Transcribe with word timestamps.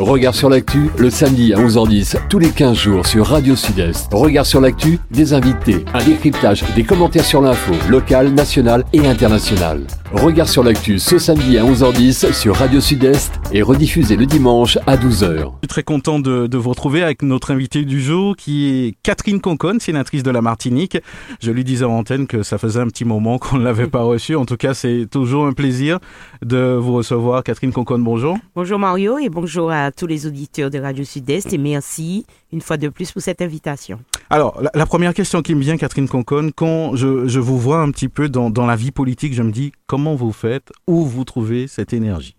Regard 0.00 0.34
sur 0.34 0.48
l'actu, 0.48 0.88
le 0.96 1.10
samedi 1.10 1.52
à 1.52 1.58
11h10, 1.58 2.26
tous 2.30 2.38
les 2.38 2.48
15 2.48 2.74
jours 2.74 3.06
sur 3.06 3.26
Radio 3.26 3.54
Sud-Est. 3.54 4.08
Regard 4.10 4.46
sur 4.46 4.58
l'actu, 4.58 4.98
des 5.10 5.34
invités, 5.34 5.84
un 5.92 6.02
décryptage, 6.02 6.64
des 6.74 6.84
commentaires 6.84 7.26
sur 7.26 7.42
l'info, 7.42 7.74
locale, 7.90 8.30
nationale 8.30 8.82
et 8.94 9.06
internationale. 9.06 9.82
Regard 10.12 10.48
sur 10.48 10.64
l'actu 10.64 10.98
ce 10.98 11.18
samedi 11.18 11.56
à 11.56 11.62
11h10 11.62 12.32
sur 12.32 12.56
Radio 12.56 12.80
Sud-Est 12.80 13.38
et 13.52 13.62
rediffusé 13.62 14.16
le 14.16 14.26
dimanche 14.26 14.76
à 14.88 14.96
12h. 14.96 15.36
Je 15.36 15.42
suis 15.42 15.68
très 15.68 15.82
content 15.84 16.18
de, 16.18 16.48
de, 16.48 16.58
vous 16.58 16.70
retrouver 16.70 17.04
avec 17.04 17.22
notre 17.22 17.52
invité 17.52 17.84
du 17.84 18.00
jour 18.00 18.34
qui 18.34 18.66
est 18.68 18.94
Catherine 19.04 19.40
Concon, 19.40 19.78
sénatrice 19.78 20.24
de 20.24 20.30
la 20.32 20.42
Martinique. 20.42 20.98
Je 21.40 21.52
lui 21.52 21.62
disais 21.62 21.84
en 21.84 21.92
antenne 21.92 22.26
que 22.26 22.42
ça 22.42 22.58
faisait 22.58 22.80
un 22.80 22.88
petit 22.88 23.04
moment 23.04 23.38
qu'on 23.38 23.58
ne 23.58 23.64
l'avait 23.64 23.86
pas 23.86 24.02
reçue. 24.02 24.34
En 24.34 24.46
tout 24.46 24.56
cas, 24.56 24.74
c'est 24.74 25.06
toujours 25.08 25.46
un 25.46 25.52
plaisir 25.52 26.00
de 26.42 26.76
vous 26.80 26.94
recevoir. 26.94 27.44
Catherine 27.44 27.70
Concon, 27.70 28.00
bonjour. 28.00 28.36
Bonjour 28.56 28.80
Mario 28.80 29.16
et 29.18 29.28
bonjour 29.28 29.70
à 29.70 29.89
tous 29.90 30.06
les 30.06 30.26
auditeurs 30.26 30.70
de 30.70 30.78
Radio 30.78 31.04
Sud-Est 31.04 31.52
et 31.52 31.58
merci 31.58 32.26
une 32.52 32.60
fois 32.60 32.76
de 32.76 32.88
plus 32.88 33.12
pour 33.12 33.22
cette 33.22 33.42
invitation. 33.42 34.00
Alors, 34.28 34.62
la, 34.74 34.86
première 34.86 35.14
question 35.14 35.42
qui 35.42 35.54
me 35.54 35.60
vient, 35.60 35.76
Catherine 35.76 36.08
Concon, 36.08 36.50
quand 36.54 36.96
je, 36.96 37.26
je 37.26 37.40
vous 37.40 37.58
vois 37.58 37.80
un 37.80 37.90
petit 37.90 38.08
peu 38.08 38.28
dans, 38.28 38.50
dans 38.50 38.66
la 38.66 38.76
vie 38.76 38.92
politique, 38.92 39.34
je 39.34 39.42
me 39.42 39.50
dis 39.50 39.72
comment 39.86 40.14
vous 40.14 40.32
faites, 40.32 40.72
où 40.86 41.04
vous 41.04 41.24
trouvez 41.24 41.66
cette 41.66 41.92
énergie? 41.92 42.36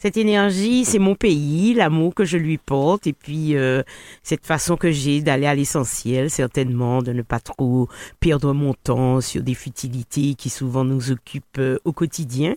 Cette 0.00 0.16
énergie, 0.16 0.86
c'est 0.86 0.98
mon 0.98 1.14
pays, 1.14 1.74
l'amour 1.74 2.14
que 2.14 2.24
je 2.24 2.38
lui 2.38 2.56
porte, 2.56 3.06
et 3.06 3.12
puis 3.12 3.54
euh, 3.54 3.82
cette 4.22 4.46
façon 4.46 4.78
que 4.78 4.90
j'ai 4.90 5.20
d'aller 5.20 5.44
à 5.44 5.54
l'essentiel, 5.54 6.30
certainement, 6.30 7.02
de 7.02 7.12
ne 7.12 7.20
pas 7.20 7.38
trop 7.38 7.86
perdre 8.18 8.54
mon 8.54 8.72
temps 8.72 9.20
sur 9.20 9.42
des 9.42 9.52
futilités 9.52 10.34
qui 10.36 10.48
souvent 10.48 10.84
nous 10.84 11.10
occupent 11.10 11.58
euh, 11.58 11.78
au 11.84 11.92
quotidien. 11.92 12.54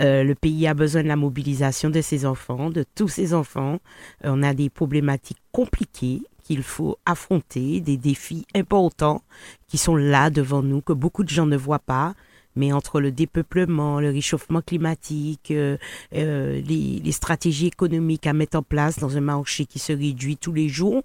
Euh, 0.00 0.24
le 0.24 0.34
pays 0.34 0.66
a 0.66 0.74
besoin 0.74 1.04
de 1.04 1.08
la 1.08 1.14
mobilisation 1.14 1.90
de 1.90 2.00
ses 2.00 2.26
enfants, 2.26 2.70
de 2.70 2.84
tous 2.96 3.06
ses 3.06 3.34
enfants. 3.34 3.78
on 4.24 4.42
a 4.42 4.52
des 4.52 4.68
problématiques 4.68 5.42
compliquées 5.52 6.22
qu'il 6.42 6.64
faut 6.64 6.98
affronter, 7.06 7.80
des 7.80 7.98
défis 7.98 8.46
importants 8.52 9.22
qui 9.68 9.78
sont 9.78 9.94
là 9.94 10.28
devant 10.28 10.62
nous, 10.62 10.80
que 10.80 10.92
beaucoup 10.92 11.22
de 11.22 11.28
gens 11.28 11.46
ne 11.46 11.56
voient 11.56 11.78
pas 11.78 12.14
mais 12.60 12.72
entre 12.72 13.00
le 13.00 13.10
dépeuplement, 13.10 14.00
le 14.00 14.10
réchauffement 14.10 14.60
climatique, 14.60 15.50
euh, 15.50 15.78
euh, 16.14 16.60
les, 16.60 17.12
stratégies 17.12 17.68
économiques 17.68 18.26
à 18.26 18.34
mettre 18.34 18.58
en 18.58 18.62
place 18.62 18.98
dans 18.98 19.16
un 19.16 19.22
marché 19.22 19.64
qui 19.64 19.78
se 19.78 19.94
réduit 19.94 20.36
tous 20.36 20.52
les 20.52 20.68
jours, 20.68 21.02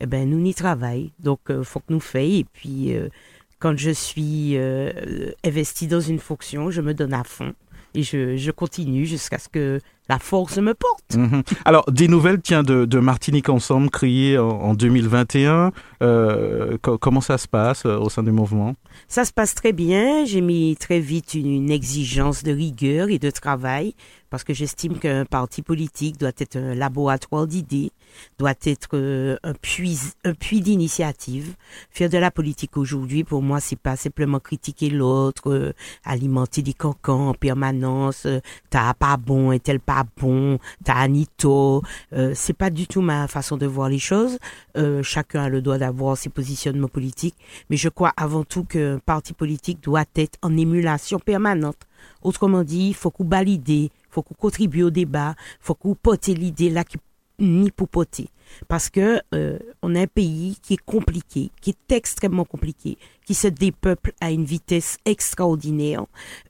eh 0.00 0.06
ben 0.06 0.28
nous 0.28 0.38
n'y 0.38 0.52
travaillons. 0.52 1.10
Donc 1.18 1.40
euh, 1.48 1.64
faut 1.64 1.80
que 1.80 1.90
nous 1.94 2.00
fassions. 2.00 2.40
Et 2.40 2.44
puis 2.44 2.94
quand 3.58 3.76
je 3.76 3.90
suis 3.90 4.56
investi 5.44 5.86
dans 5.86 6.00
une 6.00 6.18
fonction, 6.18 6.70
je 6.70 6.82
me 6.82 6.92
donne 6.92 7.14
à 7.14 7.24
fond 7.24 7.54
et 7.94 8.02
je, 8.02 8.36
je 8.36 8.50
continue 8.50 9.06
jusqu'à 9.06 9.38
ce 9.38 9.48
que 9.48 9.80
la 10.08 10.18
force 10.18 10.58
me 10.58 10.74
porte. 10.74 11.16
Mmh. 11.16 11.42
Alors, 11.64 11.90
des 11.90 12.08
nouvelles, 12.08 12.40
tiens, 12.40 12.62
de, 12.62 12.84
de 12.84 12.98
Martinique 12.98 13.48
Ensemble, 13.48 13.90
créées 13.90 14.38
en, 14.38 14.48
en 14.48 14.74
2021. 14.74 15.72
Euh, 16.02 16.78
co 16.80 16.96
comment 16.96 17.20
ça 17.20 17.38
se 17.38 17.48
passe 17.48 17.84
euh, 17.84 17.98
au 17.98 18.08
sein 18.08 18.22
du 18.22 18.30
mouvement? 18.30 18.74
Ça 19.08 19.24
se 19.24 19.32
passe 19.32 19.54
très 19.54 19.72
bien. 19.72 20.24
J'ai 20.24 20.40
mis 20.40 20.76
très 20.76 21.00
vite 21.00 21.34
une, 21.34 21.50
une, 21.50 21.70
exigence 21.70 22.42
de 22.42 22.52
rigueur 22.52 23.10
et 23.10 23.18
de 23.18 23.30
travail 23.30 23.94
parce 24.30 24.44
que 24.44 24.54
j'estime 24.54 24.98
qu'un 24.98 25.24
parti 25.24 25.62
politique 25.62 26.18
doit 26.18 26.32
être 26.38 26.56
un 26.56 26.74
laboratoire 26.74 27.46
d'idées, 27.46 27.90
doit 28.38 28.54
être 28.64 28.90
euh, 28.94 29.36
un 29.42 29.54
puits, 29.54 29.98
un 30.24 30.34
puits 30.34 30.60
d'initiative. 30.60 31.54
Faire 31.90 32.10
de 32.10 32.18
la 32.18 32.30
politique 32.30 32.76
aujourd'hui, 32.76 33.24
pour 33.24 33.42
moi, 33.42 33.60
c'est 33.60 33.78
pas 33.78 33.96
simplement 33.96 34.40
critiquer 34.40 34.90
l'autre, 34.90 35.50
euh, 35.50 35.72
alimenter 36.04 36.62
des 36.62 36.74
cancans 36.74 37.28
en 37.28 37.34
permanence, 37.34 38.26
euh, 38.26 38.40
t'as 38.70 38.94
pas 38.94 39.16
bon 39.16 39.52
et 39.52 39.60
tel 39.60 39.80
pas 39.80 40.04
bon, 40.16 40.58
t'as 40.84 40.94
Anito. 40.94 41.82
Euh, 42.12 42.32
c'est 42.34 42.52
pas 42.52 42.70
du 42.70 42.86
tout 42.86 43.00
ma 43.00 43.28
façon 43.28 43.56
de 43.56 43.66
voir 43.66 43.88
les 43.88 43.98
choses. 43.98 44.38
Euh, 44.76 45.02
chacun 45.02 45.44
a 45.44 45.48
le 45.48 45.62
droit 45.62 45.78
d'avoir 45.78 46.16
ses 46.16 46.28
positionnements 46.28 46.88
politiques, 46.88 47.36
mais 47.70 47.76
je 47.76 47.88
crois 47.88 48.12
avant 48.16 48.44
tout 48.44 48.64
qu'un 48.64 48.98
parti 48.98 49.32
politique 49.32 49.82
doit 49.82 50.04
être 50.16 50.38
en 50.42 50.56
émulation 50.56 51.18
permanente. 51.18 51.87
Autrement 52.22 52.64
dit, 52.64 52.88
il 52.88 52.94
faut 52.94 53.10
qu'on 53.10 53.24
valide, 53.24 53.90
faut 54.10 54.22
qu'on 54.22 54.34
contribue 54.34 54.82
au 54.82 54.90
débat, 54.90 55.34
faut 55.60 55.74
qu'on 55.74 55.94
porte 55.94 56.26
l'idée 56.26 56.70
là 56.70 56.84
qui 56.84 56.98
ni 57.38 57.70
pour 57.70 57.88
poter. 57.88 58.28
Parce 58.68 58.90
que 58.90 59.20
euh, 59.34 59.58
on 59.82 59.94
a 59.94 60.00
un 60.00 60.06
pays 60.06 60.56
qui 60.62 60.74
est 60.74 60.84
compliqué, 60.84 61.50
qui 61.60 61.70
est 61.70 61.92
extrêmement 61.92 62.44
compliqué, 62.44 62.98
qui 63.28 63.34
se 63.34 63.48
dépeuple 63.48 64.14
à 64.22 64.30
une 64.30 64.46
vitesse 64.46 64.96
extraordinaire 65.04 66.06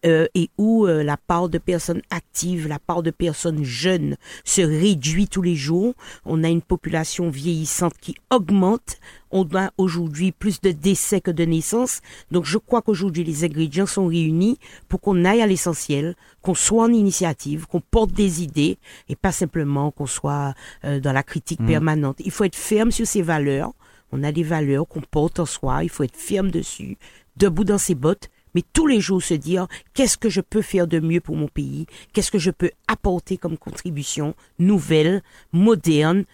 euh, 0.06 0.28
et 0.37 0.48
où 0.58 0.87
euh, 0.87 1.03
la 1.03 1.16
part 1.16 1.48
de 1.48 1.58
personnes 1.58 2.03
actives, 2.10 2.69
la 2.69 2.78
part 2.78 3.03
de 3.03 3.10
personnes 3.10 3.64
jeunes 3.64 4.14
se 4.44 4.62
réduit 4.62 5.26
tous 5.26 5.42
les 5.42 5.56
jours. 5.56 5.94
On 6.25 6.44
a 6.44 6.48
une 6.48 6.62
population 6.62 7.31
vieillissante 7.31 7.94
qui 8.00 8.14
augmente. 8.31 9.00
On 9.32 9.44
a 9.56 9.72
aujourd'hui 9.76 10.31
plus 10.31 10.60
de 10.60 10.70
décès 10.70 11.20
que 11.20 11.32
de 11.32 11.44
naissances. 11.44 12.00
Donc 12.31 12.44
je 12.44 12.58
crois 12.58 12.81
qu'aujourd'hui 12.81 13.25
les 13.25 13.42
ingrédients 13.42 13.84
sont 13.84 14.06
réunis 14.06 14.56
pour 14.88 15.00
qu'on 15.00 15.25
aille 15.25 15.42
à 15.42 15.48
l'essentiel, 15.48 16.14
qu'on 16.42 16.54
soit 16.54 16.84
en 16.84 16.92
initiative, 16.92 17.66
qu'on 17.66 17.81
porte 17.81 18.12
des 18.12 18.41
idées 18.44 18.78
et 19.08 19.16
pas 19.16 19.32
simplement 19.32 19.91
qu'on 19.91 20.06
soit 20.06 20.54
euh, 20.84 21.00
dans 21.00 21.12
la 21.12 21.25
critique 21.25 21.58
mmh. 21.58 21.66
permanente. 21.66 21.88
Il 22.19 22.31
faut 22.31 22.44
être 22.44 22.56
ferme 22.56 22.91
sur 22.91 23.06
ses 23.06 23.22
valeurs. 23.22 23.72
On 24.12 24.22
a 24.22 24.32
des 24.32 24.43
valeurs 24.43 24.87
qu'on 24.88 25.00
porte 25.00 25.38
en 25.38 25.47
soi, 25.47 25.84
il 25.84 25.91
faut 25.91 26.03
être 26.03 26.16
ferme 26.16 26.50
dessus, 26.50 26.97
debout 27.37 27.65
dans 27.65 27.78
ses 27.78 27.94
bottes, 27.94 28.31
mais 28.54 28.62
tous 28.72 28.87
les 28.87 29.00
jours 29.00 29.22
se 29.22 29.34
dire 29.34 29.66
qu'est-ce 29.93 30.16
que 30.16 30.31
je 30.31 30.41
peux 30.41 30.62
faire 30.62 30.87
de 30.87 30.99
mieux 30.99 31.21
pour 31.21 31.37
mon 31.37 31.49
pays, 31.49 31.87
qu'est-ce 32.12 32.31
que 32.31 32.38
je 32.38 32.50
peux 32.50 32.71
apporter 32.88 33.37
comme 33.37 33.59
contribution 33.59 34.34
nouvelle, 34.59 35.22
moderne, 35.53 36.25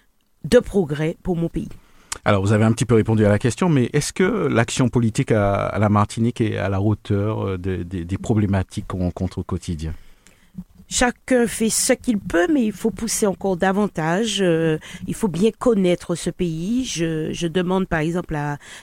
de 0.45 0.61
progrès 0.61 1.17
pour 1.25 1.37
mon 1.37 1.49
pays? 1.49 1.69
Alors, 2.25 2.43
vous 2.43 2.53
avez 2.53 2.65
un 2.65 2.73
petit 2.73 2.87
peu 2.87 2.95
répondu 2.95 3.25
à 3.27 3.29
la 3.29 3.41
question, 3.41 3.69
mais 3.69 3.91
est-ce 3.93 4.13
que 4.13 4.23
l'action 4.23 4.89
politique 4.89 5.33
à, 5.33 5.77
la 5.79 5.89
Martinique 5.89 6.41
est 6.41 6.57
à 6.57 6.69
la 6.69 6.81
hauteur 6.81 7.59
des, 7.59 7.85
des 7.85 8.19
problématiques 8.19 8.87
qu'on 8.87 9.01
rencontre 9.01 9.39
au 9.39 9.43
quotidien? 9.43 9.93
Chacun 10.89 11.47
fait 11.47 11.71
ce 11.71 11.93
qu'il 11.95 12.19
peut, 12.19 12.47
mais 12.53 12.67
il 12.67 12.73
faut 12.73 12.91
pousser 12.91 13.27
encore 13.27 13.57
davantage. 13.57 14.39
Euh, 14.41 14.79
il 15.07 15.15
faut 15.15 15.29
bien 15.29 15.51
connaître 15.51 16.15
ce 16.15 16.31
pays. 16.31 16.85
Je, 16.85 17.47
demande 17.47 17.87
par 17.87 18.01
exemple 18.01 18.37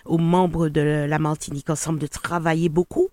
aux 0.06 0.18
membres 0.18 0.70
de 0.70 1.06
la 1.08 1.20
Martinique 1.20 1.70
ensemble 1.70 2.00
de 2.00 2.08
travailler 2.08 2.70
beaucoup. 2.70 3.10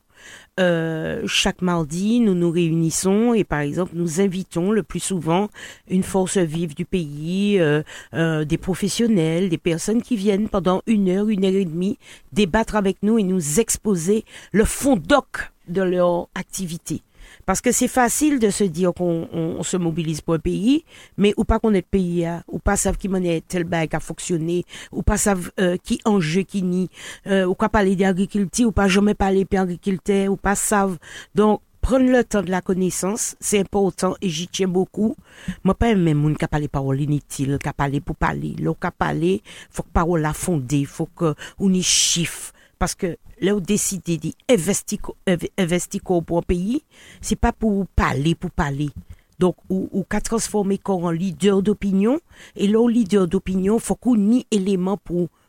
Euh, 0.59 1.23
chaque 1.27 1.63
mardi, 1.63 2.19
nous 2.19 2.35
nous 2.35 2.51
réunissons 2.51 3.35
et 3.35 3.45
par 3.45 3.61
exemple, 3.61 3.93
nous 3.95 4.21
invitons 4.21 4.73
le 4.73 4.83
plus 4.83 5.01
souvent 5.01 5.49
une 5.89 6.03
force 6.03 6.39
vive 6.39 6.75
du 6.75 6.85
pays, 6.85 7.61
euh, 7.61 8.45
des 8.45 8.59
professionnels, 8.59 9.49
des 9.49 9.59
personnes 9.59 10.03
qui 10.03 10.17
viennent 10.17 10.49
pendant 10.49 10.83
une 10.87 11.09
heure, 11.09 11.29
une 11.29 11.45
heure 11.45 11.55
et 11.55 11.65
demie 11.65 11.99
débattre 12.33 12.75
avec 12.75 13.03
nous 13.03 13.19
et 13.19 13.23
nous 13.23 13.61
exposer 13.61 14.25
le 14.51 14.65
fond 14.65 14.97
doc 14.97 15.53
de 15.69 15.83
leur 15.83 16.29
activité. 16.35 17.03
Parce 17.47 17.61
que 17.61 17.73
c'est 17.73 17.89
facile 17.89 18.39
de 18.39 18.51
se 18.51 18.65
dire 18.65 18.93
qu'on 18.95 19.29
on, 19.33 19.57
on 19.59 19.63
se 19.63 19.77
mobilise 19.77 20.21
pour 20.21 20.35
un 20.35 20.39
pays, 20.39 20.85
mais 21.17 21.35
ou 21.37 21.45
pas 21.45 21.59
qu'on 21.59 21.75
est 21.75 21.83
pays, 21.83 22.27
hein, 22.27 22.43
ou 22.49 22.59
pas 22.59 22.77
savent 22.77 22.97
qui 22.97 23.09
monnaie 23.09 23.43
tel 23.47 23.65
bail 23.65 23.89
a 23.93 24.01
fonctionné, 24.01 24.65
ou 24.93 25.03
pas 25.03 25.17
savent 25.17 25.51
euh, 25.61 25.77
qui 25.83 26.01
enjeu 26.05 26.43
qui 26.43 26.63
ni, 26.63 26.91
euh, 27.27 27.47
ou 27.47 27.55
pas 27.55 27.69
parler 27.69 27.97
d'agriculture, 27.97 28.69
ou 28.69 28.73
pas 28.73 28.89
jamais 28.89 29.15
parler 29.15 29.47
d'agriculteur, 29.51 30.31
ou 30.33 30.37
pas 30.37 30.55
savent. 30.55 30.99
Donc, 31.35 31.61
prendre 31.81 32.11
le 32.11 32.23
temps 32.25 32.43
de 32.43 32.51
la 32.51 32.61
connaissance, 32.61 33.37
c'est 33.41 33.61
important 33.61 34.15
et 34.21 34.29
j'y 34.29 34.49
tiens 34.49 34.69
beaucoup. 34.69 35.17
Moi, 35.65 35.75
pas 35.75 35.95
même 35.95 36.19
moun 36.19 36.37
qui 36.37 36.47
parle 36.47 36.69
parole 36.69 37.01
inutile, 37.01 37.59
qui 37.63 37.71
parle 37.75 38.01
pour 38.01 38.17
parler. 38.17 38.55
L'eau 38.61 38.75
qui 38.75 38.89
parler, 38.99 39.43
faut 39.71 39.83
que 39.83 39.89
parole 39.93 40.21
la 40.21 40.35
fondée, 40.35 40.85
faut 40.85 41.07
que 41.07 41.35
on 41.59 41.73
y 41.73 41.83
chiffre. 41.83 42.53
Parce 42.79 42.95
que 42.95 43.17
là 43.41 43.55
où 43.55 43.61
d'investir 43.61 44.99
investir 45.59 46.03
pour 46.25 46.39
un 46.39 46.43
pays, 46.43 46.83
c'est 47.21 47.37
pas 47.37 47.53
pour 47.53 47.87
parler 47.89 48.35
pour 48.35 48.51
parler. 48.51 48.91
Donc, 49.39 49.57
ou, 49.69 50.05
transformer 50.21 50.79
en 51.05 51.11
leader 51.11 51.63
d'opinion, 51.63 52.21
et 52.57 52.67
là, 52.67 52.81
leader 52.89 53.29
d'opinion, 53.29 53.79
faut 53.79 53.95
qu'on 53.95 54.33
ait 54.33 54.47
élément 54.51 54.97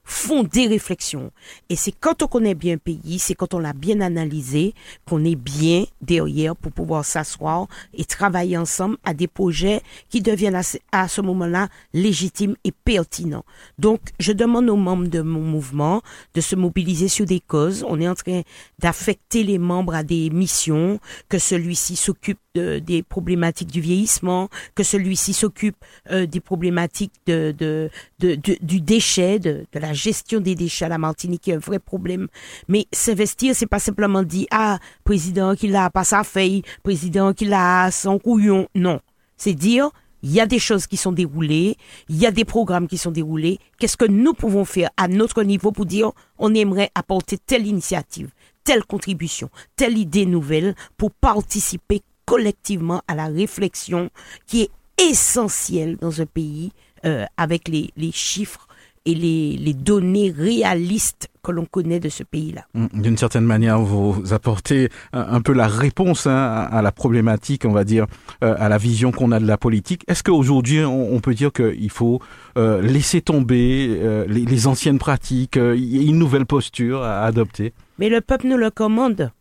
pour 0.10 0.16
fonder 0.16 0.68
réflexion. 0.68 1.32
Et 1.70 1.76
c'est 1.76 1.92
quand 1.92 2.24
on 2.24 2.28
connaît 2.28 2.56
bien 2.56 2.76
un 2.76 2.78
pays, 2.78 3.20
c'est 3.20 3.36
quand 3.36 3.54
on 3.54 3.60
l'a 3.60 3.74
bien 3.74 4.02
analysé, 4.02 4.74
qu'on 5.08 5.24
est 5.24 5.36
bien 5.36 5.86
derrière 6.02 6.56
pour 6.56 6.72
pouvoir 6.72 7.06
s'asseoir 7.06 7.68
et 7.94 8.06
travailler 8.06 8.58
ensemble 8.58 8.98
à 9.04 9.14
des 9.14 9.28
projets 9.28 9.82
qui 10.10 10.22
deviennent 10.22 10.56
à 10.56 10.64
ce, 10.64 10.78
à 10.92 11.08
ce 11.08 11.22
moment-là 11.22 11.70
légitimes 11.94 12.56
et 12.64 12.72
pertinents. 12.72 13.46
Donc, 13.78 14.02
je 14.20 14.32
demande 14.32 14.70
aux 14.70 14.76
membres 14.76 15.08
de 15.08 15.22
mon 15.22 15.42
mouvement 15.42 16.02
de 16.34 16.42
se 16.42 16.56
mobiliser 16.56 17.08
sur 17.08 17.26
des 17.26 17.40
causes. 17.40 17.86
On 17.88 18.00
est 18.00 18.08
en 18.08 18.16
train 18.16 18.42
d'affecter 18.80 19.44
les 19.44 19.58
membres 19.60 19.94
à 19.94 20.04
des 20.04 20.30
missions, 20.30 21.00
que 21.28 21.38
celui-ci 21.38 21.96
s'occupe 21.96 22.40
de, 22.56 22.80
des 22.80 23.04
problématiques 23.04 23.72
du 23.72 23.82
vieillissement, 23.82 24.50
que 24.76 24.84
celui-ci 24.84 25.34
s'occupe 25.34 25.78
euh, 26.12 26.26
des 26.26 26.40
problématiques 26.40 27.14
de, 27.28 27.54
de, 27.58 27.90
de, 28.20 28.40
du 28.62 28.82
déchet, 28.82 29.40
de, 29.40 29.66
de 29.72 29.80
la 29.80 29.94
gestion 30.00 30.40
des 30.40 30.56
déchets 30.56 30.86
à 30.86 30.90
la 30.90 30.98
Martinique 30.98 31.48
est 31.48 31.54
un 31.54 31.60
vrai 31.60 31.80
problème. 31.80 32.28
Mais 32.68 32.88
s'investir, 32.92 33.56
c'est 33.56 33.68
pas 33.68 33.80
simplement 33.80 34.24
dire 34.24 34.48
ah 34.52 34.80
président 35.04 35.56
qui 35.56 35.68
l'a 35.68 35.90
pas 35.90 36.04
sa 36.04 36.24
feuille, 36.24 36.64
président 36.84 37.34
qui 37.34 37.46
l'a 37.46 37.92
son 37.92 38.20
couillon. 38.20 38.68
Non, 38.76 39.00
c'est 39.38 39.54
dire 39.54 39.90
il 40.22 40.32
y 40.32 40.42
a 40.42 40.46
des 40.46 40.60
choses 40.60 40.86
qui 40.86 40.98
sont 40.98 41.14
déroulées, 41.14 41.78
il 42.10 42.18
y 42.18 42.26
a 42.26 42.32
des 42.32 42.44
programmes 42.44 42.88
qui 42.88 42.98
sont 42.98 43.12
déroulés. 43.12 43.60
Qu'est-ce 43.78 43.96
que 43.96 44.06
nous 44.06 44.34
pouvons 44.34 44.66
faire 44.66 44.90
à 44.98 45.08
notre 45.08 45.44
niveau 45.44 45.72
pour 45.72 45.86
dire 45.86 46.12
on 46.38 46.54
aimerait 46.54 46.92
apporter 46.96 47.38
telle 47.38 47.66
initiative, 47.66 48.30
telle 48.64 48.84
contribution, 48.84 49.50
telle 49.76 49.98
idée 49.98 50.26
nouvelle 50.26 50.76
pour 50.98 51.12
participer 51.12 52.02
collectivement 52.26 53.02
à 53.08 53.16
la 53.16 53.28
réflexion 53.28 54.10
qui 54.46 54.64
est 54.64 54.72
essentielle 55.10 55.96
dans 55.98 56.22
un 56.22 56.26
pays 56.26 56.72
euh, 57.06 57.26
avec 57.38 57.70
les, 57.70 57.92
les 57.96 58.12
chiffres 58.12 58.68
et 59.06 59.16
les, 59.16 59.58
les 59.58 59.74
données 59.74 60.34
réalistes 60.36 61.30
que 61.44 61.52
l'on 61.52 61.66
connaît 61.66 62.00
de 62.00 62.10
ce 62.10 62.24
pays-là. 62.24 62.66
Mm, 62.74 63.02
d'une 63.02 63.18
certaine 63.18 63.46
manière, 63.46 63.80
vous 63.80 64.34
apportez 64.34 64.90
un, 65.14 65.42
peu 65.42 65.54
la 65.54 65.68
réponse 65.68 66.28
hein, 66.28 66.68
à 66.72 66.82
la 66.82 66.92
problématique, 66.92 67.66
on 67.66 67.72
va 67.72 67.84
dire, 67.84 68.06
euh, 68.44 68.56
à 68.58 68.70
la 68.70 68.78
vision 68.78 69.12
qu'on 69.12 69.32
a 69.32 69.40
de 69.40 69.48
la 69.48 69.58
politique. 69.58 70.04
Est-ce 70.08 70.24
qu'aujourd'hui, 70.24 70.84
on, 70.84 71.20
peut 71.20 71.34
dire 71.34 71.52
qu'il 71.52 71.90
faut 71.90 72.20
euh, 72.58 72.82
laisser 72.82 73.22
tomber 73.22 73.88
euh, 73.90 74.26
les, 74.28 74.68
anciennes 74.68 75.00
pratiques, 75.00 75.58
euh, 75.58 75.76
une 75.76 76.18
nouvelle 76.18 76.46
posture 76.46 77.04
à 77.04 77.24
adopter? 77.24 77.74
Mais 77.98 78.10
le 78.10 78.22
peuple 78.22 78.48
nous 78.48 78.58
le 78.58 78.70
commande, 78.70 79.32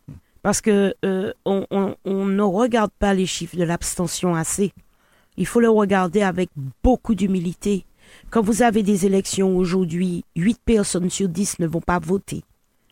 parce 0.41 0.61
que 0.61 0.93
euh, 1.05 1.33
on, 1.45 1.65
on, 1.71 1.95
on 2.05 2.25
ne 2.25 2.41
regarde 2.41 2.91
pas 2.97 3.13
les 3.13 3.25
chiffres 3.25 3.57
de 3.57 3.63
l'abstention 3.63 4.35
assez. 4.35 4.71
Il 5.37 5.45
faut 5.45 5.59
le 5.59 5.69
regarder 5.69 6.21
avec 6.21 6.49
beaucoup 6.83 7.15
d'humilité. 7.15 7.85
Quand 8.31 8.43
vous 8.43 8.61
avez 8.61 8.83
des 8.83 9.07
élections 9.07 9.57
aujourd'hui, 9.57 10.23
8 10.35 10.59
personnes 10.63 11.09
sur 11.09 11.27
10 11.27 11.59
ne 11.59 11.67
vont 11.67 11.81
pas 11.81 11.97
voter. 11.97 12.43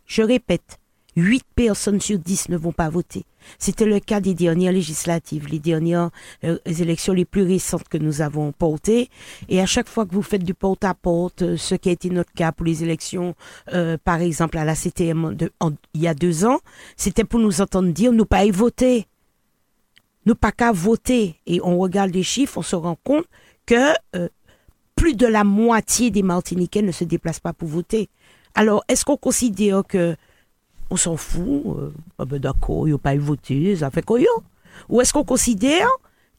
Je 0.08 0.24
répète, 0.24 0.80
8 1.16 1.44
personnes 1.56 2.02
sur 2.02 2.18
10 2.18 2.50
ne 2.50 2.58
vont 2.58 2.72
pas 2.72 2.90
voter. 2.90 3.24
C'était 3.60 3.86
le 3.86 4.00
cas 4.00 4.20
des 4.20 4.34
dernières 4.34 4.72
législatives, 4.72 5.48
les 5.48 5.60
dernières 5.60 6.10
euh, 6.44 6.58
élections 6.66 7.14
les 7.14 7.26
plus 7.26 7.44
récentes 7.44 7.88
que 7.88 8.00
nous 8.00 8.22
avons 8.22 8.52
portées. 8.52 9.10
Et 9.48 9.62
à 9.62 9.68
chaque 9.68 9.88
fois 9.88 10.08
que 10.08 10.16
vous 10.16 10.24
faites 10.24 10.44
du 10.44 10.56
porte-à-porte, 10.56 11.44
-porte, 11.44 11.58
ce 11.58 11.76
qui 11.76 11.90
a 11.90 11.92
été 11.92 12.10
notre 12.10 12.34
cas 12.34 12.52
pour 12.52 12.66
les 12.66 12.84
élections, 12.84 13.36
euh, 13.74 13.96
par 14.04 14.22
exemple 14.22 14.58
à 14.58 14.66
la 14.66 14.74
CTM 14.74 15.38
en, 15.60 15.72
il 15.94 16.02
y 16.02 16.08
a 16.08 16.16
deux 16.16 16.46
ans, 16.46 16.62
c'était 16.96 17.26
pour 17.26 17.40
nous 17.40 17.62
entendre 17.62 17.92
dire 17.92 18.12
nous 18.12 18.26
pas 18.26 18.44
y 18.44 18.50
voter. 18.50 19.06
Nous 20.26 20.36
pas 20.36 20.52
qu'à 20.52 20.72
voter. 20.72 21.36
Et 21.46 21.62
on 21.64 21.78
regarde 21.78 22.12
les 22.12 22.24
chiffres, 22.24 22.58
on 22.58 22.64
se 22.64 22.76
rend 22.76 22.98
compte 23.04 23.26
que 23.68 23.94
euh, 24.16 24.30
plus 24.98 25.16
de 25.16 25.28
la 25.28 25.46
moitié 25.46 26.12
des 26.12 26.24
Martiniquais 26.24 26.82
ne 26.82 26.92
se 26.92 27.06
déplacent 27.06 27.40
pas 27.40 27.54
pour 27.54 27.70
voter. 27.70 28.10
Alors, 28.56 28.84
est-ce 28.90 29.06
qu'on 29.06 29.16
considère 29.16 29.84
que 29.88 30.18
on 30.90 30.98
s'en 30.98 31.16
fout 31.16 31.64
euh, 31.68 31.94
ah 32.18 32.26
ben 32.26 32.40
D'accord, 32.40 32.88
il 32.88 32.94
a 32.94 32.98
pas 32.98 33.16
eu 33.16 33.20
voté, 33.20 33.76
ça 33.76 33.92
fait 33.92 34.02
quoi 34.02 34.20
Ou 34.90 35.00
est-ce 35.00 35.14
qu'on 35.14 35.24
considère 35.24 35.88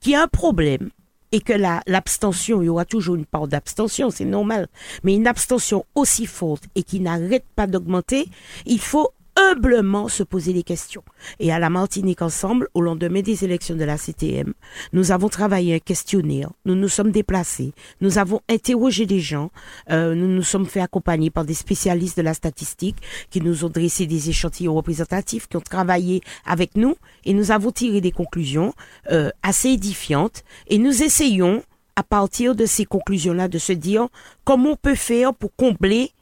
qu'il 0.00 0.12
y 0.12 0.14
a 0.16 0.22
un 0.22 0.28
problème 0.28 0.90
et 1.30 1.40
que 1.40 1.52
l'abstention, 1.86 2.62
il 2.62 2.66
y 2.66 2.68
aura 2.68 2.84
toujours 2.84 3.14
une 3.14 3.26
part 3.26 3.48
d'abstention, 3.48 4.10
c'est 4.10 4.24
normal, 4.24 4.66
mais 5.04 5.14
une 5.14 5.26
abstention 5.26 5.84
aussi 5.94 6.26
forte 6.26 6.64
et 6.74 6.82
qui 6.82 7.00
n'arrête 7.00 7.44
pas 7.54 7.66
d'augmenter, 7.66 8.28
il 8.64 8.80
faut 8.80 9.10
humblement 9.38 10.08
se 10.08 10.22
poser 10.22 10.52
des 10.52 10.62
questions. 10.62 11.04
Et 11.38 11.52
à 11.52 11.58
la 11.58 11.70
Martinique 11.70 12.22
Ensemble, 12.22 12.68
au 12.74 12.80
lendemain 12.80 13.20
des 13.20 13.44
élections 13.44 13.76
de 13.76 13.84
la 13.84 13.96
CTM, 13.96 14.52
nous 14.92 15.12
avons 15.12 15.28
travaillé 15.28 15.76
un 15.76 15.78
questionnaire, 15.78 16.50
nous 16.64 16.74
nous 16.74 16.88
sommes 16.88 17.12
déplacés, 17.12 17.72
nous 18.00 18.18
avons 18.18 18.40
interrogé 18.48 19.06
des 19.06 19.20
gens, 19.20 19.50
euh, 19.90 20.14
nous 20.14 20.28
nous 20.28 20.42
sommes 20.42 20.66
fait 20.66 20.80
accompagner 20.80 21.30
par 21.30 21.44
des 21.44 21.54
spécialistes 21.54 22.16
de 22.16 22.22
la 22.22 22.34
statistique 22.34 22.96
qui 23.30 23.40
nous 23.40 23.64
ont 23.64 23.68
dressé 23.68 24.06
des 24.06 24.30
échantillons 24.30 24.74
représentatifs, 24.74 25.46
qui 25.46 25.56
ont 25.56 25.60
travaillé 25.60 26.20
avec 26.44 26.76
nous. 26.76 26.96
Et 27.24 27.32
nous 27.32 27.50
avons 27.50 27.70
tiré 27.70 28.00
des 28.00 28.12
conclusions 28.12 28.72
euh, 29.10 29.30
assez 29.42 29.70
édifiantes. 29.70 30.42
Et 30.66 30.78
nous 30.78 31.02
essayons 31.02 31.62
à 31.96 32.02
partir 32.02 32.54
de 32.54 32.66
ces 32.66 32.84
conclusions-là 32.84 33.48
de 33.48 33.58
se 33.58 33.72
dire 33.72 34.08
comment 34.44 34.70
on 34.70 34.76
peut 34.76 34.94
faire 34.94 35.34
pour 35.34 35.50
combler 35.56 36.12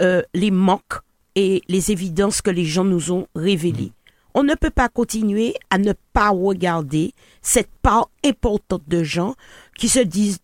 euh, 0.00 0.22
les 0.32 0.50
manques 0.50 1.00
et 1.38 1.62
les 1.68 1.92
évidences 1.92 2.42
que 2.42 2.50
les 2.50 2.64
gens 2.64 2.82
nous 2.82 3.12
ont 3.12 3.28
révélées. 3.36 3.92
On 4.34 4.42
ne 4.42 4.56
peut 4.56 4.70
pas 4.70 4.88
continuer 4.88 5.54
à 5.70 5.78
ne 5.78 5.92
pas 6.12 6.30
regarder 6.30 7.12
cette 7.42 7.70
part 7.80 8.10
importante 8.24 8.82
de 8.88 9.04
gens 9.04 9.36
qui 9.78 9.88
se 9.88 10.00
disent 10.00 10.40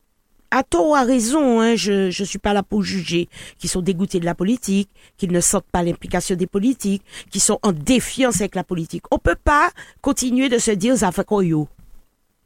à 0.53 0.63
tort 0.63 0.91
ou 0.91 0.95
à 0.95 1.03
raison, 1.03 1.61
hein, 1.61 1.75
je 1.75 2.07
ne 2.07 2.25
suis 2.25 2.39
pas 2.39 2.53
là 2.53 2.63
pour 2.63 2.85
juger, 2.85 3.29
qui 3.59 3.67
sont 3.67 3.81
dégoûtés 3.81 4.21
de 4.21 4.25
la 4.25 4.37
politique, 4.37 4.89
qui 5.17 5.27
ne 5.27 5.41
sentent 5.41 5.67
pas 5.73 5.83
l'implication 5.83 6.37
des 6.37 6.47
politiques, 6.47 7.03
qui 7.29 7.41
sont 7.41 7.59
en 7.63 7.73
défiance 7.73 8.37
avec 8.37 8.55
la 8.55 8.63
politique. 8.63 9.03
On 9.11 9.19
peut 9.19 9.35
pas 9.35 9.73
continuer 10.01 10.49
de 10.49 10.59
se 10.59 10.71
dire 10.71 10.97
ça 10.97 11.11
fait 11.11 11.25
quoi 11.25 11.45
yo, 11.45 11.67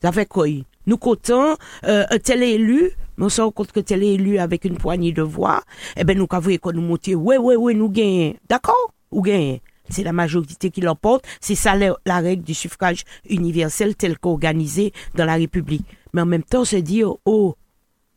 ça 0.00 0.10
fait 0.10 0.24
quoi 0.24 0.46
Nous 0.88 0.96
comptons 0.96 1.54
euh, 1.84 2.06
un 2.08 2.18
tel 2.18 2.42
élu 2.42 2.92
se 3.28 3.42
rend 3.42 3.50
compte 3.50 3.72
que 3.72 3.80
tel 3.80 4.02
élu 4.02 4.38
avec 4.38 4.64
une 4.64 4.78
poignée 4.78 5.12
de 5.12 5.20
voix, 5.20 5.62
eh 5.98 6.04
ben, 6.04 6.16
nous 6.16 6.26
avons 6.30 6.56
qu'on 6.56 6.72
nous 6.72 6.80
monter, 6.80 7.14
ouais, 7.14 7.36
ouais, 7.36 7.56
ouais, 7.56 7.74
nous 7.74 7.90
gagnons. 7.90 8.34
D'accord? 8.48 8.94
Ou 9.10 9.20
gagnons. 9.20 9.60
C'est 9.90 10.02
la 10.02 10.14
majorité 10.14 10.70
qui 10.70 10.80
l'emporte. 10.80 11.26
C'est 11.42 11.56
ça 11.56 11.74
la, 11.76 12.18
règle 12.20 12.42
du 12.42 12.54
suffrage 12.54 13.04
universel 13.28 13.96
tel 13.96 14.18
qu'organisé 14.18 14.94
dans 15.14 15.26
la 15.26 15.34
République. 15.34 15.84
Mais 16.14 16.22
en 16.22 16.26
même 16.26 16.42
temps, 16.42 16.62
on 16.62 16.64
se 16.64 16.76
dit, 16.76 17.02
oh, 17.04 17.54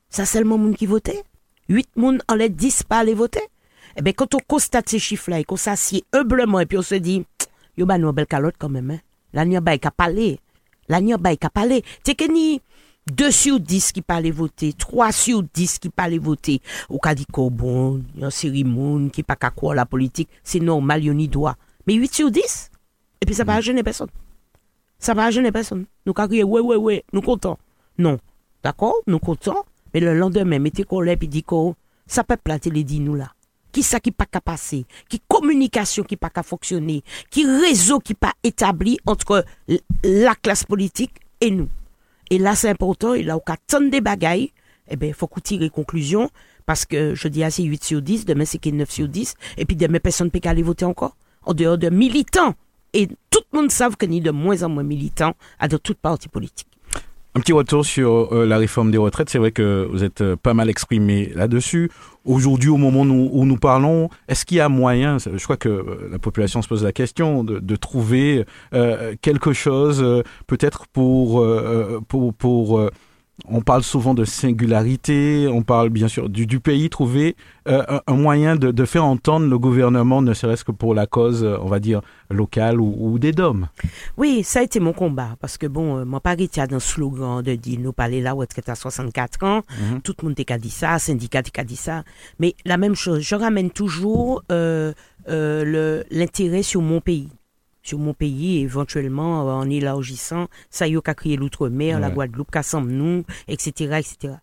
ça 0.09 0.23
c'est 0.23 0.39
le 0.39 0.45
monde 0.45 0.77
qui 0.77 0.85
votait? 0.85 1.23
Huit 1.67 1.89
monde 1.97 2.21
en 2.29 2.35
les 2.35 2.47
dix 2.47 2.83
pas 2.83 2.99
aller 2.99 3.13
voter? 3.13 3.41
Eh 3.97 4.01
ben, 4.01 4.13
quand 4.13 4.33
on 4.33 4.39
constate 4.47 4.87
ces 4.87 4.99
chiffres-là 4.99 5.41
et 5.41 5.43
qu'on 5.43 5.57
s'assied 5.57 6.05
humblement 6.13 6.61
et 6.61 6.65
puis 6.65 6.77
on 6.77 6.83
se 6.83 6.95
dit, 6.95 7.25
yo, 7.75 7.85
bah, 7.85 7.97
nous, 7.97 8.13
belle 8.13 8.27
calotte 8.27 8.55
quand 8.57 8.69
même, 8.69 8.91
hein. 8.91 9.45
N'y 9.45 9.57
a 9.57 9.61
pas 9.61 9.77
qu'à 9.77 9.91
parler. 9.91 10.39
La 10.89 11.01
n'y 11.01 11.13
a 11.13 11.17
pas 11.17 11.35
parler. 11.49 11.83
C'est 12.03 12.15
que 12.15 12.31
ni, 12.31 12.61
2 13.07 13.31
sur 13.31 13.59
10 13.59 13.91
qui 13.91 14.01
parlent 14.01 14.31
voter, 14.31 14.73
3 14.73 15.11
sur 15.11 15.43
10 15.43 15.79
qui 15.79 15.89
parlent 15.89 16.19
voter. 16.19 16.61
Ou 16.89 16.99
ka 17.01 17.15
dit 17.15 17.25
ko 17.25 17.49
bon, 17.49 18.01
yon 18.15 18.29
série 18.29 18.63
moun 18.63 19.09
qui 19.09 19.23
pas 19.23 19.35
qu'à 19.35 19.49
quoi 19.49 19.75
la 19.75 19.85
politique, 19.85 20.29
c'est 20.43 20.59
normal, 20.59 21.03
yon 21.03 21.17
y 21.17 21.27
doit. 21.27 21.55
Mais 21.87 21.95
8 21.95 22.13
sur 22.13 22.31
10, 22.31 22.71
et 23.21 23.25
puis 23.25 23.35
ça 23.35 23.43
va 23.43 23.59
gêner 23.61 23.83
personne. 23.83 24.09
Ça 24.99 25.13
va 25.13 25.31
gêner 25.31 25.51
personne. 25.51 25.85
Nous 26.05 26.13
ka 26.13 26.27
crier, 26.27 26.43
ouais, 26.43 26.61
ouais, 26.61 26.75
ouais, 26.75 27.03
nous 27.11 27.21
contents. 27.21 27.57
Non. 27.97 28.19
D'accord, 28.63 28.95
nous 29.07 29.17
contents, 29.17 29.65
mais 29.93 29.99
le 29.99 30.13
lendemain, 30.13 30.59
mettez 30.59 30.83
qu'on 30.83 31.03
puis 31.17 31.27
dit 31.27 31.43
ko, 31.43 31.75
ça 32.05 32.23
peut 32.23 32.37
planter 32.37 32.69
les 32.69 32.83
dit 32.83 32.99
nous 32.99 33.15
là. 33.15 33.33
Qui 33.71 33.83
ça 33.83 33.99
qui 33.99 34.11
pas 34.11 34.25
qu'à 34.25 34.41
passer, 34.41 34.85
qui 35.07 35.21
communication 35.27 36.03
qui 36.03 36.17
pas 36.17 36.29
qu'à 36.29 36.43
fonctionner, 36.43 37.03
qui 37.29 37.45
réseau 37.45 37.99
qui 37.99 38.13
pas 38.13 38.33
établi 38.43 38.97
entre 39.05 39.45
la 40.03 40.35
classe 40.35 40.63
politique 40.63 41.13
et 41.39 41.51
nous? 41.51 41.69
Et 42.29 42.37
là, 42.37 42.55
c'est 42.55 42.69
important, 42.69 43.13
il 43.13 43.29
a 43.29 43.37
aucun 43.37 43.55
tonne 43.67 43.89
de 43.89 43.99
bagailles, 43.99 44.51
eh 44.89 44.95
ben, 44.95 45.13
faut 45.13 45.27
qu'on 45.27 45.39
tire 45.39 45.61
les 45.61 45.69
conclusions, 45.69 46.29
parce 46.65 46.85
que 46.85 47.15
je 47.15 47.27
dis 47.27 47.43
assez 47.43 47.63
8 47.63 47.83
sur 47.83 48.01
10, 48.01 48.25
demain 48.25 48.45
c'est 48.45 48.65
9 48.65 48.89
sur 48.89 49.07
10, 49.07 49.35
et 49.57 49.65
puis 49.65 49.75
demain 49.75 49.99
personne 49.99 50.27
ne 50.27 50.31
peut 50.31 50.47
aller 50.47 50.63
voter 50.63 50.85
encore, 50.85 51.15
en 51.43 51.53
dehors 51.53 51.77
de 51.77 51.89
militants. 51.89 52.55
Et 52.93 53.07
tout 53.29 53.41
le 53.53 53.59
monde 53.59 53.71
savent 53.71 53.95
qu'il 53.95 54.13
y 54.13 54.17
a 54.19 54.21
de 54.21 54.31
moins 54.31 54.63
en 54.63 54.69
moins 54.69 54.83
militants 54.83 55.33
à 55.59 55.67
de 55.67 55.77
toutes 55.77 55.99
parties 55.99 56.27
politiques. 56.27 56.70
Un 57.33 57.39
petit 57.39 57.53
retour 57.53 57.85
sur 57.85 58.33
euh, 58.33 58.45
la 58.45 58.57
réforme 58.57 58.91
des 58.91 58.97
retraites. 58.97 59.29
C'est 59.29 59.37
vrai 59.37 59.53
que 59.53 59.87
vous 59.89 60.03
êtes 60.03 60.19
euh, 60.19 60.35
pas 60.35 60.53
mal 60.53 60.69
exprimé 60.69 61.31
là-dessus. 61.33 61.89
Aujourd'hui, 62.25 62.69
au 62.69 62.75
moment 62.75 63.03
où, 63.03 63.45
nous 63.45 63.55
parlons, 63.55 64.09
est-ce 64.27 64.43
qu'il 64.45 64.57
y 64.57 64.59
a 64.59 64.67
moyen, 64.67 65.17
je 65.17 65.41
crois 65.41 65.55
que 65.55 65.69
euh, 65.69 66.09
la 66.11 66.19
population 66.19 66.61
se 66.61 66.67
pose 66.67 66.83
la 66.83 66.91
question, 66.91 67.45
de, 67.45 67.59
de 67.59 67.75
trouver 67.77 68.45
quelque 69.21 69.53
chose 69.53 70.23
peut-être 70.45 70.87
pour, 70.87 71.45
pour, 72.07 72.33
pour 72.33 72.89
on 73.47 73.61
parle 73.61 73.83
souvent 73.83 74.13
de 74.13 74.25
singularité, 74.25 75.47
on 75.51 75.61
parle 75.63 75.89
bien 75.89 76.07
sûr 76.07 76.29
du, 76.29 76.45
du 76.45 76.59
pays, 76.59 76.89
trouver 76.89 77.35
euh, 77.67 77.99
un, 78.07 78.13
moyen 78.15 78.55
de, 78.55 78.71
de, 78.71 78.85
faire 78.85 79.05
entendre 79.05 79.47
le 79.47 79.57
gouvernement, 79.59 80.21
ne 80.21 80.33
serait-ce 80.33 80.63
que 80.63 80.71
pour 80.71 80.93
la 80.93 81.05
cause, 81.07 81.43
on 81.43 81.67
va 81.67 81.79
dire, 81.79 82.01
locale 82.29 82.79
ou, 82.79 82.95
ou 82.99 83.19
des 83.19 83.31
DOM. 83.31 83.67
Oui, 84.17 84.43
ça 84.43 84.59
a 84.59 84.63
été 84.63 84.79
mon 84.79 84.93
combat, 84.93 85.35
parce 85.39 85.57
que 85.57 85.67
bon, 85.67 85.97
euh, 85.97 86.05
mon 86.05 86.19
pari 86.19 86.49
a 86.57 86.67
un 86.71 86.79
slogan 86.79 87.41
de 87.41 87.55
dire, 87.55 87.79
nous 87.79 87.93
parler 87.93 88.21
là, 88.21 88.35
où 88.35 88.43
est-ce 88.43 88.55
que 88.55 88.61
tu 88.61 88.71
as 88.71 88.75
64 88.75 89.43
ans, 89.43 89.57
mm 89.57 89.97
-hmm. 89.97 90.01
tout 90.01 90.15
le 90.21 90.27
monde 90.27 90.35
t'a 90.45 90.57
dit 90.57 90.69
ça, 90.69 90.99
syndicat 90.99 91.43
t'a 91.43 91.63
dit 91.63 91.75
ça, 91.75 92.03
mais 92.39 92.55
la 92.65 92.77
même 92.77 92.95
chose, 92.95 93.19
je 93.21 93.35
ramène 93.35 93.69
toujours 93.71 94.43
euh, 94.51 94.93
euh, 95.29 96.03
l'intérêt 96.11 96.63
sur 96.63 96.81
mon 96.81 96.99
pays 97.01 97.29
sur 97.83 97.99
mon 97.99 98.13
pays, 98.13 98.59
éventuellement 98.59 99.41
en 99.41 99.69
élargissant, 99.69 100.47
ça 100.69 100.87
y 100.87 100.95
est, 100.95 101.35
l'outre-mer, 101.35 101.95
ouais. 101.95 102.01
la 102.01 102.09
Guadeloupe, 102.09 102.55
nous, 102.85 103.23
etc., 103.47 103.99
etc. 103.99 104.35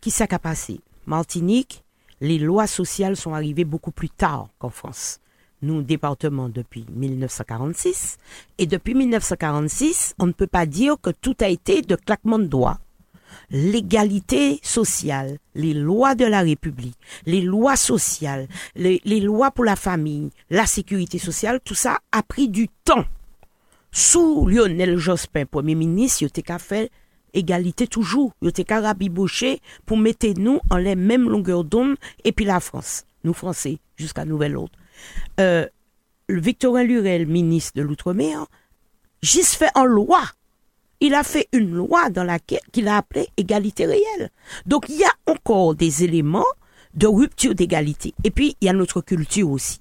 Qui 0.00 0.10
ça 0.10 0.26
qu'a 0.26 0.38
passé? 0.38 0.80
Martinique, 1.06 1.84
les 2.20 2.38
lois 2.38 2.66
sociales 2.66 3.16
sont 3.16 3.34
arrivées 3.34 3.64
beaucoup 3.64 3.92
plus 3.92 4.10
tard 4.10 4.48
qu'en 4.58 4.70
France. 4.70 5.20
Nous, 5.62 5.82
département 5.82 6.48
depuis 6.48 6.86
1946. 6.90 8.18
Et 8.58 8.66
depuis 8.66 8.94
1946, 8.94 10.14
on 10.18 10.26
ne 10.26 10.32
peut 10.32 10.46
pas 10.46 10.64
dire 10.64 10.96
que 11.00 11.10
tout 11.10 11.36
a 11.40 11.48
été 11.48 11.82
de 11.82 11.96
claquement 11.96 12.38
de 12.38 12.46
doigts 12.46 12.78
l'égalité 13.50 14.60
sociale, 14.62 15.38
les 15.54 15.74
lois 15.74 16.14
de 16.14 16.24
la 16.24 16.40
République, 16.40 16.96
les 17.26 17.40
lois 17.40 17.76
sociales, 17.76 18.48
les, 18.74 19.00
lois 19.20 19.50
pour 19.50 19.64
la 19.64 19.76
famille, 19.76 20.30
la 20.50 20.66
sécurité 20.66 21.18
sociale, 21.18 21.60
tout 21.64 21.74
ça 21.74 21.98
a 22.12 22.22
pris 22.22 22.48
du 22.48 22.68
temps. 22.84 23.04
Sous 23.92 24.46
Lionel 24.46 24.98
Jospin, 24.98 25.46
Premier 25.46 25.74
ministre, 25.74 26.22
il 26.22 26.52
a 26.52 26.58
fait 26.58 26.90
égalité 27.34 27.86
toujours. 27.86 28.32
Te 28.40 28.62
ka 28.62 28.80
rabiboché 28.80 29.60
pour 29.86 29.96
mettre 29.96 30.28
nous 30.38 30.60
en 30.70 30.76
les 30.76 30.96
mêmes 30.96 31.28
longueurs 31.28 31.64
d'onde 31.64 31.96
et 32.24 32.32
puis 32.32 32.44
la 32.44 32.60
France, 32.60 33.04
nous 33.24 33.34
Français, 33.34 33.78
jusqu'à 33.96 34.24
nouvel 34.24 34.56
ordre. 34.56 34.72
Euh, 35.40 35.66
Victorin 36.28 36.84
Lurel, 36.84 37.26
ministre 37.26 37.72
de 37.76 37.82
l'Outre-mer, 37.82 38.46
juste 39.22 39.54
fait 39.54 39.70
en 39.74 39.84
loi. 39.84 40.22
Il 41.00 41.14
a 41.14 41.22
fait 41.22 41.48
une 41.52 41.70
loi 41.72 42.10
dans 42.10 42.24
laquelle 42.24 42.60
qu'il 42.72 42.86
a 42.88 42.98
appelé 42.98 43.28
égalité 43.36 43.86
réelle. 43.86 44.30
Donc 44.66 44.86
il 44.88 44.96
y 44.96 45.04
a 45.04 45.12
encore 45.26 45.74
des 45.74 46.04
éléments 46.04 46.44
de 46.94 47.06
rupture 47.06 47.54
d'égalité. 47.54 48.14
Et 48.24 48.30
puis 48.30 48.56
il 48.60 48.66
y 48.66 48.68
a 48.68 48.72
notre 48.72 49.00
culture 49.00 49.50
aussi. 49.50 49.78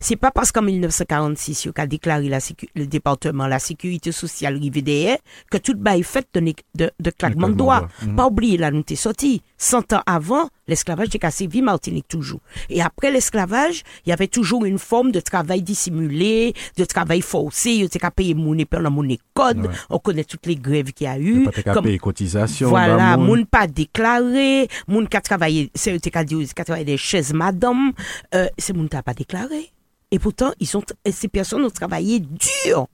C'est 0.00 0.16
pas 0.16 0.30
parce 0.30 0.52
qu'en 0.52 0.62
1946, 0.62 1.64
il 1.66 1.72
a 1.76 1.86
déclaré 1.86 2.28
la 2.28 2.38
sécu- 2.40 2.68
le 2.74 2.86
département 2.86 3.46
la 3.46 3.58
sécurité 3.58 4.12
sociale 4.12 4.56
RIVDR 4.58 5.16
que 5.50 5.56
tout 5.58 5.74
bail 5.74 6.02
fait 6.02 6.26
de, 6.34 6.40
de, 6.74 6.90
de 7.00 7.10
claquement 7.10 7.48
de 7.48 7.54
doigts. 7.54 7.88
Pas 8.16 8.26
oublier, 8.26 8.58
là, 8.58 8.70
nous 8.70 8.82
t'es 8.82 8.96
sorti. 8.96 9.42
100 9.56 9.92
ans 9.94 10.02
avant, 10.04 10.48
l'esclavage 10.68 11.08
était 11.08 11.18
cassé 11.18 11.46
vie 11.46 11.62
Martinique 11.62 12.08
toujours. 12.08 12.40
Et 12.68 12.82
après 12.82 13.10
l'esclavage, 13.10 13.82
il 14.04 14.10
y 14.10 14.12
avait 14.12 14.26
toujours 14.28 14.64
une 14.64 14.78
forme 14.78 15.12
de 15.12 15.20
travail 15.20 15.62
dissimulé, 15.62 16.54
de 16.76 16.84
travail 16.84 17.20
forcé. 17.20 17.70
Il 17.70 17.84
était 17.84 17.98
qu'à 17.98 18.10
payer 18.10 18.34
monnaie 18.34 18.64
par 18.64 18.80
la 18.80 18.90
monnaie 18.90 19.18
code. 19.34 19.58
Ouais. 19.66 19.74
On 19.90 19.98
connaît 19.98 20.24
toutes 20.24 20.46
les 20.46 20.56
grèves 20.56 20.92
qu'il 20.92 21.06
y 21.06 21.08
a 21.08 21.18
Il 21.18 21.28
eu. 21.28 21.48
qu'à 21.50 21.72
Comme- 21.74 21.84
payer 21.84 21.98
cotisation. 21.98 22.68
voilà, 22.68 22.96
bah, 22.96 23.16
moun. 23.16 23.26
moun 23.26 23.46
pas 23.46 23.66
déclaré, 23.66 24.68
moun 24.88 25.08
qui 25.08 25.16
a 25.16 25.20
travaillé, 25.20 25.70
c'est 25.74 26.16
a 26.16 26.24
dit, 26.24 26.46
qui 26.46 26.60
a 26.60 26.64
travaillé 26.64 26.84
des 26.84 26.96
chaises 26.96 27.32
madame, 27.32 27.92
euh, 28.34 28.48
c'est 28.58 28.72
moun 28.74 28.88
qui 28.88 28.96
pas 29.02 29.14
déclaré. 29.14 29.70
Et 30.10 30.18
pourtant, 30.18 30.52
ils 30.60 30.66
sont, 30.66 30.82
ces 31.10 31.28
personnes 31.28 31.64
ont 31.64 31.70
travaillé 31.70 32.20
dur, 32.20 32.86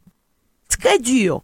très 0.69 0.99
dur. 0.99 1.43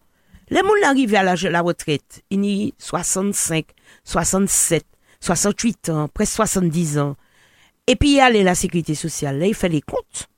Les 0.51 0.63
moun 0.63 0.83
arrivés 0.83 1.19
à 1.19 1.23
l'âge 1.23 1.43
de 1.43 1.49
la 1.49 1.61
retraite, 1.61 2.23
ils 2.31 2.69
ont 2.69 2.73
65, 2.79 3.67
67, 4.03 4.85
68 5.21 5.89
ans, 5.91 6.09
presque 6.13 6.35
70 6.35 6.99
ans. 6.99 7.17
Et 7.87 7.97
puis, 7.97 8.11
il 8.11 8.17
y 8.17 8.21
a 8.21 8.31
la 8.31 8.55
sécurité 8.55 8.95
sociale, 8.95 9.39
là, 9.39 9.47
il 9.47 9.55
fait 9.55 9.69
les 9.69 9.81
comptes. 9.81 10.29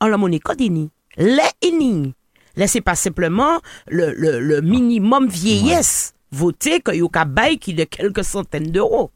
En 0.00 0.06
la 0.06 0.16
monnaie 0.16 0.38
code, 0.38 0.60
ini. 0.60 0.90
Les 1.16 1.42
ini. 1.62 2.14
Là, 2.56 2.66
c'est 2.66 2.80
pas 2.80 2.94
simplement 2.94 3.60
le, 3.88 4.12
le, 4.12 4.40
le 4.40 4.60
minimum 4.60 5.28
vieillesse 5.28 6.14
voté 6.30 6.80
que 6.80 6.92
yoka 6.92 7.24
bail 7.24 7.58
qui 7.58 7.74
de 7.74 7.84
quelques 7.84 8.24
centaines 8.24 8.70
d'euros. 8.70 9.10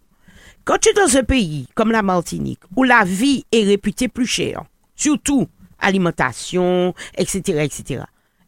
Quand 0.65 0.79
tu 0.79 0.91
es 0.91 0.93
dans 0.93 1.17
un 1.17 1.25
pays 1.25 1.67
comme 1.75 1.91
la 1.91 2.03
Martinique, 2.03 2.61
où 2.77 2.85
la 2.85 3.05
vie 3.05 3.45
est 3.51 3.65
réputée 3.65 4.09
plus 4.09 4.27
chère, 4.27 4.65
surtout 4.95 5.49
alimentation, 5.81 6.95
etc., 7.17 7.65
etc., 7.65 8.05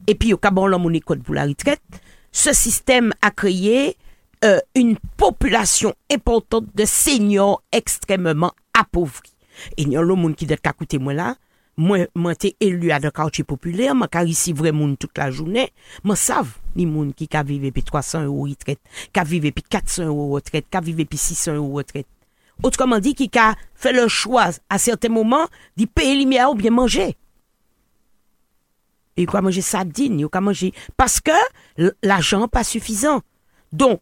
et 0.07 0.15
puis 0.15 0.33
au 0.33 0.39
bon 0.53 0.67
la 0.67 0.79
monnaie 0.79 1.01
code 1.01 1.23
pour 1.23 1.35
la 1.35 1.45
retraite, 1.45 1.83
ce 2.31 2.53
système 2.53 3.13
a 3.23 3.31
créé 3.31 3.97
euh, 4.45 4.59
une 4.75 4.97
population 5.17 5.95
importante 6.13 6.67
de 6.75 6.85
seniors 6.85 7.63
extrêmement 7.73 8.53
appauvris. 8.79 9.35
Et 9.77 9.83
il 9.83 9.93
y 9.93 9.97
a 9.97 10.03
le 10.03 10.15
monde 10.15 10.35
qui 10.35 10.47
doit 10.47 10.57
écouter 10.65 10.99
moi 10.99 11.15
là, 11.15 11.37
moi, 11.77 12.07
moi 12.15 12.35
t'es 12.35 12.57
élu 12.61 12.91
à 12.91 12.97
un 12.97 13.11
quartier 13.11 13.45
populaire, 13.45 13.95
moi 13.95 14.09
car 14.09 14.25
ici 14.25 14.53
vrai 14.53 14.73
monde 14.73 14.99
toute 14.99 15.17
la 15.19 15.31
journée, 15.31 15.73
moi 16.03 16.17
savent 16.17 16.59
ni 16.77 16.87
monde 16.87 17.15
qui 17.15 17.27
ka 17.27 17.43
vivent 17.43 17.73
puis 17.73 17.83
300 17.83 18.25
euros 18.25 18.43
retraite, 18.43 18.81
qui 19.13 19.21
vivent 19.25 19.53
puis 19.53 19.65
400 19.69 20.07
euros 20.07 20.31
retraite, 20.31 20.67
qui 20.71 20.81
vivent 20.81 21.07
puis 21.07 21.19
600 21.19 21.55
euros 21.55 21.75
retraite. 21.75 22.07
Autrement 22.63 23.01
dit, 23.01 23.15
qui 23.15 23.31
a 23.37 23.55
fait 23.75 23.93
le 23.93 24.07
choix 24.09 24.51
à 24.69 24.79
certains 24.79 25.09
moments 25.09 25.47
d'y 25.77 25.87
payer 25.87 26.15
lumière 26.17 26.51
ou 26.51 26.55
bien 26.55 26.71
manger. 26.71 27.17
Et 29.17 29.27
quoi 29.27 29.43
manger 29.43 29.61
sardine, 29.61 30.25
ou 30.25 30.29
quoi 30.29 30.41
manger. 30.41 30.73
Parce 30.97 31.21
que 31.21 31.33
l'argent 32.03 32.47
pas 32.49 32.65
suffisant. 32.65 33.23
Donc, 33.73 34.01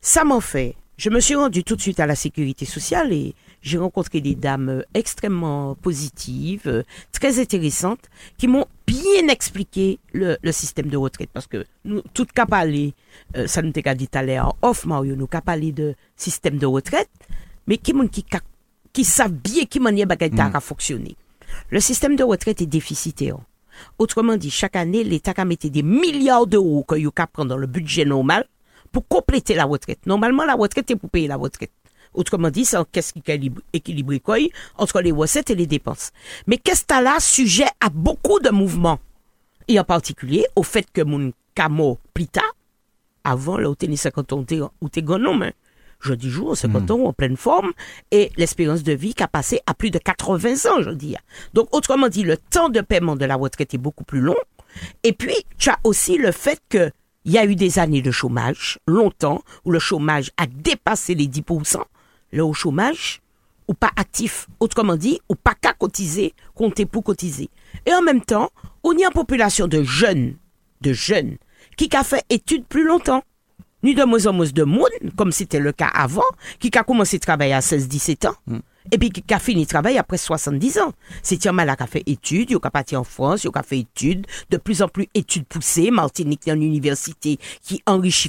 ça 0.00 0.24
m'en 0.24 0.40
fait. 0.40 0.76
Je 0.96 1.10
me 1.10 1.20
suis 1.20 1.36
rendu 1.36 1.62
tout 1.62 1.76
de 1.76 1.80
suite 1.80 2.00
à 2.00 2.06
la 2.06 2.16
sécurité 2.16 2.64
sociale 2.64 3.12
et 3.12 3.34
j'ai 3.62 3.78
rencontré 3.78 4.20
des 4.20 4.34
dames 4.34 4.68
euh, 4.68 4.82
extrêmement 4.94 5.76
positives, 5.76 6.66
euh, 6.66 6.82
très 7.12 7.38
intéressantes, 7.38 8.10
qui 8.36 8.48
m'ont 8.48 8.66
bien 8.84 9.28
expliqué 9.28 10.00
le, 10.12 10.36
le 10.42 10.50
système 10.50 10.88
de 10.88 10.96
retraite. 10.96 11.30
Parce 11.32 11.46
que 11.46 11.64
nous, 11.84 12.02
tout 12.14 12.26
cas 12.26 12.46
parler, 12.46 12.94
euh, 13.36 13.46
ça 13.46 13.62
nous 13.62 13.70
t'a 13.70 13.94
dit 13.94 14.08
à 14.12 14.24
l'heure, 14.24 14.56
off 14.60 14.86
Mario, 14.86 15.14
nous 15.14 15.28
qu'a 15.28 15.40
parlé 15.40 15.70
de 15.70 15.94
système 16.16 16.58
de 16.58 16.66
retraite, 16.66 17.10
mais 17.68 17.76
qui 17.76 17.92
qui, 18.10 18.24
qui 18.92 19.04
savent 19.04 19.32
bien 19.32 19.66
qui 19.66 19.78
manière 19.78 20.08
bagay 20.08 20.30
ta 20.30 20.50
ka 20.50 20.58
fonctionner. 20.58 21.14
Le 21.70 21.78
système 21.78 22.16
de 22.16 22.24
retraite 22.24 22.60
est 22.60 22.66
déficitaire. 22.66 23.38
Autrement 23.98 24.36
dit, 24.36 24.50
chaque 24.50 24.74
année, 24.74 25.04
l'État 25.04 25.32
a 25.36 25.44
mis 25.44 25.56
des 25.56 25.82
milliards 25.84 26.48
d'euros 26.48 26.82
que 26.82 26.96
you 26.96 27.12
prend 27.32 27.44
dans 27.44 27.56
le 27.56 27.68
budget 27.68 28.04
normal 28.04 28.48
pour 28.92 29.06
compléter 29.08 29.54
la 29.54 29.64
retraite. 29.64 30.00
Normalement, 30.06 30.44
la 30.44 30.54
retraite 30.54 30.90
est 30.90 30.96
pour 30.96 31.10
payer 31.10 31.28
la 31.28 31.36
retraite. 31.36 31.70
Autrement 32.14 32.50
dit, 32.50 32.64
c'est 32.64 32.76
un 32.76 32.84
caisse 32.84 33.12
qui 33.12 33.20
équilibre- 33.20 33.60
équilibré 33.72 34.18
quoi, 34.20 34.38
entre 34.76 35.00
les 35.00 35.12
recettes 35.12 35.50
et 35.50 35.54
les 35.54 35.66
dépenses. 35.66 36.10
Mais 36.46 36.56
qu'est-ce 36.56 36.84
que 36.84 37.02
là 37.02 37.20
sujet 37.20 37.66
à 37.80 37.90
beaucoup 37.90 38.40
de 38.40 38.50
mouvements? 38.50 38.98
Et 39.68 39.78
en 39.78 39.84
particulier 39.84 40.46
au 40.56 40.62
fait 40.62 40.86
que 40.90 41.02
mon 41.02 41.32
camo 41.54 41.98
plus 42.14 42.26
tard, 42.26 42.54
avant 43.24 43.58
là 43.58 43.68
où 43.68 43.74
t'es 43.74 43.94
50 43.94 44.32
ans, 44.32 44.44
où 44.80 44.88
t'es 44.88 45.02
grand 45.02 45.42
hein. 45.42 45.50
je 46.00 46.14
dis 46.14 46.30
jour, 46.30 46.56
50 46.56 46.90
ans 46.92 47.04
en 47.04 47.12
pleine 47.12 47.36
forme, 47.36 47.72
et 48.10 48.32
l'espérance 48.36 48.82
de 48.82 48.92
vie 48.92 49.12
qui 49.12 49.22
a 49.22 49.28
passé 49.28 49.60
à 49.66 49.74
plus 49.74 49.90
de 49.90 49.98
80 49.98 50.70
ans, 50.70 50.80
je 50.80 50.90
dis. 50.90 51.14
Donc, 51.52 51.68
autrement 51.74 52.08
dit, 52.08 52.22
le 52.22 52.38
temps 52.38 52.70
de 52.70 52.80
paiement 52.80 53.16
de 53.16 53.24
la 53.26 53.36
retraite 53.36 53.74
est 53.74 53.78
beaucoup 53.78 54.04
plus 54.04 54.20
long. 54.20 54.36
Et 55.02 55.12
puis, 55.12 55.34
tu 55.58 55.68
as 55.68 55.78
aussi 55.84 56.16
le 56.16 56.32
fait 56.32 56.60
que 56.68 56.90
il 57.28 57.34
y 57.34 57.38
a 57.38 57.44
eu 57.44 57.56
des 57.56 57.78
années 57.78 58.00
de 58.00 58.10
chômage, 58.10 58.78
longtemps, 58.86 59.42
où 59.66 59.70
le 59.70 59.78
chômage 59.78 60.30
a 60.38 60.46
dépassé 60.46 61.14
les 61.14 61.26
10%. 61.26 61.76
Là, 62.32 62.46
au 62.46 62.54
chômage, 62.54 63.20
ou 63.68 63.74
pas 63.74 63.90
actif, 63.96 64.46
autrement 64.60 64.96
dit, 64.96 65.20
ou 65.28 65.34
pas 65.34 65.54
qu'à 65.54 65.74
cotiser, 65.74 66.32
compter 66.54 66.86
pour 66.86 67.04
cotiser. 67.04 67.50
Et 67.84 67.92
en 67.92 68.00
même 68.00 68.22
temps, 68.22 68.48
on 68.82 68.96
y 68.96 69.04
a 69.04 69.08
une 69.08 69.12
population 69.12 69.68
de 69.68 69.82
jeunes, 69.82 70.36
de 70.80 70.94
jeunes, 70.94 71.36
qui 71.76 71.94
a 71.94 72.02
fait 72.02 72.24
études 72.30 72.64
plus 72.64 72.86
longtemps. 72.86 73.22
Ni 73.82 73.94
de 73.94 74.04
moins 74.04 74.26
en 74.26 74.32
moins 74.32 74.48
de 74.48 74.64
monde, 74.64 74.88
comme 75.14 75.30
c'était 75.30 75.60
le 75.60 75.72
cas 75.72 75.90
avant, 75.92 76.24
qui 76.58 76.70
a 76.78 76.82
commencé 76.82 77.16
à 77.16 77.20
travailler 77.20 77.52
à 77.52 77.60
16-17 77.60 78.26
ans, 78.26 78.36
et 78.90 78.98
puis 78.98 79.10
qui 79.10 79.22
a 79.34 79.38
fini 79.38 79.64
de 79.64 79.68
travailler 79.68 79.98
après 79.98 80.18
70 80.18 80.78
ans. 80.78 80.92
C'est 81.22 81.46
un 81.46 81.52
mal 81.52 81.74
qui 81.76 81.82
a 81.82 81.86
fait 81.86 82.02
études, 82.06 82.50
il 82.50 82.58
a 82.62 82.70
parti 82.70 82.96
en 82.96 83.04
France, 83.04 83.44
il 83.44 83.50
a 83.54 83.62
fait 83.62 83.80
études, 83.80 84.26
de 84.50 84.56
plus 84.56 84.82
en 84.82 84.88
plus 84.88 85.08
études 85.14 85.46
poussées, 85.46 85.90
Martinique 85.90 86.46
est 86.48 86.52
une 86.52 86.62
université 86.62 87.38
qui 87.62 87.82
enrichit 87.86 88.28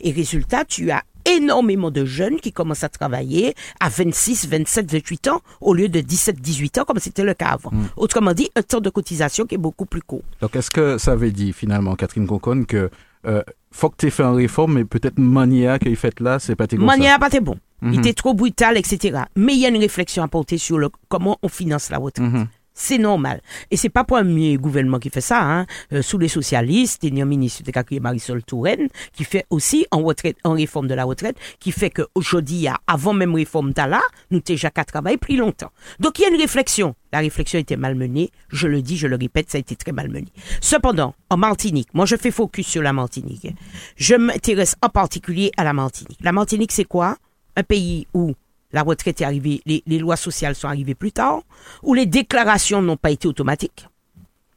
et 0.00 0.10
résultat, 0.12 0.64
tu 0.64 0.90
as 0.90 1.02
énormément 1.24 1.90
de 1.90 2.04
jeunes 2.04 2.40
qui 2.40 2.52
commencent 2.52 2.84
à 2.84 2.88
travailler 2.88 3.54
à 3.80 3.88
26, 3.88 4.48
27, 4.48 4.92
28 4.92 5.28
ans 5.28 5.40
au 5.60 5.74
lieu 5.74 5.88
de 5.88 6.00
17, 6.00 6.40
18 6.40 6.78
ans 6.78 6.84
comme 6.84 6.98
c'était 7.00 7.24
le 7.24 7.34
cas 7.34 7.48
avant. 7.48 7.72
Autrement 7.96 8.32
dit, 8.32 8.48
un 8.54 8.62
temps 8.62 8.80
de 8.80 8.90
cotisation 8.90 9.44
qui 9.44 9.56
est 9.56 9.58
beaucoup 9.58 9.86
plus 9.86 10.02
court. 10.02 10.22
Donc, 10.40 10.54
est-ce 10.54 10.70
que 10.70 10.98
ça 10.98 11.16
veut 11.16 11.32
dire 11.32 11.54
finalement, 11.54 11.96
Catherine 11.96 12.26
Conconne, 12.26 12.64
que 12.64 12.90
euh, 13.26 13.42
faut 13.72 13.90
que 13.90 13.96
tu 13.98 14.06
aies 14.06 14.10
fait 14.10 14.22
une 14.22 14.36
réforme, 14.36 14.74
mais 14.74 14.84
peut-être 14.84 15.18
manière 15.18 15.78
qu'il 15.78 15.96
fait 15.96 16.20
là, 16.20 16.38
c'est 16.38 16.54
pas 16.54 16.66
tes. 16.66 16.76
Manière 16.76 17.18
pas 17.18 17.26
été 17.26 17.40
bon. 17.40 17.56
Il 17.82 17.88
Mhm. 17.88 17.98
était 17.98 18.12
trop 18.14 18.34
brutal, 18.34 18.76
etc. 18.76 19.20
Mais 19.36 19.54
il 19.54 19.60
y 19.60 19.66
a 19.66 19.68
une 19.68 19.76
réflexion 19.78 20.22
à 20.22 20.28
porter 20.28 20.58
sur 20.58 20.78
le, 20.78 20.88
comment 21.08 21.36
on 21.42 21.48
finance 21.48 21.90
la 21.90 21.98
retraite. 21.98 22.26
Mhm. 22.26 22.48
C'est 22.78 22.98
normal. 22.98 23.40
Et 23.70 23.78
c'est 23.78 23.88
pas 23.88 24.04
pour 24.04 24.18
un 24.18 24.56
gouvernement 24.56 24.98
qui 24.98 25.08
fait 25.08 25.22
ça. 25.22 25.40
Hein. 25.42 25.64
Euh, 25.94 26.02
sous 26.02 26.18
les 26.18 26.28
socialistes, 26.28 27.04
il 27.04 27.16
y 27.16 27.20
a 27.20 27.24
un 27.24 27.26
ministre 27.26 27.62
de 27.62 28.00
Marisol 28.00 28.42
Touraine 28.42 28.88
qui 29.14 29.24
fait 29.24 29.46
aussi 29.48 29.86
en 29.90 30.02
retraite, 30.02 30.36
en 30.44 30.52
réforme 30.52 30.86
de 30.86 30.92
la 30.92 31.04
retraite, 31.04 31.38
qui 31.58 31.72
fait 31.72 31.88
qu'aujourd'hui, 31.88 32.66
avant 32.86 33.14
même 33.14 33.34
réforme 33.34 33.72
d'Allah, 33.72 34.02
nous 34.30 34.40
déjà 34.40 34.68
qu'à 34.68 34.84
travailler 34.84 35.16
plus 35.16 35.38
longtemps. 35.38 35.70
Donc 36.00 36.18
il 36.18 36.22
y 36.22 36.24
a 36.26 36.28
une 36.28 36.36
réflexion. 36.38 36.94
La 37.14 37.20
réflexion 37.20 37.58
était 37.58 37.78
malmenée. 37.78 38.30
Je 38.50 38.68
le 38.68 38.82
dis, 38.82 38.98
je 38.98 39.06
le 39.06 39.16
répète, 39.16 39.50
ça 39.50 39.56
a 39.56 39.60
été 39.60 39.74
très 39.74 39.92
malmené. 39.92 40.28
Cependant, 40.60 41.14
en 41.30 41.38
Martinique, 41.38 41.88
moi 41.94 42.04
je 42.04 42.16
fais 42.16 42.30
focus 42.30 42.66
sur 42.66 42.82
la 42.82 42.92
Martinique. 42.92 43.54
Je 43.96 44.16
m'intéresse 44.16 44.76
en 44.82 44.90
particulier 44.90 45.50
à 45.56 45.64
la 45.64 45.72
Martinique. 45.72 46.18
La 46.20 46.32
Martinique, 46.32 46.72
c'est 46.72 46.84
quoi? 46.84 47.16
Un 47.56 47.62
pays 47.62 48.06
où 48.14 48.34
la 48.72 48.82
retraite 48.82 49.20
est 49.20 49.24
arrivée, 49.24 49.62
les, 49.66 49.82
les 49.86 49.98
lois 49.98 50.16
sociales 50.16 50.54
sont 50.54 50.68
arrivées 50.68 50.94
plus 50.94 51.12
tard, 51.12 51.42
où 51.82 51.94
les 51.94 52.06
déclarations 52.06 52.82
n'ont 52.82 52.96
pas 52.96 53.10
été 53.10 53.26
automatiques. 53.26 53.88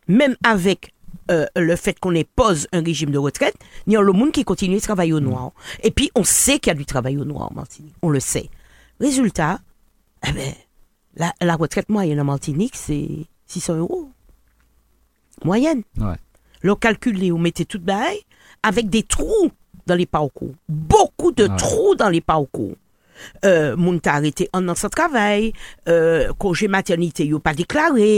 Même 0.08 0.36
avec 0.44 0.94
euh, 1.32 1.46
le 1.56 1.75
fait 1.75 2.00
qu'on 2.00 2.13
pose 2.36 2.68
un 2.74 2.82
régime 2.84 3.12
de 3.12 3.18
retraite, 3.18 3.56
il 3.88 3.94
y 3.94 3.98
a 3.98 4.01
le 4.01 4.12
monde 4.12 4.32
qui 4.32 4.44
continue 4.44 4.75
de 4.77 4.82
travailler 4.82 5.13
au 5.13 5.20
noir. 5.20 5.51
Et 5.84 5.91
puis, 5.91 6.12
on 6.15 6.24
sait 6.24 6.60
qu'il 6.60 6.72
y 6.72 6.75
a 6.75 6.77
du 6.77 6.86
travail 6.86 7.18
au 7.18 7.25
noir 7.25 7.51
en 7.51 7.56
Martinique. 7.56 7.94
On 8.01 8.10
le 8.10 8.20
sait. 8.20 8.50
Résultat, 9.00 9.60
eh 10.27 10.32
ben, 10.34 10.53
la, 11.15 11.34
la 11.39 11.56
retraite 11.56 11.88
moyenne 11.89 12.20
en 12.20 12.25
Martinique, 12.25 12.75
c'est 12.75 13.08
600 13.46 13.75
euros. 13.77 14.10
Moyenne. 15.46 15.84
Ouais. 15.98 16.15
Le 16.62 16.75
calculé, 16.75 17.32
vous 17.32 17.38
mettez 17.38 17.63
tout 17.65 17.79
bail 17.79 18.18
avec 18.63 18.89
des 18.89 19.03
trous 19.03 19.51
dans 19.86 19.96
les 19.96 20.06
parcours. 20.06 20.53
Beaucoup 20.68 21.32
de 21.32 21.48
Ouais. 21.48 21.56
trous 21.58 21.96
dans 21.96 22.10
les 22.10 22.22
parcours. 22.22 22.75
euh, 23.45 23.75
moun 23.79 23.99
ta 24.03 24.17
arete 24.19 24.49
an 24.55 24.67
nan 24.69 24.77
sa 24.79 24.91
travay, 24.93 25.51
euh, 25.89 26.31
koje 26.41 26.69
maternite 26.71 27.25
yo 27.27 27.41
pa 27.43 27.55
deklare, 27.57 28.09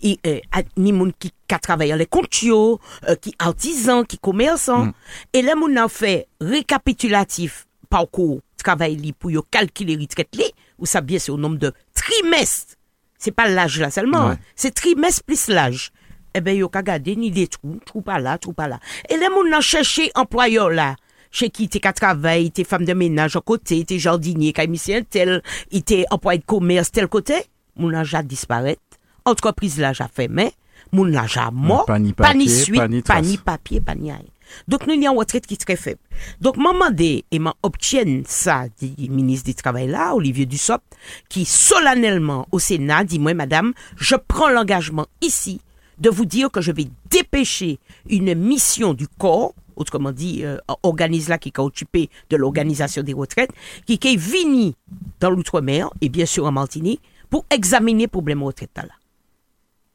e, 0.00 0.14
e, 0.16 0.36
ni 0.80 0.94
moun 0.96 1.12
ki 1.16 1.32
ka 1.50 1.60
travay 1.62 1.94
an 1.94 2.00
le 2.00 2.08
kont 2.10 2.42
yo, 2.46 2.78
euh, 3.06 3.16
ki 3.20 3.34
artisan, 3.42 4.06
ki 4.08 4.20
komersan. 4.22 4.90
Mm. 4.90 5.12
E 5.32 5.44
le 5.46 5.58
moun 5.58 5.76
nan 5.76 5.92
fe 5.92 6.24
rekapitulatif 6.42 7.64
pa 7.92 8.02
ou 8.04 8.10
ko 8.10 8.28
travay 8.62 8.96
li 8.98 9.12
pou 9.14 9.30
yo 9.34 9.44
kalkile 9.52 9.98
ritret 10.00 10.32
li, 10.38 10.48
ou 10.80 10.88
sa 10.90 11.02
bie 11.04 11.20
se 11.22 11.32
ou 11.32 11.40
nom 11.40 11.54
de 11.54 11.72
trimest. 11.96 12.76
Se 13.22 13.32
pa 13.32 13.46
l'aj 13.48 13.78
la 13.80 13.90
selman, 13.94 14.34
ouais. 14.34 14.42
se 14.58 14.68
trimest 14.74 15.24
plis 15.26 15.46
l'aj. 15.52 15.90
Ebe 16.36 16.52
eh 16.52 16.60
yo 16.60 16.68
ka 16.68 16.82
gade 16.84 17.14
ni 17.16 17.30
de 17.32 17.46
trou, 17.48 17.78
trou 17.88 18.04
pa 18.04 18.18
la, 18.20 18.36
trou 18.36 18.52
pa 18.56 18.68
la. 18.68 18.76
E 19.08 19.16
le 19.16 19.30
moun 19.32 19.48
nan 19.52 19.64
cheshe 19.64 20.10
employor 20.18 20.74
la, 20.76 20.90
chez 21.36 21.50
qui 21.50 21.68
t'es 21.68 21.80
qu'à 21.80 21.92
travail, 21.92 22.50
t'es 22.50 22.64
femme 22.64 22.86
de 22.86 22.94
ménage 22.94 23.36
à 23.36 23.40
côté, 23.40 23.84
t'es 23.84 23.98
jardinier, 23.98 24.54
un 24.56 25.02
tel, 25.02 25.42
il 25.70 25.82
t'es 25.82 26.06
employé 26.10 26.38
de 26.38 26.44
commerce 26.44 26.90
tel 26.90 27.08
côté, 27.08 27.34
moun 27.76 27.92
nan 27.92 28.04
ja 28.04 28.22
disparaître. 28.22 28.80
Entreprise 29.26 29.78
là 29.78 29.92
ja 29.92 30.08
fermé, 30.08 30.52
moun 30.92 31.10
nan 31.10 31.28
ja 31.28 31.50
mort, 31.50 31.84
Pas 31.84 31.98
ni 31.98 32.14
pas 32.14 32.32
ni 32.32 32.46
papier, 32.46 32.62
suite, 32.64 33.06
pas 33.06 33.20
ni 33.20 33.36
papier, 33.36 33.80
pas 33.82 33.94
ni 33.94 34.10
rien. 34.10 34.22
Donc, 34.68 34.86
nous, 34.86 34.94
il 34.94 35.02
y 35.02 35.06
a 35.08 35.10
une 35.10 35.18
retraite 35.18 35.44
qui 35.44 35.54
est 35.54 35.56
très 35.56 35.74
faible. 35.74 35.98
Donc, 36.40 36.56
maman 36.56 36.86
et 36.98 37.38
m'a 37.40 37.54
obtienne 37.64 38.22
ça, 38.26 38.66
dit 38.78 39.08
ministre 39.10 39.46
du 39.46 39.56
Travail 39.56 39.88
là, 39.88 40.14
Olivier 40.14 40.46
Dussopt, 40.46 40.84
qui 41.28 41.44
solennellement 41.44 42.46
au 42.52 42.60
Sénat 42.60 43.02
dit, 43.02 43.18
moi, 43.18 43.34
madame, 43.34 43.72
je 43.96 44.14
prends 44.14 44.48
l'engagement 44.48 45.06
ici 45.20 45.60
de 45.98 46.10
vous 46.10 46.26
dire 46.26 46.50
que 46.50 46.60
je 46.60 46.70
vais 46.70 46.86
dépêcher 47.10 47.80
une 48.08 48.36
mission 48.36 48.94
du 48.94 49.08
corps, 49.08 49.52
autrement 49.76 50.12
dit, 50.12 50.44
euh, 50.44 50.58
organisme 50.82 51.30
là 51.30 51.38
qui 51.38 51.50
est 51.50 51.58
occupé 51.58 52.10
de 52.30 52.36
l'organisation 52.36 53.02
des 53.02 53.12
retraites, 53.12 53.50
qui 53.86 53.94
est 54.02 54.16
venu 54.16 54.72
dans 55.20 55.30
l'outre-mer, 55.30 55.90
et 56.00 56.08
bien 56.08 56.26
sûr 56.26 56.46
en 56.46 56.52
Martinique, 56.52 57.00
pour 57.30 57.44
examiner 57.50 58.04
le 58.04 58.08
problème 58.08 58.42
retraite 58.42 58.70
là. 58.76 58.84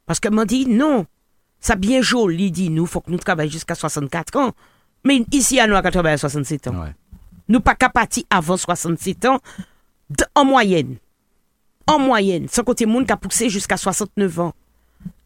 Parce 0.06 0.20
que 0.20 0.30
m'a 0.30 0.46
dit, 0.46 0.66
non, 0.66 1.06
ça 1.60 1.76
bien 1.76 2.02
joli, 2.02 2.52
dit 2.52 2.70
nous, 2.70 2.86
faut 2.86 3.02
que 3.02 3.12
nous 3.12 3.18
travaillions 3.18 3.52
jusqu'à 3.52 3.76
64 3.76 4.38
ans. 4.38 4.52
Mais 5.04 5.24
ici, 5.32 5.60
à 5.60 5.68
nous, 5.68 5.76
à 5.76 5.82
80 5.82 6.12
à 6.14 6.18
67 6.18 6.68
ans. 6.68 6.82
Ouais. 6.84 6.94
Nous 7.48 7.60
pas 7.60 7.76
capati 7.76 8.26
avant 8.30 8.58
67 8.58 9.26
ans, 9.26 9.40
de- 10.10 10.26
en 10.36 10.46
moyenne. 10.46 10.98
En 11.88 11.98
moyenne. 12.00 12.48
Sans 12.48 12.64
côté 12.64 12.86
monde 12.86 13.06
qui 13.06 13.12
a 13.12 13.18
poussé 13.18 13.50
jusqu'à 13.50 13.78
69 13.78 14.40
ans. 14.40 14.54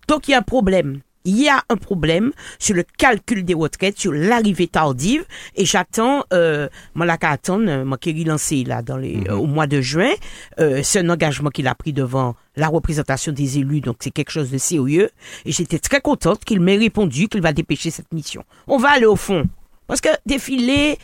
Donc, 0.07 0.27
il 0.27 0.31
y 0.31 0.33
a 0.33 0.39
un 0.39 0.43
problème. 0.43 1.01
Il 1.25 1.41
y 1.41 1.50
a 1.50 1.63
un 1.70 1.75
problème 1.75 2.32
sur 2.60 2.75
le 2.75 2.84
calcul 2.84 3.44
des 3.44 3.55
retraites, 3.55 4.00
sur 4.00 4.13
l'arrivée 4.13 4.67
tardive. 4.67 5.25
Et 5.55 5.65
j'attends, 5.65 6.24
euh, 6.34 6.70
moi, 6.94 7.05
là, 7.05 7.17
qu'à 7.17 7.32
attendre, 7.32 7.65
euh, 7.67 7.84
moi, 7.84 7.98
qui 7.98 8.13
lancé, 8.24 8.63
là, 8.63 8.82
dans 8.82 8.98
les, 8.98 9.24
euh, 9.27 9.34
au 9.34 9.48
mois 9.48 9.67
de 9.67 9.82
juin. 9.82 10.12
Euh, 10.60 10.82
c'est 10.84 11.00
un 11.00 11.10
engagement 11.10 11.50
qu'il 11.50 11.67
a 11.67 11.75
pris 11.75 11.94
devant 11.94 12.36
la 12.55 12.67
représentation 12.67 13.32
des 13.32 13.58
élus. 13.58 13.82
Donc, 13.82 13.98
c'est 14.00 14.12
quelque 14.12 14.32
chose 14.32 14.51
de 14.51 14.58
sérieux. 14.58 15.10
Et 15.46 15.51
j'étais 15.51 15.79
très 15.79 16.00
contente 16.00 16.46
qu'il 16.46 16.60
m'ait 16.62 16.77
répondu 16.77 17.27
qu'il 17.27 17.41
va 17.41 17.53
dépêcher 17.53 17.89
cette 17.89 18.13
mission. 18.13 18.44
On 18.67 18.77
va 18.77 18.91
aller 18.91 19.05
au 19.05 19.15
fond. 19.15 19.46
Parce 19.88 20.01
que 20.01 20.10
défiler, 20.25 20.98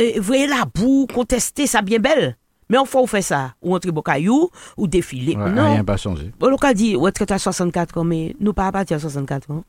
euh, 0.00 0.12
vous 0.16 0.22
voyez 0.22 0.46
la 0.46 0.64
boue, 0.64 1.06
contester, 1.12 1.66
ça 1.66 1.82
bien 1.82 1.98
belle. 1.98 2.36
Mais 2.70 2.78
enfin, 2.78 3.00
on 3.00 3.06
fait 3.06 3.20
ça. 3.20 3.54
Ou 3.60 3.74
au 3.74 4.02
caillou, 4.02 4.48
ou 4.76 4.86
défiler. 4.86 5.36
Ouais, 5.36 5.50
non. 5.50 5.72
Rien 5.72 5.84
pas 5.84 5.96
changé. 5.96 6.30
Bon, 6.38 6.50
on 6.50 6.56
a 6.56 6.72
dit, 6.72 6.94
retraite 6.94 7.32
à 7.32 7.38
64 7.38 7.98
ans, 7.98 8.04
mais 8.04 8.34
nous 8.40 8.54
pas 8.54 8.68
à 8.68 8.72
partir 8.72 8.96
à 8.96 9.00
64 9.00 9.50
ans. 9.50 9.64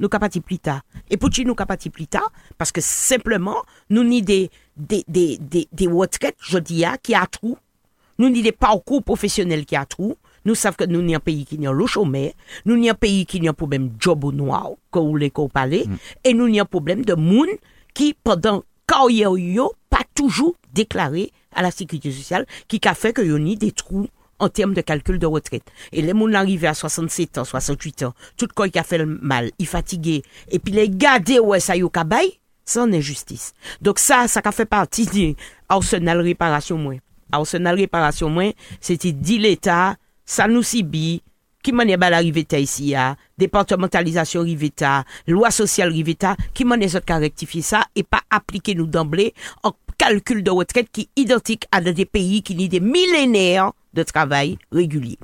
Nous 0.00 0.08
pas 0.08 0.18
partir 0.18 0.42
plus 0.42 0.58
tard. 0.58 0.80
Et 1.10 1.16
pour 1.18 1.30
qui 1.30 1.44
nous 1.44 1.54
pas 1.54 1.66
partir 1.66 1.92
plus 1.92 2.06
tard? 2.06 2.32
Parce 2.58 2.72
que 2.72 2.80
simplement, 2.80 3.62
nous 3.90 4.04
ni 4.04 4.22
des, 4.22 4.50
des, 4.76 5.04
des, 5.06 5.38
des, 5.38 5.68
des 5.70 5.86
retraites, 5.86 6.36
je 6.40 6.58
dis, 6.58 6.84
ah, 6.84 6.96
qui 7.02 7.14
a 7.14 7.26
trou. 7.26 7.56
Nous 8.18 8.30
ni 8.30 8.42
des 8.42 8.52
parcours 8.52 9.02
professionnels 9.02 9.66
qui 9.66 9.76
a 9.76 9.84
trou. 9.84 10.16
Nous 10.46 10.54
savons 10.54 10.76
que 10.78 10.84
nous 10.84 11.02
ni 11.02 11.14
un 11.14 11.20
pays 11.20 11.44
qui 11.44 11.58
n'y 11.58 11.66
a 11.66 11.72
le 11.72 11.86
chômeur. 11.86 12.30
Nous 12.64 12.76
ni 12.76 12.88
un 12.88 12.94
pays 12.94 13.26
qui 13.26 13.38
n'y 13.40 13.48
a 13.48 13.52
problème 13.52 13.90
job 13.98 14.24
au 14.24 14.32
noir, 14.32 14.70
que 14.90 14.98
vous 14.98 15.08
voulez 15.10 15.30
qu'on 15.30 15.48
parle. 15.48 15.82
Et 16.24 16.32
nous 16.32 16.48
ni 16.48 16.58
un 16.58 16.64
problème 16.64 17.04
de 17.04 17.14
monde 17.14 17.48
qui, 17.92 18.14
pendant 18.14 18.62
carrière 18.86 19.32
toujours 20.16 20.56
déclaré 20.72 21.30
à 21.54 21.62
la 21.62 21.70
sécurité 21.70 22.10
sociale, 22.10 22.46
qui 22.66 22.80
a 22.84 22.94
fait 22.94 23.12
que 23.12 23.22
y 23.22 23.56
des 23.56 23.70
trous 23.70 24.08
en 24.38 24.48
termes 24.48 24.74
de 24.74 24.80
calcul 24.80 25.18
de 25.18 25.26
retraite. 25.26 25.64
Et 25.92 26.02
les 26.02 26.10
gens 26.10 26.32
arrivés 26.34 26.66
à 26.66 26.74
67 26.74 27.38
ans, 27.38 27.44
68 27.44 28.02
ans, 28.02 28.14
tout 28.36 28.48
quoi 28.54 28.68
qui 28.68 28.78
a 28.78 28.82
fait 28.82 28.98
le 28.98 29.06
mal, 29.06 29.50
il 29.58 29.66
fatigué, 29.66 30.22
et 30.50 30.58
puis 30.58 30.72
les 30.74 30.88
garder 30.88 31.38
ouais 31.38 31.60
ça 31.60 31.76
yo 31.76 31.90
c'est 32.68 32.80
une 32.80 32.94
injustice. 32.94 33.54
Donc 33.80 34.00
ça, 34.00 34.26
ça 34.26 34.40
a 34.44 34.52
fait 34.52 34.66
partie 34.66 35.06
du 35.06 35.36
arsenal 35.68 36.20
réparation 36.20 36.76
moins. 36.76 36.98
Arsenal 37.30 37.76
réparation 37.76 38.28
moins, 38.28 38.50
c'était 38.80 39.12
dit 39.12 39.38
l'État, 39.38 39.96
ça 40.24 40.48
nous 40.48 40.64
subit, 40.64 41.22
qui 41.62 41.72
m'a 41.72 41.84
bal 41.96 42.14
arrivé 42.14 42.46
ici, 42.52 42.94
à 42.94 43.16
départementalisation 43.38 44.42
riveta, 44.42 45.04
loi 45.26 45.50
sociale 45.50 45.90
riveta, 45.90 46.36
qui 46.54 46.64
m'a 46.64 46.76
les 46.76 46.94
autres 46.94 47.06
qu'à 47.06 47.18
rectifier 47.18 47.62
ça 47.62 47.84
et 47.96 48.02
pas 48.02 48.20
appliquer 48.30 48.74
nous 48.74 48.86
d'emblée 48.86 49.34
en 49.62 49.72
calcul 49.98 50.42
de 50.42 50.50
retraite 50.50 50.88
qui 50.92 51.02
est 51.02 51.20
identique 51.20 51.66
à 51.72 51.80
des 51.80 52.04
pays 52.04 52.42
qui 52.42 52.54
ont 52.54 52.66
des 52.66 52.80
millénaires 52.80 53.72
de 53.94 54.02
travail 54.02 54.58
régulier. 54.72 55.18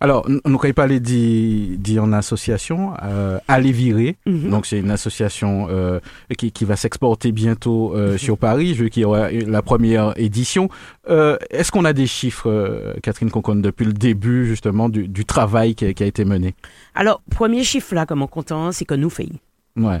Alors, 0.00 0.28
nous 0.28 0.40
avons 0.44 0.72
parlé 0.72 1.00
d'y 1.00 1.76
d'y 1.78 1.98
en 1.98 2.12
association, 2.12 2.94
euh, 3.02 3.38
Aller 3.48 3.72
Virer. 3.72 4.16
Mhm. 4.26 4.50
Donc, 4.50 4.66
c'est 4.66 4.78
une 4.78 4.92
association 4.92 5.66
euh, 5.70 5.98
qui, 6.36 6.52
qui 6.52 6.64
va 6.64 6.76
s'exporter 6.76 7.32
bientôt 7.32 7.96
euh, 7.96 8.16
sur 8.16 8.38
Paris, 8.38 8.74
vu 8.74 8.90
qu'il 8.90 9.02
y 9.02 9.04
aura 9.04 9.30
la 9.32 9.60
première 9.60 10.12
édition. 10.16 10.68
Est-ce 11.08 11.72
qu'on 11.72 11.84
a 11.84 11.92
des 11.92 12.06
chiffres, 12.06 12.94
Catherine 13.02 13.30
Conconne, 13.30 13.60
depuis 13.60 13.86
le 13.86 13.92
début, 13.92 14.46
justement, 14.46 14.88
du, 14.88 15.08
du 15.08 15.24
travail 15.24 15.74
qui 15.74 15.86
a, 15.86 15.92
qui 15.92 16.04
a 16.04 16.06
été 16.06 16.24
mené? 16.24 16.54
Alors, 16.94 17.20
premier 17.30 17.64
chiffre 17.64 17.94
là, 17.94 18.06
comme 18.06 18.22
on 18.22 18.28
content, 18.28 18.70
c'est 18.70 18.84
que 18.84 18.94
nous 18.94 19.10
faisons. 19.10 19.38
Ouais. 19.76 20.00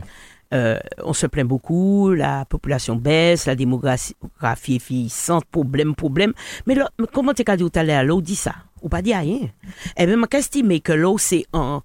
Euh, 0.54 0.78
on 1.04 1.12
se 1.12 1.26
plaint 1.26 1.46
beaucoup, 1.46 2.10
la 2.14 2.46
population 2.46 2.96
baisse, 2.96 3.44
la 3.44 3.54
démographie 3.54 4.14
est 4.40 4.88
vieillissante, 4.88 5.44
problème, 5.44 5.94
problème. 5.94 6.32
Mais, 6.66 6.74
là, 6.74 6.90
comment 7.12 7.34
t'es 7.34 7.44
qu'à 7.44 7.56
dire 7.56 7.70
tout 7.70 7.78
à 7.78 8.04
on 8.14 8.20
dit 8.20 8.34
ça? 8.34 8.54
Ou 8.80 8.88
pas 8.88 9.02
dit 9.02 9.14
rien? 9.14 9.50
Eh 9.96 10.06
bien, 10.06 10.16
moi, 10.16 10.26
qu'estime 10.26 10.80
que 10.80 10.92
là, 10.92 11.14
c'est 11.18 11.44
un, 11.52 11.82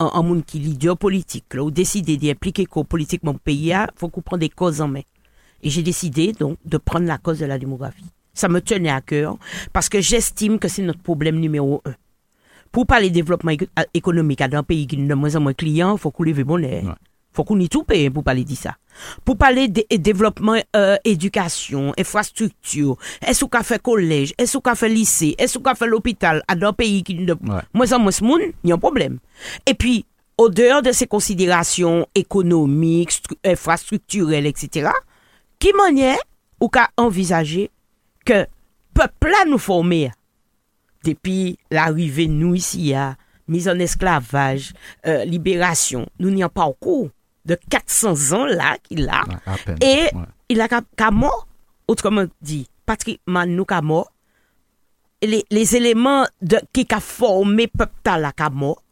un, 0.00 0.10
un 0.12 0.22
monde 0.22 0.44
qui 0.44 0.58
est 0.58 0.60
leader 0.60 0.98
politique, 0.98 1.54
là, 1.54 1.62
ou 1.62 1.70
décidé 1.70 2.18
d'impliquer 2.18 2.66
qu'au 2.66 2.84
politiquement 2.84 3.32
le 3.32 3.38
pays, 3.38 3.68
il 3.68 3.86
faut 3.96 4.10
qu'on 4.10 4.20
prenne 4.20 4.40
des 4.40 4.50
causes 4.50 4.82
en 4.82 4.88
main. 4.88 5.02
Et 5.62 5.70
j'ai 5.70 5.82
décidé, 5.82 6.32
donc, 6.32 6.58
de 6.66 6.76
prendre 6.76 7.06
la 7.06 7.16
cause 7.16 7.38
de 7.38 7.46
la 7.46 7.58
démographie. 7.58 8.04
Ça 8.34 8.48
me 8.48 8.60
tenait 8.60 8.90
à 8.90 9.00
cœur, 9.00 9.38
parce 9.72 9.88
que 9.88 10.02
j'estime 10.02 10.58
que 10.58 10.68
c'est 10.68 10.82
notre 10.82 11.00
problème 11.00 11.40
numéro 11.40 11.80
un. 11.86 11.94
Pour 12.70 12.86
parler 12.86 13.08
développement 13.08 13.52
éco- 13.52 13.66
économique 13.94 14.40
dans 14.40 14.58
un 14.58 14.62
pays 14.62 14.86
qui 14.86 14.96
a 14.96 15.06
de 15.06 15.14
moins 15.14 15.36
en 15.36 15.40
moins 15.40 15.52
de 15.52 15.56
clients, 15.56 15.94
il 15.94 15.98
faut 16.00 16.10
qu'on 16.10 16.24
lève 16.24 16.42
bon 16.42 16.62
air. 16.62 16.96
Faut 17.34 17.44
qu'on 17.44 17.58
y 17.60 17.68
tout 17.68 17.82
paye 17.82 18.08
pour 18.10 18.22
parler 18.24 18.44
de 18.44 18.54
ça. 18.54 18.76
Pour 19.24 19.36
parler 19.36 19.66
de 19.68 19.82
développement, 19.96 20.56
euh, 20.76 20.96
éducation, 21.04 21.92
infrastructure, 21.98 22.96
est-ce 23.26 23.44
qu'on 23.44 23.58
a 23.58 23.62
fait 23.64 23.82
collège, 23.82 24.32
est-ce 24.38 24.56
qu'on 24.58 24.70
a 24.70 24.74
fait 24.76 24.88
lycée, 24.88 25.34
est-ce 25.36 25.58
qu'on 25.58 25.70
a 25.70 25.74
fait 25.74 25.86
l'hôpital, 25.88 26.42
à 26.48 26.54
un 26.54 26.72
pays 26.72 27.02
qui 27.02 27.14
de 27.14 27.32
Ouais. 27.32 27.60
moins 27.74 27.92
en 27.92 27.98
moins 27.98 28.12
de 28.18 28.24
monde, 28.24 28.40
il 28.62 28.70
y 28.70 28.72
a 28.72 28.76
un 28.76 28.78
problème. 28.78 29.18
Et 29.66 29.74
puis, 29.74 30.06
au 30.38 30.48
dehors 30.48 30.80
de 30.82 30.92
ces 30.92 31.06
considérations 31.06 32.06
économiques, 32.14 33.10
stru- 33.12 33.36
infrastructurelles, 33.44 34.46
etc., 34.46 34.90
qui 35.58 35.72
manière 35.72 36.18
ou 36.60 36.68
qu'a 36.68 36.88
envisagé 36.96 37.70
que 38.24 38.46
peuple 38.94 39.28
là 39.28 39.44
nous 39.48 39.58
former 39.58 40.10
depuis 41.04 41.58
l'arrivée 41.70 42.26
de 42.26 42.32
nous 42.32 42.54
ici 42.54 42.94
à 42.94 43.16
mise 43.46 43.68
en 43.68 43.78
esclavage, 43.78 44.72
euh, 45.06 45.24
libération, 45.24 46.06
nous 46.18 46.30
n'y 46.30 46.42
a 46.42 46.48
pas 46.48 46.62
encore 46.62 47.08
de 47.44 47.56
400 47.70 48.32
ans 48.36 48.46
là 48.46 48.76
qu'il 48.82 49.08
a. 49.08 49.22
Ouais. 49.46 49.74
Et 49.80 50.14
Ouais. 50.16 50.22
il 50.48 50.60
a 50.60 50.68
qu'à- 50.68 51.10
mort, 51.10 51.46
autrement 51.88 52.24
dit, 52.40 52.68
patrimoine 52.86 53.54
nous 53.54 53.64
qu'à 53.64 53.82
mort, 53.82 54.10
les, 55.22 55.44
les 55.50 55.76
éléments 55.76 56.26
de, 56.42 56.60
qui 56.72 56.86
a 56.90 57.00
formé 57.00 57.66
peuple 57.66 57.92
la 58.04 58.32
qu'à 58.32 58.50
mort, 58.50 58.82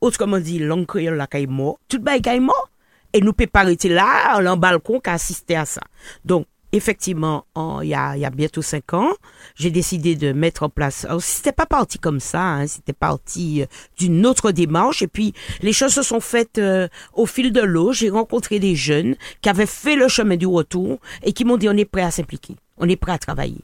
autrement 0.00 0.38
dit, 0.38 0.58
langue 0.58 0.86
créole 0.86 1.16
la 1.16 1.26
qu'à 1.26 1.44
mort, 1.46 1.78
tout 1.88 1.96
le 1.98 2.02
bail 2.02 2.22
qu'à 2.22 2.38
mort. 2.40 2.68
Et 3.12 3.20
nous 3.20 3.32
peut 3.32 3.48
pas 3.48 3.60
arrêter 3.62 3.88
là, 3.88 4.38
en 4.38 4.56
balcon, 4.56 5.00
qu'à 5.00 5.14
assister 5.14 5.56
à 5.56 5.64
ça. 5.64 5.80
Donc, 6.24 6.46
effectivement, 6.72 7.44
en- 7.54 7.80
il 7.80 7.88
y 7.88 7.94
a, 7.94 8.16
y 8.16 8.24
a 8.24 8.30
bientôt 8.30 8.62
cinq 8.62 8.94
ans, 8.94 9.12
j'ai 9.54 9.70
décidé 9.70 10.14
de 10.16 10.32
mettre 10.32 10.62
en 10.62 10.68
place. 10.68 11.04
Alors, 11.04 11.22
c'était 11.22 11.52
pas 11.52 11.66
parti 11.66 11.98
comme 11.98 12.20
ça, 12.20 12.42
hein, 12.42 12.66
c'était 12.66 12.92
parti 12.92 13.62
euh, 13.62 13.66
d'une 13.98 14.24
autre 14.26 14.52
démarche. 14.52 15.02
Et 15.02 15.06
puis, 15.08 15.32
les 15.62 15.72
choses 15.72 15.92
se 15.94 16.02
sont 16.02 16.20
faites 16.20 16.58
euh, 16.58 16.88
au 17.14 17.26
fil 17.26 17.52
de 17.52 17.60
l'eau. 17.60 17.92
J'ai 17.92 18.10
rencontré 18.10 18.58
des 18.58 18.74
jeunes 18.76 19.16
qui 19.42 19.48
avaient 19.48 19.66
fait 19.66 19.96
le 19.96 20.08
chemin 20.08 20.36
du 20.36 20.46
retour 20.46 20.98
et 21.22 21.32
qui 21.32 21.44
m'ont 21.44 21.56
dit 21.56 21.68
on 21.68 21.76
est 21.76 21.84
prêt 21.84 22.02
à 22.02 22.10
s'impliquer, 22.10 22.56
on 22.78 22.88
est 22.88 22.96
prêt 22.96 23.12
à 23.12 23.18
travailler. 23.18 23.60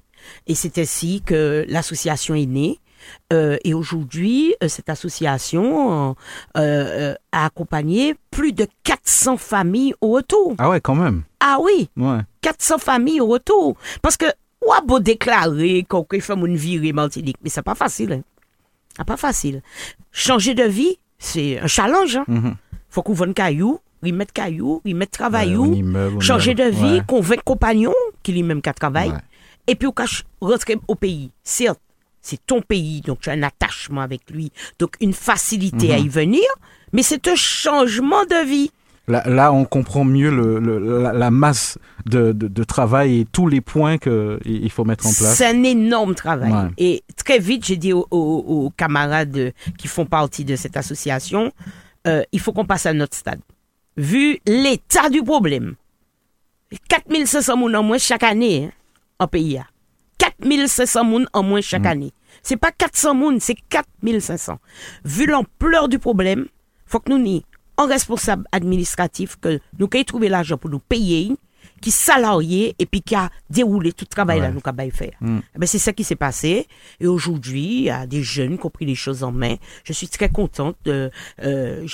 Et 0.47 0.55
c'est 0.55 0.79
ainsi 0.79 1.23
que 1.25 1.64
l'association 1.69 2.35
est 2.35 2.47
née. 2.47 2.81
Euh, 3.33 3.57
et 3.62 3.73
aujourd'hui, 3.73 4.55
euh, 4.64 4.69
cette 4.69 4.88
association 4.88 6.16
euh, 6.57 6.61
euh, 6.61 7.14
a 7.31 7.45
accompagné 7.47 8.16
plus 8.33 8.53
de 8.53 8.66
400 8.83 9.37
familles 9.37 9.95
au 10.01 10.09
retour. 10.11 10.55
Ah 10.59 10.69
ouais, 10.71 10.81
quand 10.81 10.97
même. 10.97 11.23
Ah 11.38 11.59
oui, 11.61 11.88
Ouais. 11.97 12.19
400 12.47 12.79
familles 12.79 13.21
au 13.21 13.27
retour. 13.27 13.77
Parce 14.03 14.17
que 14.17 14.27
ou 14.65 14.73
à 14.73 14.81
beau 14.81 15.01
déclarer 15.01 15.85
qu'on 15.89 16.07
fait 16.09 16.33
une 16.35 16.57
virée 16.57 16.93
Martinique, 16.93 17.37
mais 17.43 17.51
c'est 17.51 17.63
pas 17.63 17.75
facile. 17.75 18.13
Hein. 18.13 18.23
C'est 18.97 19.05
pas 19.07 19.17
facile. 19.17 19.63
Changer 20.13 20.55
de 20.55 20.63
vie, 20.63 20.99
c'est 21.19 21.59
un 21.59 21.67
challenge. 21.67 22.17
Hein. 22.17 22.25
Mhm. 22.29 22.55
Faut 22.89 23.03
qu'on 23.03 23.13
vende 23.15 23.35
caillou, 23.35 23.81
remettre 24.03 24.33
caillou, 24.33 24.81
remettre 24.87 25.11
travaillou, 25.13 25.67
Ouais, 25.73 25.79
immeuble, 25.79 26.23
changer 26.23 26.55
de 26.55 26.63
ouais. 26.65 26.71
vie, 26.71 27.03
convaincre 27.07 27.43
compagnon 27.45 27.93
qui 28.23 28.33
lui-même 28.33 28.63
qu'à 28.63 28.73
travail, 28.73 29.11
Ouais. 29.11 29.19
et 29.67 29.75
puis 29.75 29.89
on 29.89 29.93
cache 29.93 30.23
rentrer 30.41 30.77
au 30.89 30.95
pays. 30.95 31.31
Certes, 31.43 31.81
c'est 32.23 32.41
ton 32.47 32.61
pays, 32.63 33.01
donc 33.03 33.21
tu 33.21 33.29
as 33.29 33.33
un 33.33 33.43
attachement 33.43 34.01
avec 34.03 34.31
lui, 34.31 34.51
donc 34.79 34.95
une 35.01 35.13
facilité 35.13 35.89
Mhm. 35.89 35.95
à 35.95 35.99
y 35.99 36.09
venir, 36.09 36.49
mais 36.93 37.03
c'est 37.03 37.27
un 37.29 37.35
changement 37.37 38.25
de 38.25 38.47
vie. 38.47 38.71
Là, 39.09 39.23
là, 39.27 39.53
on 39.53 39.64
comprend 39.64 40.05
mieux 40.05 40.31
le, 40.31 40.59
le- 40.59 41.03
la, 41.03 41.12
la 41.12 41.31
masse 41.31 41.79
de, 42.07 42.33
de, 42.33 42.49
de 42.49 42.64
travail 42.64 43.21
et 43.21 43.25
tous 43.25 43.47
les 43.47 43.61
points 43.61 43.99
qu'il 43.99 44.71
faut 44.71 44.85
mettre 44.85 45.07
en 45.07 45.12
place. 45.12 45.37
C'est 45.37 45.47
un 45.47 45.62
énorme 45.62 46.14
travail. 46.16 46.53
Ouais. 46.53 46.71
Et 46.79 47.05
très 47.25 47.38
vite, 47.38 47.64
j'ai 47.64 47.77
dit 47.77 47.92
aux, 47.92 48.07
aux- 48.11 48.45
aux 48.66 48.71
camarades 48.71 49.53
qui 49.79 49.87
font 49.87 50.07
partie 50.07 50.45
de 50.45 50.57
cette 50.57 50.77
association, 50.77 51.53
euh, 52.09 52.25
il 52.33 52.40
faut 52.40 52.53
qu'on 52.53 52.64
passe 52.64 52.87
à 52.87 52.92
notre 52.92 53.16
stade. 53.16 53.40
Vu 53.97 54.38
l'état 54.45 55.09
du 55.09 55.23
problème, 55.23 55.77
4500 56.88 57.57
moun 57.57 57.77
en 57.77 57.83
moins 57.83 57.99
chaque 57.99 58.23
année 58.25 58.64
hein, 58.66 58.73
en 59.21 59.29
pays. 59.29 59.59
hein. 59.59 59.66
4500 60.19 61.05
moun 61.05 61.27
en 61.33 61.42
moins 61.42 61.61
chaque 61.61 61.87
année. 61.87 62.12
C'est 62.42 62.57
pas 62.57 62.71
400 62.73 63.14
moun, 63.14 63.38
c'est 63.40 63.57
4500. 63.69 64.59
Vu 65.05 65.27
l'ampleur 65.27 65.88
du 65.88 65.99
problème, 65.99 66.47
faut 66.87 66.99
que 67.01 67.11
nous 67.11 67.19
n'y 67.19 67.45
en 67.77 67.87
responsable 67.87 68.45
administratif 68.53 69.37
que 69.37 69.61
nous 69.79 69.89
ayons 69.93 70.05
trouver 70.05 70.29
l'argent 70.29 70.59
pour 70.59 70.71
nous 70.71 70.79
payer 70.79 71.37
qui 71.81 71.91
salarié 71.91 72.75
et 72.79 72.87
puis 72.87 73.03
qui 73.03 73.15
a 73.15 73.31
déroulé 73.51 73.93
tout 73.93 74.05
le 74.09 74.15
travail 74.15 74.41
là 74.41 74.51
nous 74.51 74.61
qu'à 74.61 74.73
faire. 74.91 75.12
Mm. 75.21 75.39
Eh 75.55 75.59
ben, 75.59 75.67
c'est 75.67 75.79
ça 75.79 75.93
qui 75.93 76.05
s'est 76.05 76.17
passé. 76.17 76.67
Et 77.01 77.07
aujourd'hui, 77.07 77.79
il 77.79 77.85
y 77.85 77.91
a 77.91 78.07
des 78.07 78.23
jeunes 78.23 78.59
qui 78.59 78.67
ont 78.67 78.71
pris 78.71 78.87
les 78.87 78.95
choses 78.95 79.23
en 79.23 79.33
main. 79.33 79.57
Je 79.85 79.93
suis 79.93 80.09
très 80.09 80.29
contente. 80.29 80.77
De, 80.85 81.11
euh, 81.43 81.87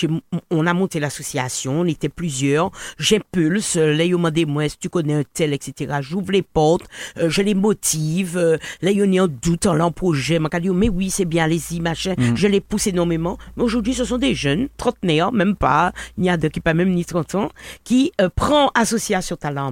on 0.51 0.67
a 0.67 0.75
monté 0.75 1.01
l'association, 1.01 1.81
on 1.81 1.87
était 1.87 2.09
plusieurs. 2.09 2.71
J'impulse, 2.99 3.77
là, 3.77 4.05
m'ont 4.05 4.19
demandé, 4.19 4.45
moi, 4.45 4.69
si 4.69 4.79
tu 4.79 4.89
connais 4.89 5.15
un 5.15 5.25
tel, 5.33 5.53
etc. 5.53 5.99
J'ouvre 6.01 6.33
les 6.33 6.43
portes, 6.43 6.87
euh, 7.19 7.29
je 7.29 7.43
les 7.43 7.55
motive. 7.55 8.37
euh, 8.37 8.59
là, 8.81 8.91
ils 8.91 9.03
ont 9.03 9.25
en 9.25 9.29
doute 9.29 9.67
en 9.67 9.75
leur 9.75 9.93
projet. 9.93 10.39
Dit, 10.61 10.71
mais 10.71 10.89
oui, 10.89 11.11
c'est 11.11 11.25
bien, 11.25 11.45
allez-y, 11.45 11.81
machin. 11.81 12.15
Je 12.35 12.47
les 12.47 12.61
pousse 12.61 12.87
énormément. 12.87 13.39
Mais 13.57 13.63
aujourd'hui, 13.63 13.95
ce 13.95 14.05
sont 14.05 14.19
des 14.19 14.35
jeunes, 14.35 14.69
trentenaires, 14.77 15.33
même 15.33 15.57
pas. 15.57 15.93
Il 16.19 16.25
y 16.25 16.31
a 16.31 16.37
de 16.37 16.49
qui 16.49 16.61
pas 16.61 16.75
même 16.75 16.91
ni 16.91 17.05
30 17.05 17.35
ans, 17.35 17.49
qui 17.85 18.13
euh, 18.21 18.29
prend 18.35 18.71
association 18.75 19.37
talent 19.37 19.72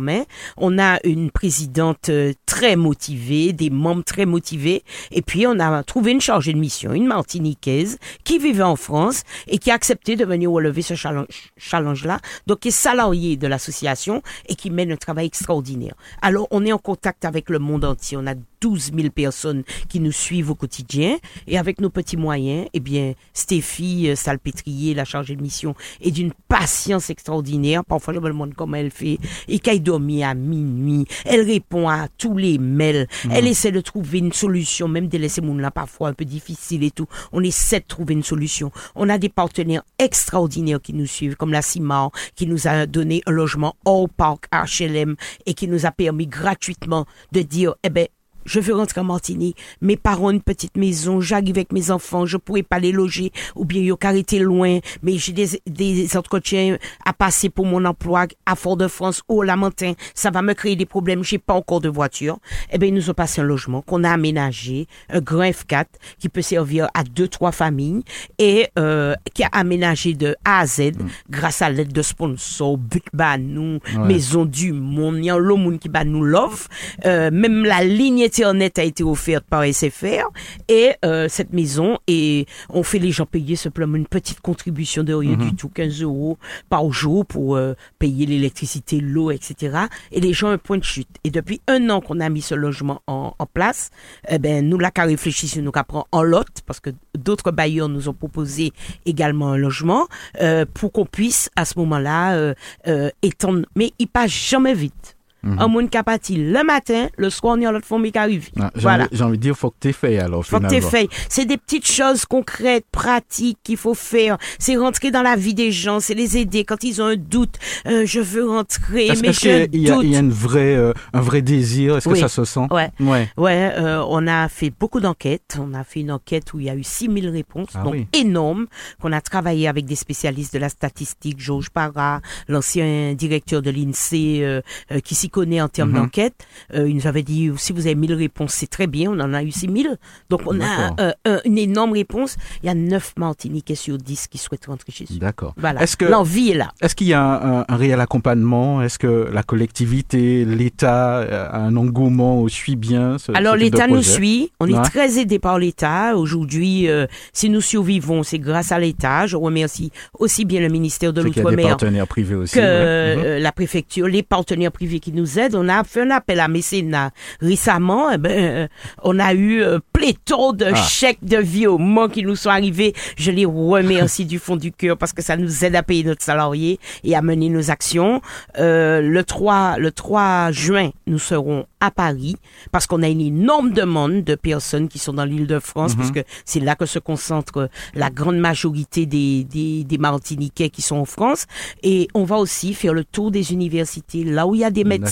On 0.56 0.78
a 0.78 0.98
une 1.04 1.30
présidente 1.30 2.08
euh, 2.08 2.32
très 2.46 2.76
motivée, 2.76 3.52
des 3.52 3.70
membres 3.70 4.04
très 4.04 4.26
motivés, 4.26 4.82
et 5.10 5.22
puis 5.22 5.46
on 5.46 5.58
a 5.60 5.82
trouvé 5.82 6.12
une 6.12 6.20
chargée 6.20 6.52
de 6.52 6.58
mission, 6.58 6.92
une 6.92 7.06
Martiniquaise 7.06 7.98
qui 8.24 8.38
vivait 8.38 8.62
en 8.62 8.76
France 8.76 9.22
et 9.46 9.58
qui 9.58 9.70
a 9.70 9.74
accepté 9.74 10.16
de 10.16 10.24
venir 10.24 10.50
relever 10.50 10.82
ce 10.82 10.94
challenge- 10.94 11.52
challenge-là, 11.56 12.18
donc 12.46 12.60
qui 12.60 12.68
est 12.68 12.72
salariée 12.72 13.36
de 13.36 13.46
l'association 13.46 14.22
et 14.48 14.54
qui 14.54 14.70
mène 14.70 14.92
un 14.92 14.96
travail 14.96 15.26
extraordinaire. 15.26 15.94
Alors 16.22 16.48
on 16.50 16.64
est 16.64 16.72
en 16.72 16.78
contact 16.78 17.24
avec 17.24 17.50
le 17.50 17.58
monde 17.58 17.84
entier, 17.84 18.16
on 18.16 18.26
a 18.26 18.34
12 18.60 18.92
000 18.94 19.10
personnes 19.10 19.62
qui 19.88 20.00
nous 20.00 20.12
suivent 20.12 20.50
au 20.50 20.54
quotidien 20.54 21.18
et 21.46 21.58
avec 21.58 21.80
nos 21.80 21.90
petits 21.90 22.16
moyens, 22.16 22.66
eh 22.72 22.80
bien, 22.80 23.14
Stéphie 23.32 24.10
euh, 24.10 24.16
Salpêtrier, 24.16 24.94
la 24.94 25.04
chargée 25.04 25.36
de 25.36 25.42
mission, 25.42 25.74
est 26.00 26.10
d'une 26.10 26.32
patience 26.48 27.10
extraordinaire. 27.10 27.84
Parfois, 27.84 28.14
je 28.14 28.18
me 28.18 28.28
demande 28.28 28.54
comment 28.54 28.76
elle 28.76 28.90
fait 28.90 29.18
et 29.48 29.58
qu'elle 29.58 29.82
dormit 29.82 30.24
à 30.24 30.34
minuit. 30.34 31.06
Elle 31.24 31.42
répond 31.42 31.88
à 31.88 32.08
tous 32.18 32.36
les 32.36 32.58
mails. 32.58 33.06
Elle 33.30 33.46
essaie 33.46 33.72
de 33.72 33.80
trouver 33.80 34.18
une 34.18 34.32
solution, 34.32 34.88
même 34.88 35.08
de 35.08 35.18
laisser 35.18 35.40
mon 35.40 35.56
là 35.56 35.70
parfois 35.70 36.08
un 36.08 36.14
peu 36.14 36.24
difficile 36.24 36.84
et 36.84 36.90
tout. 36.90 37.06
On 37.32 37.42
essaie 37.42 37.80
de 37.80 37.86
trouver 37.86 38.14
une 38.14 38.22
solution. 38.22 38.70
On 38.94 39.08
a 39.08 39.18
des 39.18 39.28
partenaires 39.28 39.82
extraordinaires 39.98 40.80
qui 40.80 40.92
nous 40.92 41.06
suivent, 41.06 41.36
comme 41.36 41.52
la 41.52 41.62
CIMAR, 41.62 42.10
qui 42.34 42.46
nous 42.46 42.66
a 42.66 42.86
donné 42.86 43.22
un 43.26 43.32
logement 43.32 43.76
hors 43.84 44.08
parc 44.08 44.48
HLM 44.52 45.16
et 45.46 45.54
qui 45.54 45.68
nous 45.68 45.86
a 45.86 45.90
permis 45.90 46.26
gratuitement 46.26 47.06
de 47.32 47.42
dire, 47.42 47.74
eh 47.82 47.90
ben, 47.90 48.06
je 48.44 48.60
veux 48.60 48.74
rentrer 48.74 49.00
en 49.00 49.04
Martinique. 49.04 49.56
Mes 49.80 49.96
parents 49.96 50.26
ont 50.28 50.30
une 50.30 50.42
petite 50.42 50.76
maison. 50.76 51.20
J'arrive 51.20 51.56
avec 51.56 51.72
mes 51.72 51.90
enfants. 51.90 52.26
Je 52.26 52.36
pourrais 52.36 52.62
pas 52.62 52.78
les 52.78 52.92
loger. 52.92 53.32
Ou 53.56 53.64
bien, 53.64 53.80
ils 53.82 53.92
ont 53.92 53.98
arrêté 54.02 54.38
loin. 54.38 54.78
Mais 55.02 55.18
j'ai 55.18 55.32
des, 55.32 55.60
des 55.66 56.16
entretiens 56.16 56.76
à 57.04 57.12
passer 57.12 57.48
pour 57.50 57.66
mon 57.66 57.84
emploi 57.84 58.26
à 58.46 58.56
Fort-de-France 58.56 59.22
ou 59.28 59.38
au 59.38 59.42
Lamentin. 59.42 59.92
Ça 60.14 60.30
va 60.30 60.42
me 60.42 60.54
créer 60.54 60.76
des 60.76 60.86
problèmes. 60.86 61.22
J'ai 61.24 61.38
pas 61.38 61.54
encore 61.54 61.80
de 61.80 61.88
voiture. 61.88 62.38
Eh 62.72 62.78
ben, 62.78 62.88
ils 62.88 62.94
nous 62.94 63.10
ont 63.10 63.14
passé 63.14 63.40
un 63.40 63.44
logement 63.44 63.82
qu'on 63.82 64.04
a 64.04 64.10
aménagé. 64.10 64.86
Un 65.10 65.20
grand 65.20 65.44
F4 65.44 65.86
qui 66.18 66.28
peut 66.28 66.42
servir 66.42 66.88
à 66.94 67.04
deux, 67.04 67.28
trois 67.28 67.52
familles 67.52 68.02
et, 68.38 68.68
euh, 68.78 69.14
qui 69.34 69.42
a 69.44 69.48
aménagé 69.52 70.14
de 70.14 70.36
A 70.44 70.60
à 70.60 70.66
Z 70.66 70.92
grâce 71.28 71.62
à 71.62 71.70
l'aide 71.70 71.92
de 71.92 72.02
sponsors, 72.02 72.76
But 72.78 73.04
Banou, 73.12 73.78
Ouais. 73.96 74.06
Maison 74.06 74.44
du 74.44 74.72
Monde, 74.72 75.16
il 75.18 75.24
y 75.26 75.30
a 75.30 75.38
l'homme 75.38 75.62
monde 75.62 75.78
qui 75.78 75.88
bat 75.88 76.04
nous 76.04 76.22
l'offre. 76.24 76.68
Euh, 77.04 77.30
même 77.32 77.64
la 77.64 77.82
ligne 77.84 78.20
Internet 78.30 78.78
a 78.78 78.84
été 78.84 79.02
offerte 79.02 79.44
par 79.50 79.64
SFR 79.64 80.30
et 80.68 80.92
euh, 81.04 81.26
cette 81.28 81.52
maison 81.52 81.98
et 82.06 82.46
on 82.68 82.84
fait 82.84 83.00
les 83.00 83.10
gens 83.10 83.26
payer 83.26 83.56
simplement 83.56 83.96
une 83.96 84.06
petite 84.06 84.40
contribution 84.40 85.02
de 85.02 85.12
rien 85.12 85.36
du 85.36 85.56
tout, 85.56 85.68
15 85.68 86.02
euros 86.02 86.38
par 86.68 86.88
jour 86.92 87.26
pour 87.26 87.56
euh, 87.56 87.74
payer 87.98 88.26
l'électricité, 88.26 89.00
l'eau, 89.00 89.32
etc. 89.32 89.78
Et 90.12 90.20
les 90.20 90.32
gens 90.32 90.48
ont 90.48 90.52
un 90.52 90.58
point 90.58 90.78
de 90.78 90.84
chute. 90.84 91.08
Et 91.24 91.30
depuis 91.30 91.60
un 91.66 91.90
an 91.90 92.00
qu'on 92.00 92.20
a 92.20 92.28
mis 92.28 92.40
ce 92.40 92.54
logement 92.54 93.02
en, 93.08 93.34
en 93.36 93.46
place, 93.46 93.90
eh 94.28 94.38
ben 94.38 94.68
nous 94.68 94.78
là 94.78 94.92
qu'à 94.92 95.04
réfléchir, 95.04 95.60
nous 95.60 95.72
qu'à 95.72 95.82
prendre 95.82 96.06
en 96.12 96.22
lot 96.22 96.46
parce 96.66 96.78
que 96.78 96.90
d'autres 97.18 97.50
bailleurs 97.50 97.88
nous 97.88 98.08
ont 98.08 98.14
proposé 98.14 98.72
également 99.06 99.48
un 99.48 99.56
logement 99.56 100.06
euh, 100.40 100.64
pour 100.72 100.92
qu'on 100.92 101.06
puisse 101.06 101.50
à 101.56 101.64
ce 101.64 101.78
moment-là 101.80 102.34
euh, 102.34 102.54
euh, 102.86 103.10
étendre. 103.22 103.66
Mais 103.74 103.92
il 103.98 104.06
passe 104.06 104.30
jamais 104.30 104.74
vite. 104.74 105.16
Un 105.42 105.68
monde 105.68 105.88
capati 105.90 106.36
le 106.36 106.62
matin, 106.64 107.08
le 107.16 107.30
soir 107.30 107.54
on 107.56 107.60
y 107.60 107.66
a 107.66 107.72
l'autre 107.72 107.86
famille 107.86 108.12
qui 108.12 108.18
arrive. 108.18 108.48
Ah, 108.60 108.70
Voilà. 108.74 109.08
j'ai 109.12 109.24
envie 109.24 109.38
de 109.38 109.42
dire, 109.42 109.56
faut 109.56 109.70
que 109.70 109.76
t'aies 109.80 109.92
fait 109.92 110.18
alors 110.18 110.44
Faut 110.44 110.60
que 110.60 110.66
t'aies 110.66 110.80
fait. 110.80 111.08
C'est 111.28 111.46
des 111.46 111.56
petites 111.56 111.86
choses 111.90 112.24
concrètes, 112.26 112.84
pratiques 112.92 113.58
qu'il 113.62 113.76
faut 113.76 113.94
faire. 113.94 114.36
C'est 114.58 114.76
rentrer 114.76 115.10
dans 115.10 115.22
la 115.22 115.36
vie 115.36 115.54
des 115.54 115.72
gens, 115.72 116.00
c'est 116.00 116.14
les 116.14 116.36
aider 116.36 116.64
quand 116.64 116.84
ils 116.84 117.00
ont 117.00 117.06
un 117.06 117.16
doute. 117.16 117.54
Euh, 117.86 118.04
je 118.06 118.20
veux 118.20 118.48
rentrer, 118.48 119.08
mais 119.22 119.32
je 119.32 119.40
qu'il 119.68 119.80
y, 119.80 119.90
a- 119.90 119.94
doute. 119.94 120.04
il 120.04 120.10
y 120.12 120.16
a 120.16 120.20
une 120.20 120.30
vraie, 120.30 120.74
euh, 120.76 120.92
un 121.12 121.20
vrai 121.20 121.40
désir? 121.42 121.96
Est-ce 121.96 122.08
que 122.08 122.14
ça 122.16 122.28
se 122.28 122.44
sent? 122.44 122.66
Ouais. 122.70 122.90
Ouais. 123.00 123.28
Ouais, 123.36 123.72
euh, 123.78 124.04
on 124.08 124.26
a 124.26 124.48
fait 124.48 124.70
beaucoup 124.78 125.00
d'enquêtes. 125.00 125.58
On 125.58 125.72
a 125.74 125.84
fait 125.84 126.00
une 126.00 126.12
enquête 126.12 126.52
où 126.52 126.60
il 126.60 126.66
y 126.66 126.70
a 126.70 126.74
eu 126.74 126.84
6000 126.84 127.28
réponses, 127.28 127.70
Ah 127.74 127.82
donc 127.82 127.94
oui. 127.94 128.06
énorme, 128.12 128.66
qu'on 129.00 129.12
a 129.12 129.20
travaillé 129.20 129.68
avec 129.68 129.86
des 129.86 129.96
spécialistes 129.96 130.52
de 130.52 130.58
la 130.58 130.68
statistique, 130.68 131.40
Georges 131.40 131.70
Parra, 131.70 132.20
l'ancien 132.48 133.14
directeur 133.14 133.62
de 133.62 133.70
l'INSEE 133.70 134.42
euh, 134.42 134.60
euh, 134.92 135.00
qui 135.00 135.14
s'y 135.14 135.29
connaît 135.30 135.60
en 135.60 135.68
termes 135.68 135.90
Mhm. 135.90 135.96
d'enquête. 135.96 136.34
Euh, 136.74 136.88
il 136.88 136.96
nous 136.96 137.06
avait 137.06 137.22
dit, 137.22 137.50
si 137.56 137.72
vous 137.72 137.86
avez 137.86 137.94
1000 137.94 138.12
réponses, 138.14 138.52
c'est 138.52 138.68
très 138.68 138.86
bien, 138.86 139.10
on 139.10 139.20
en 139.20 139.32
a 139.32 139.42
eu 139.42 139.50
6000. 139.50 139.96
Donc 140.28 140.42
on 140.46 140.60
a 140.60 140.94
euh, 141.00 141.12
euh, 141.26 141.38
une 141.44 141.58
énorme 141.58 141.92
réponse. 141.92 142.36
Il 142.62 142.66
y 142.66 142.68
a 142.68 142.74
9 142.74 143.14
Martiniquais 143.16 143.74
sur 143.74 143.96
10 143.98 144.26
qui 144.28 144.38
souhaitent 144.38 144.66
rentrer 144.66 144.92
chez 144.92 145.04
eux. 145.04 145.18
D'accord. 145.18 145.54
Voilà, 145.56 145.82
Est-ce 145.82 145.96
que 145.96 146.04
l'envie 146.04 146.50
est 146.50 146.54
là. 146.56 146.72
est-ce 146.82 146.94
qu'il 146.94 147.06
y 147.08 147.14
a 147.14 147.22
un, 147.22 147.60
un- 147.60 147.64
un 147.68 147.76
réel 147.76 148.00
accompagnement? 148.00 148.82
Est-ce 148.82 148.98
que 148.98 149.28
la 149.32 149.42
collectivité, 149.42 150.44
l'État 150.44 151.18
euh, 151.18 151.48
a 151.50 151.58
un 151.58 151.76
engouement 151.76 152.40
ou 152.42 152.48
suit 152.48 152.76
bien 152.76 153.18
ce, 153.18 153.32
Alors 153.32 153.56
l'État 153.56 153.86
nous 153.86 154.02
suit, 154.02 154.50
on 154.60 154.66
est 154.66 154.82
très 154.82 155.18
aidé 155.18 155.38
par 155.38 155.58
l'État. 155.58 156.16
Aujourd'hui, 156.16 156.88
euh, 156.88 157.06
si 157.32 157.48
nous 157.50 157.60
survivons, 157.60 158.22
c'est 158.22 158.38
grâce 158.38 158.72
à 158.72 158.78
l'État. 158.78 159.26
Je 159.26 159.36
remercie 159.36 159.90
aussi 160.18 160.44
bien 160.44 160.60
le 160.60 160.68
ministère 160.68 161.12
de 161.12 161.22
l'Outre-mer 161.22 161.76
que 161.76 161.84
ouais. 161.86 163.16
Mhm. 163.16 163.22
euh, 163.24 163.38
la 163.38 163.52
préfecture, 163.52 164.06
les 164.06 164.22
partenaires 164.22 164.72
privés 164.72 165.00
qui 165.00 165.12
nous 165.12 165.19
aident. 165.24 165.54
On 165.56 165.68
a 165.68 165.84
fait 165.84 166.02
un 166.02 166.10
appel 166.10 166.40
à 166.40 166.48
mécénat 166.48 167.10
récemment. 167.40 168.10
Eh 168.12 168.18
ben, 168.18 168.30
euh, 168.32 168.68
on 169.02 169.18
a 169.18 169.32
eu 169.34 169.62
euh, 169.62 169.78
pléthore 169.92 170.54
de 170.54 170.66
Ah. 170.66 170.74
chèques 170.74 171.24
de 171.24 171.36
virements 171.38 172.08
qui 172.08 172.22
nous 172.22 172.36
sont 172.36 172.50
arrivés. 172.50 172.94
Je 173.16 173.30
les 173.30 173.44
remercie 173.44 174.24
du 174.24 174.38
fond 174.38 174.56
du 174.56 174.72
cœur 174.72 174.96
parce 174.96 175.12
que 175.12 175.22
ça 175.22 175.36
nous 175.36 175.64
aide 175.64 175.74
à 175.76 175.82
payer 175.82 176.04
notre 176.04 176.22
salarié 176.22 176.78
et 177.04 177.14
à 177.16 177.22
mener 177.22 177.48
nos 177.48 177.70
actions. 177.70 178.20
Euh, 178.58 179.00
le 179.00 179.24
3, 179.24 179.78
le 179.78 179.90
3 179.90 180.50
juin, 180.52 180.90
nous 181.06 181.18
serons 181.18 181.66
à 181.80 181.90
Paris 181.90 182.36
parce 182.72 182.86
qu'on 182.86 183.02
a 183.02 183.08
une 183.08 183.20
énorme 183.22 183.72
demande 183.72 184.22
de 184.24 184.34
personnes 184.34 184.88
qui 184.88 184.98
sont 184.98 185.14
dans 185.14 185.24
l'île 185.24 185.46
de 185.46 185.58
France 185.58 185.94
parce 185.94 186.10
que 186.10 186.20
c'est 186.44 186.60
là 186.60 186.74
que 186.74 186.84
se 186.86 186.98
concentre 186.98 187.70
la 187.94 188.10
grande 188.10 188.36
majorité 188.38 189.06
des, 189.06 189.44
des, 189.44 189.84
des 189.84 189.98
Martiniquais 189.98 190.68
qui 190.68 190.82
sont 190.82 190.96
en 190.96 191.04
France. 191.06 191.46
Et 191.82 192.08
on 192.14 192.24
va 192.24 192.36
aussi 192.36 192.74
faire 192.74 192.92
le 192.92 193.04
tour 193.04 193.30
des 193.30 193.52
universités, 193.52 194.24
là 194.24 194.46
où 194.46 194.54
il 194.54 194.60
y 194.60 194.64
a 194.64 194.70
des 194.70 194.84
médecins, 194.84 195.09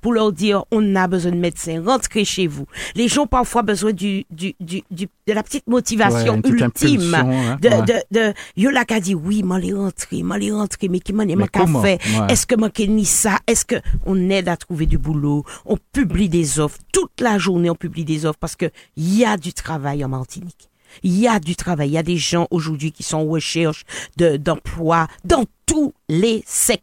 pour 0.00 0.12
leur 0.12 0.32
dire 0.32 0.64
on 0.70 0.94
a 0.96 1.06
besoin 1.08 1.32
de 1.32 1.36
médecins, 1.36 1.82
rentrez 1.84 2.24
chez 2.24 2.46
vous. 2.46 2.66
Les 2.94 3.08
gens 3.08 3.22
ont 3.22 3.26
parfois 3.26 3.62
besoin 3.62 3.92
du, 3.92 4.24
du, 4.30 4.54
du, 4.60 4.82
du- 4.90 5.08
de 5.26 5.32
la 5.32 5.42
petite 5.42 5.66
motivation 5.66 6.32
Ouais, 6.34 6.36
une 6.36 6.42
petite 6.42 6.82
ultime. 6.82 7.14
hein, 7.14 7.56
De, 7.60 7.68
ouais. 7.68 7.82
de, 7.82 7.94
de, 8.28 8.34
yo 8.56 8.70
la 8.70 8.84
ka 8.84 9.00
dit, 9.00 9.14
oui, 9.14 9.42
m'en 9.42 9.56
les 9.56 9.72
rentrer, 9.72 10.22
m'en 10.22 10.36
les 10.36 10.52
rentrer, 10.52 10.88
mais 10.88 11.00
qui 11.00 11.12
m'en 11.12 11.22
est 11.22 11.36
comment? 11.52 11.82
fait? 11.82 11.98
Est-ce 12.28 12.46
que 12.46 12.54
m'en 12.54 12.68
ni 12.88 13.04
ça? 13.04 13.38
Est-ce 13.46 13.64
que 13.64 13.76
on 14.04 14.30
aide 14.30 14.48
à 14.48 14.56
trouver 14.56 14.86
du 14.86 14.98
boulot? 14.98 15.44
On 15.64 15.76
publie 15.92 16.28
des 16.28 16.60
offres. 16.60 16.78
Toute 16.92 17.20
la 17.20 17.38
journée, 17.38 17.70
on 17.70 17.74
publie 17.74 18.04
des 18.04 18.24
offres 18.26 18.38
parce 18.38 18.56
que 18.56 18.66
il 18.96 19.16
y 19.16 19.24
a 19.24 19.36
du 19.36 19.52
travail 19.52 20.04
en 20.04 20.08
Martinique. 20.08 20.68
Il 21.02 21.18
y 21.18 21.26
a 21.28 21.40
du 21.40 21.56
travail. 21.56 21.90
Il 21.90 21.92
y 21.92 21.98
a 21.98 22.02
des 22.02 22.16
gens 22.16 22.46
aujourd'hui 22.50 22.92
qui 22.92 23.02
sont 23.02 23.18
en 23.18 23.24
recherche 23.26 23.84
de, 24.16 24.36
d'emploi 24.36 25.08
dans 25.24 25.44
tous 25.66 25.92
les 26.08 26.42
secteurs. 26.46 26.82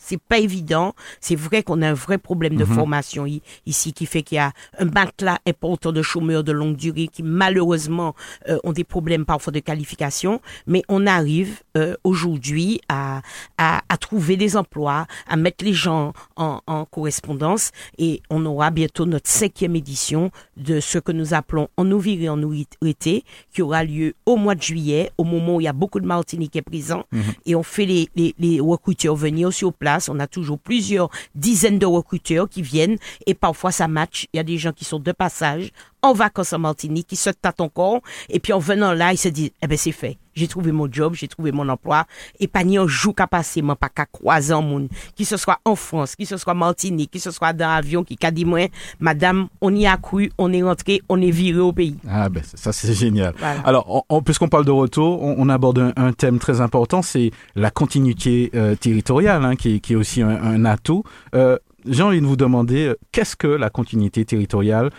C'est 0.00 0.20
pas 0.20 0.38
évident. 0.38 0.94
C'est 1.20 1.34
vrai 1.36 1.62
qu'on 1.62 1.80
a 1.82 1.88
un 1.88 1.94
vrai 1.94 2.18
problème 2.18 2.56
de 2.56 2.64
formation 2.74 3.26
i- 3.26 3.42
ici 3.64 3.92
qui 3.92 4.06
fait 4.06 4.22
qu'il 4.22 4.36
y 4.36 4.38
a 4.38 4.52
un 4.78 4.84
matelas 4.84 5.38
important 5.46 5.92
de 5.92 6.02
chômeurs 6.02 6.44
de 6.44 6.52
longue 6.52 6.76
durée 6.76 7.08
qui 7.08 7.22
malheureusement 7.22 8.14
euh, 8.48 8.58
ont 8.64 8.72
des 8.72 8.84
problèmes 8.84 9.24
parfois 9.24 9.52
de 9.52 9.60
qualification. 9.60 10.40
Mais 10.66 10.82
on 10.88 11.06
arrive 11.06 11.60
euh, 11.76 11.96
aujourd'hui 12.04 12.80
à, 12.88 13.22
à, 13.58 13.82
à 13.88 13.96
trouver 13.96 14.36
des 14.36 14.56
emplois, 14.56 15.06
à 15.28 15.36
mettre 15.36 15.64
les 15.64 15.72
gens 15.72 16.12
en, 16.36 16.60
en 16.66 16.84
correspondance. 16.84 17.70
Et 17.98 18.20
on 18.30 18.44
aura 18.46 18.70
bientôt 18.70 19.06
notre 19.06 19.28
cinquième 19.30 19.74
édition 19.76 20.30
de 20.56 20.80
ce 20.80 20.98
que 20.98 21.12
nous 21.12 21.32
appelons 21.34 21.68
En 21.76 21.84
nous 21.84 21.98
virer, 21.98 22.28
en 22.28 22.40
été, 22.84 23.24
qui 23.52 23.62
aura 23.62 23.84
lieu 23.84 24.14
au 24.26 24.36
mois 24.36 24.54
de 24.54 24.62
juillet, 24.62 25.10
au 25.18 25.24
moment 25.24 25.56
où 25.56 25.60
il 25.60 25.64
y 25.64 25.68
a 25.68 25.72
beaucoup 25.72 26.00
de 26.00 26.06
Martiniquais 26.06 26.62
présents. 26.62 27.04
Et 27.46 27.54
on 27.54 27.62
fait 27.62 27.86
les, 27.86 28.08
les, 28.16 28.34
les 28.38 28.60
recruteurs 28.60 29.16
venir 29.16 29.45
place. 29.72 30.08
On 30.08 30.18
a 30.20 30.26
toujours 30.26 30.58
plusieurs 30.58 31.10
dizaines 31.34 31.78
de 31.78 31.86
recruteurs 31.86 32.48
qui 32.48 32.62
viennent 32.62 32.98
et 33.26 33.34
parfois 33.34 33.72
ça 33.72 33.88
match. 33.88 34.26
Il 34.32 34.36
y 34.36 34.40
a 34.40 34.44
des 34.44 34.58
gens 34.58 34.72
qui 34.72 34.84
sont 34.84 35.00
de 35.00 35.12
passage 35.12 35.70
en 36.02 36.12
vacances 36.12 36.52
en 36.52 36.58
Martinique, 36.58 37.06
qui 37.08 37.16
se 37.16 37.30
tâtent 37.30 37.60
encore 37.60 38.00
et 38.28 38.38
puis 38.40 38.52
en 38.52 38.58
venant 38.58 38.92
là, 38.92 39.12
ils 39.12 39.16
se 39.18 39.28
disent, 39.28 39.50
eh 39.62 39.66
ben 39.66 39.76
c'est 39.78 39.92
fait. 39.92 40.18
J'ai 40.34 40.48
trouvé 40.48 40.70
mon 40.70 40.86
job, 40.92 41.14
j'ai 41.14 41.28
trouvé 41.28 41.50
mon 41.50 41.66
emploi 41.70 42.04
et 42.38 42.46
pas 42.46 42.62
ni 42.62 42.76
un 42.76 42.86
jour 42.86 43.14
qu'à 43.14 43.26
passer, 43.26 43.62
moi 43.62 43.74
pas 43.74 43.88
qu'à 43.88 44.04
croiser 44.04 44.52
en 44.52 44.60
monde, 44.60 44.88
qui 45.14 45.24
ce 45.24 45.38
soit 45.38 45.58
en 45.64 45.74
France, 45.76 46.14
qui 46.14 46.26
ce 46.26 46.36
soit 46.36 46.52
Martinique, 46.52 47.10
qui 47.10 47.20
ce 47.20 47.30
soit 47.30 47.54
dans 47.54 47.68
l'avion, 47.68 48.04
qui 48.04 48.16
qu'a 48.16 48.30
dit 48.30 48.44
moi, 48.44 48.66
madame, 49.00 49.48
on 49.62 49.74
y 49.74 49.86
a 49.86 49.96
cru, 49.96 50.30
on 50.36 50.52
est 50.52 50.62
rentré, 50.62 51.00
on 51.08 51.22
est 51.22 51.30
viré 51.30 51.60
au 51.60 51.72
pays. 51.72 51.96
Ah 52.06 52.28
ben 52.28 52.42
ça 52.54 52.72
c'est 52.72 52.92
génial. 52.92 53.34
Voilà. 53.38 53.60
Alors, 53.64 53.86
on- 53.88 54.02
on- 54.16 54.20
puisqu'on 54.22 54.48
parle 54.48 54.66
de 54.66 54.70
retour, 54.70 55.22
on, 55.22 55.36
on 55.38 55.48
aborde 55.48 55.78
un, 55.78 55.92
un 55.96 56.12
thème 56.12 56.38
très 56.38 56.60
important, 56.60 57.00
c'est 57.00 57.30
la 57.54 57.70
continuité 57.70 58.50
euh, 58.54 58.74
territoriale, 58.76 59.42
hein, 59.44 59.56
qui, 59.56 59.76
est- 59.76 59.80
qui 59.80 59.94
est 59.94 59.96
aussi 59.96 60.20
un, 60.20 60.28
un 60.28 60.64
atout. 60.66 61.02
Euh, 61.34 61.56
J'ai 61.88 62.02
envie 62.02 62.20
de 62.20 62.26
vous 62.26 62.36
demander, 62.36 62.88
euh, 62.88 62.94
qu'est-ce 63.12 63.36
que 63.36 63.46
la 63.46 63.70
continuité 63.70 64.24
territoriale? 64.26 64.90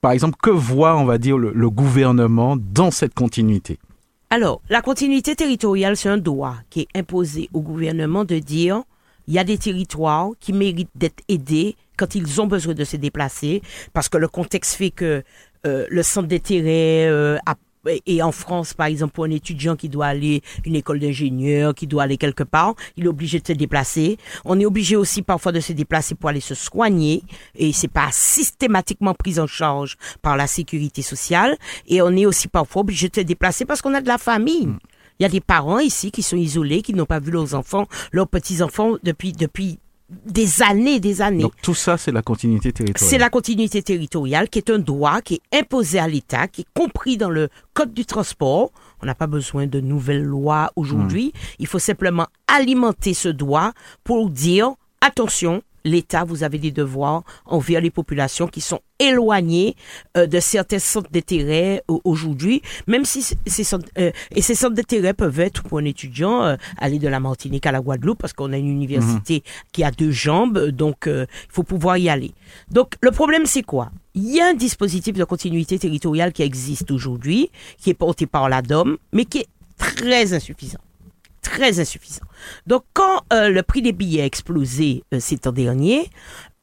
Par 0.00 0.12
exemple, 0.12 0.36
que 0.42 0.50
voit, 0.50 0.96
on 0.96 1.04
va 1.04 1.18
dire, 1.18 1.38
le, 1.38 1.70
gouvernement 1.70 2.56
dans 2.56 2.90
cette 2.90 3.14
continuité? 3.14 3.78
Alors, 4.30 4.60
la 4.68 4.82
continuité 4.82 5.34
territoriale, 5.34 5.96
c'est 5.96 6.08
un 6.08 6.18
droit 6.18 6.56
qui 6.70 6.80
est 6.82 6.98
imposé 6.98 7.48
au 7.52 7.60
gouvernement 7.60 8.24
de 8.24 8.38
dire 8.38 8.82
il 9.26 9.34
y 9.34 9.38
a 9.38 9.44
des 9.44 9.58
territoires 9.58 10.30
qui 10.40 10.52
méritent 10.52 10.90
d'être 10.94 11.22
aidés 11.28 11.76
quand 11.96 12.14
ils 12.14 12.40
ont 12.40 12.46
besoin 12.46 12.74
de 12.74 12.84
se 12.84 12.96
déplacer, 12.96 13.60
parce 13.92 14.08
que 14.08 14.16
le 14.18 14.28
contexte 14.28 14.76
fait 14.76 14.90
que 14.90 15.22
euh, 15.66 15.86
le 15.90 16.02
centre 16.02 16.28
d'intérêt 16.28 17.08
euh, 17.08 17.36
a- 17.44 17.56
et 18.06 18.22
en 18.22 18.32
France, 18.32 18.74
par 18.74 18.86
exemple, 18.86 19.12
pour 19.12 19.24
un 19.24 19.30
étudiant 19.30 19.76
qui 19.76 19.88
doit 19.88 20.06
aller 20.06 20.42
une 20.64 20.76
école 20.76 20.98
d'ingénieur, 20.98 21.74
qui 21.74 21.86
doit 21.86 22.02
aller 22.02 22.16
quelque 22.16 22.42
part, 22.42 22.74
il 22.96 23.04
est 23.04 23.08
obligé 23.08 23.40
de 23.40 23.46
se 23.46 23.52
déplacer. 23.52 24.18
On 24.44 24.58
est 24.58 24.66
obligé 24.66 24.96
aussi 24.96 25.22
parfois 25.22 25.52
de 25.52 25.60
se 25.60 25.72
déplacer 25.72 26.14
pour 26.14 26.28
aller 26.28 26.40
se 26.40 26.54
soigner, 26.54 27.22
et 27.54 27.72
c'est 27.72 27.88
pas 27.88 28.08
systématiquement 28.10 29.14
pris 29.14 29.38
en 29.38 29.46
charge 29.46 29.96
par 30.22 30.36
la 30.36 30.46
sécurité 30.46 31.02
sociale. 31.02 31.56
Et 31.86 32.02
on 32.02 32.10
est 32.16 32.26
aussi 32.26 32.48
parfois 32.48 32.82
obligé 32.82 33.08
de 33.08 33.16
se 33.16 33.20
déplacer 33.20 33.64
parce 33.64 33.82
qu'on 33.82 33.94
a 33.94 34.00
de 34.00 34.08
la 34.08 34.18
famille. 34.18 34.68
Il 35.18 35.24
y 35.24 35.26
a 35.26 35.28
des 35.28 35.40
parents 35.40 35.80
ici 35.80 36.12
qui 36.12 36.22
sont 36.22 36.36
isolés, 36.36 36.82
qui 36.82 36.94
n'ont 36.94 37.04
pas 37.04 37.18
vu 37.18 37.32
leurs 37.32 37.54
enfants, 37.54 37.88
leurs 38.12 38.28
petits-enfants 38.28 38.96
depuis, 39.02 39.32
depuis 39.32 39.78
des 40.08 40.62
années, 40.62 41.00
des 41.00 41.20
années. 41.20 41.42
Donc 41.42 41.54
tout 41.62 41.74
ça, 41.74 41.98
c'est 41.98 42.12
la 42.12 42.22
continuité 42.22 42.72
territoriale. 42.72 43.10
C'est 43.10 43.18
la 43.18 43.28
continuité 43.28 43.82
territoriale 43.82 44.48
qui 44.48 44.58
est 44.58 44.70
un 44.70 44.78
droit 44.78 45.20
qui 45.20 45.34
est 45.34 45.58
imposé 45.58 45.98
à 45.98 46.08
l'État, 46.08 46.48
qui 46.48 46.62
est 46.62 46.66
compris 46.74 47.16
dans 47.16 47.30
le 47.30 47.48
Code 47.74 47.92
du 47.92 48.06
transport. 48.06 48.70
On 49.02 49.06
n'a 49.06 49.14
pas 49.14 49.26
besoin 49.26 49.66
de 49.66 49.80
nouvelles 49.80 50.24
lois 50.24 50.72
aujourd'hui. 50.76 51.32
Il 51.58 51.66
faut 51.66 51.78
simplement 51.78 52.26
alimenter 52.46 53.14
ce 53.14 53.28
droit 53.28 53.72
pour 54.02 54.30
dire, 54.30 54.72
attention, 55.00 55.62
l'État, 55.88 56.24
vous 56.24 56.42
avez 56.44 56.58
des 56.58 56.70
devoirs 56.70 57.22
envers 57.46 57.80
les 57.80 57.90
populations 57.90 58.46
qui 58.46 58.60
sont 58.60 58.80
éloignées 59.00 59.76
euh, 60.16 60.26
de 60.26 60.40
certains 60.40 60.78
centres 60.78 61.10
d'intérêt 61.10 61.82
au- 61.88 62.00
aujourd'hui, 62.04 62.62
même 62.86 63.04
si 63.04 63.22
ces 63.46 63.64
centres, 63.64 63.88
euh, 63.98 64.10
et 64.34 64.42
ces 64.42 64.54
centres 64.54 64.74
d'intérêt 64.74 65.14
peuvent 65.14 65.40
être 65.40 65.62
pour 65.62 65.78
un 65.78 65.84
étudiant 65.84 66.42
euh, 66.44 66.56
aller 66.78 66.98
de 66.98 67.08
la 67.08 67.20
Martinique 67.20 67.64
à 67.66 67.72
la 67.72 67.80
Guadeloupe 67.80 68.18
parce 68.18 68.32
qu'on 68.32 68.52
a 68.52 68.56
une 68.58 68.68
université 68.68 69.42
qui 69.72 69.84
a 69.84 69.90
deux 69.90 70.10
jambes, 70.10 70.58
donc 70.70 71.06
euh, 71.06 71.26
il 71.48 71.52
faut 71.52 71.62
pouvoir 71.62 71.96
y 71.98 72.08
aller. 72.08 72.32
Donc 72.70 72.94
le 73.00 73.10
problème 73.10 73.46
c'est 73.46 73.62
quoi? 73.62 73.90
Il 74.14 74.34
y 74.34 74.40
a 74.40 74.48
un 74.48 74.54
dispositif 74.54 75.14
de 75.16 75.24
continuité 75.24 75.78
territoriale 75.78 76.32
qui 76.32 76.42
existe 76.42 76.90
aujourd'hui, 76.90 77.50
qui 77.78 77.90
est 77.90 77.94
porté 77.94 78.26
par 78.26 78.48
la 78.48 78.62
DOM, 78.62 78.96
mais 79.12 79.24
qui 79.24 79.38
est 79.38 79.48
très 79.78 80.32
insuffisant 80.34 80.80
très 81.48 81.80
insuffisant. 81.80 82.24
Donc, 82.66 82.84
quand 82.92 83.22
euh, 83.32 83.48
le 83.48 83.62
prix 83.62 83.82
des 83.82 83.92
billets 83.92 84.22
a 84.22 84.26
explosé 84.26 85.02
euh, 85.14 85.18
ces 85.20 85.38
temps 85.38 85.52
derniers, 85.52 86.10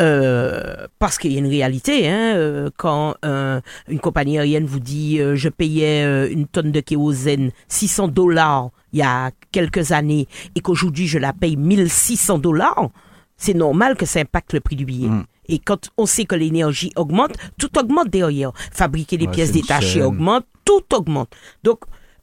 euh, 0.01 0.87
parce 0.99 1.17
qu'il 1.17 1.31
y 1.31 1.35
a 1.35 1.39
une 1.39 1.47
réalité, 1.47 2.07
hein, 2.07 2.35
euh, 2.35 2.69
quand 2.77 3.15
euh, 3.25 3.61
une 3.87 3.99
compagnie 3.99 4.37
aérienne 4.37 4.65
vous 4.65 4.79
dit 4.79 5.19
euh, 5.19 5.35
je 5.35 5.49
payais 5.49 6.03
euh, 6.03 6.29
une 6.29 6.47
tonne 6.47 6.71
de 6.71 6.79
kérosène 6.81 7.51
600 7.69 8.09
dollars 8.09 8.69
il 8.91 8.99
y 8.99 9.03
a 9.03 9.31
quelques 9.51 9.91
années 9.91 10.27
et 10.55 10.59
qu'aujourd'hui 10.59 11.07
je 11.07 11.17
la 11.17 11.33
paye 11.33 11.55
1600 11.55 12.39
dollars, 12.39 12.89
c'est 13.37 13.53
normal 13.53 13.95
que 13.95 14.05
ça 14.05 14.19
impacte 14.19 14.53
le 14.53 14.59
prix 14.59 14.75
du 14.75 14.85
billet. 14.85 15.09
Mm. 15.09 15.25
Et 15.47 15.59
quand 15.59 15.89
on 15.97 16.05
sait 16.05 16.25
que 16.25 16.35
l'énergie 16.35 16.91
augmente, 16.95 17.33
tout 17.57 17.77
augmente 17.77 18.09
derrière. 18.09 18.51
Fabriquer 18.71 19.17
des 19.17 19.25
Ouais, 19.27 19.31
pièces 19.31 19.51
détachées 19.51 20.01
augmente, 20.01 20.45
tout 20.63 20.83
augmente. 20.93 21.29
Donc, 21.63 21.81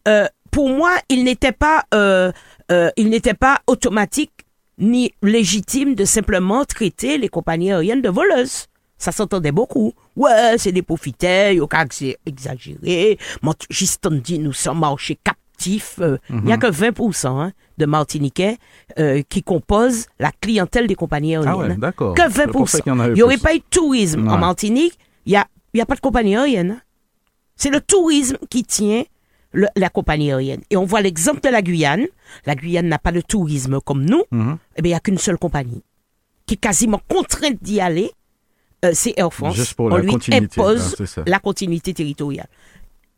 euh, 0.09 0.27
pour 0.51 0.69
moi, 0.69 0.91
il 1.09 1.25
n'était 1.25 1.53
pas, 1.53 1.85
euh, 1.95 2.31
euh, 2.71 2.91
il 2.97 3.09
n'était 3.11 3.35
pas 3.35 3.61
automatique 3.67 4.33
ni 4.79 5.13
légitime 5.23 5.95
de 5.95 6.05
simplement 6.05 6.65
traiter 6.65 7.19
les 7.19 7.29
compagnies 7.29 7.73
aériennes 7.73 8.03
de 8.03 8.09
voleuses. 8.09 8.67
Ça 8.99 9.11
s'entendait 9.13 9.53
beaucoup. 9.53 9.93
Ouais, 10.17 10.55
c'est 10.59 10.73
des 10.73 10.83
profiteurs, 10.83 11.55
au 11.61 11.67
cas 11.67 11.85
exagéré. 12.25 13.19
Juste 13.71 14.07
on 14.07 14.13
dit, 14.13 14.39
nous 14.39 14.53
sommes 14.53 14.79
marché 14.81 15.19
captifs. 15.23 15.97
Euh, 16.01 16.19
Il 16.31 16.43
n'y 16.45 16.53
a 16.53 16.57
que 16.57 16.67
20% 16.69 17.27
hein, 17.27 17.53
de 17.79 17.87
Martiniquais 17.87 18.59
euh, 18.99 19.23
qui 19.29 19.43
composent 19.43 20.07
la 20.21 20.31
clientèle 20.33 20.87
des 20.87 20.95
compagnies 20.95 21.35
aériennes. 21.37 21.53
Ah 21.55 21.57
ouais, 21.59 21.77
d'accord. 21.77 22.15
Que 22.15 22.23
C'est 22.31 22.47
pour 22.49 22.69
ça 22.69 22.79
20%. 22.79 22.83
qu'il 22.83 22.93
y 22.93 22.95
en 22.95 23.01
avait 23.01 23.13
Il 23.13 23.17
n'y 23.17 23.23
aurait 23.23 23.37
pas 23.39 23.55
eu 23.55 23.59
de 23.59 23.65
tourisme 23.71 24.29
en. 24.29 24.39
Martinique. 24.39 24.99
Il 25.27 25.31
n'y 25.33 25.37
a, 25.37 25.47
y 25.75 25.81
a 25.81 25.87
pas 25.87 25.95
de 25.97 26.01
compagnie 26.01 26.37
aérienne. 26.37 26.71
hein. 26.73 26.81
C'est 27.57 27.71
le 27.71 27.81
tourisme 27.81 28.39
qui 28.51 28.65
tient 28.65 29.05
le- 29.53 29.69
la 29.77 29.89
compagnie 29.89 30.33
aérienne. 30.33 30.63
Et 30.71 30.77
on 30.77 30.85
voit 30.85 31.01
l'exemple 31.01 31.41
de 31.41 31.49
la 31.49 31.63
Guyane. 31.63 32.07
La 32.47 32.55
Guyane 32.55 32.89
n'a 32.89 32.99
pas 32.99 33.13
de 33.13 33.21
tourisme 33.21 33.81
comme 33.81 34.05
nous. 34.05 34.23
Mhm. 34.31 34.59
Eh 34.77 34.83
bien, 34.83 34.91
il 34.91 34.93
n'y 34.93 34.97
a 34.97 35.01
qu'une 35.01 35.19
seule 35.19 35.39
compagnie 35.39 35.83
qui 36.47 36.55
est 36.55 36.59
quasiment 36.59 37.01
contrainte 37.09 37.59
d'y 37.63 37.81
aller. 37.81 38.11
Euh, 38.85 38.91
c'est 38.95 39.15
Air 39.17 39.33
France. 39.33 39.55
Juste 39.55 39.75
pour 39.75 39.87
on 39.87 39.91
la 39.97 39.99
lui 40.03 40.11
continuité, 40.11 40.61
impose 40.61 40.91
ah, 40.93 40.95
c'est 40.99 41.07
ça. 41.07 41.23
la 41.27 41.39
continuité 41.39 41.95
territoriale. 41.95 42.49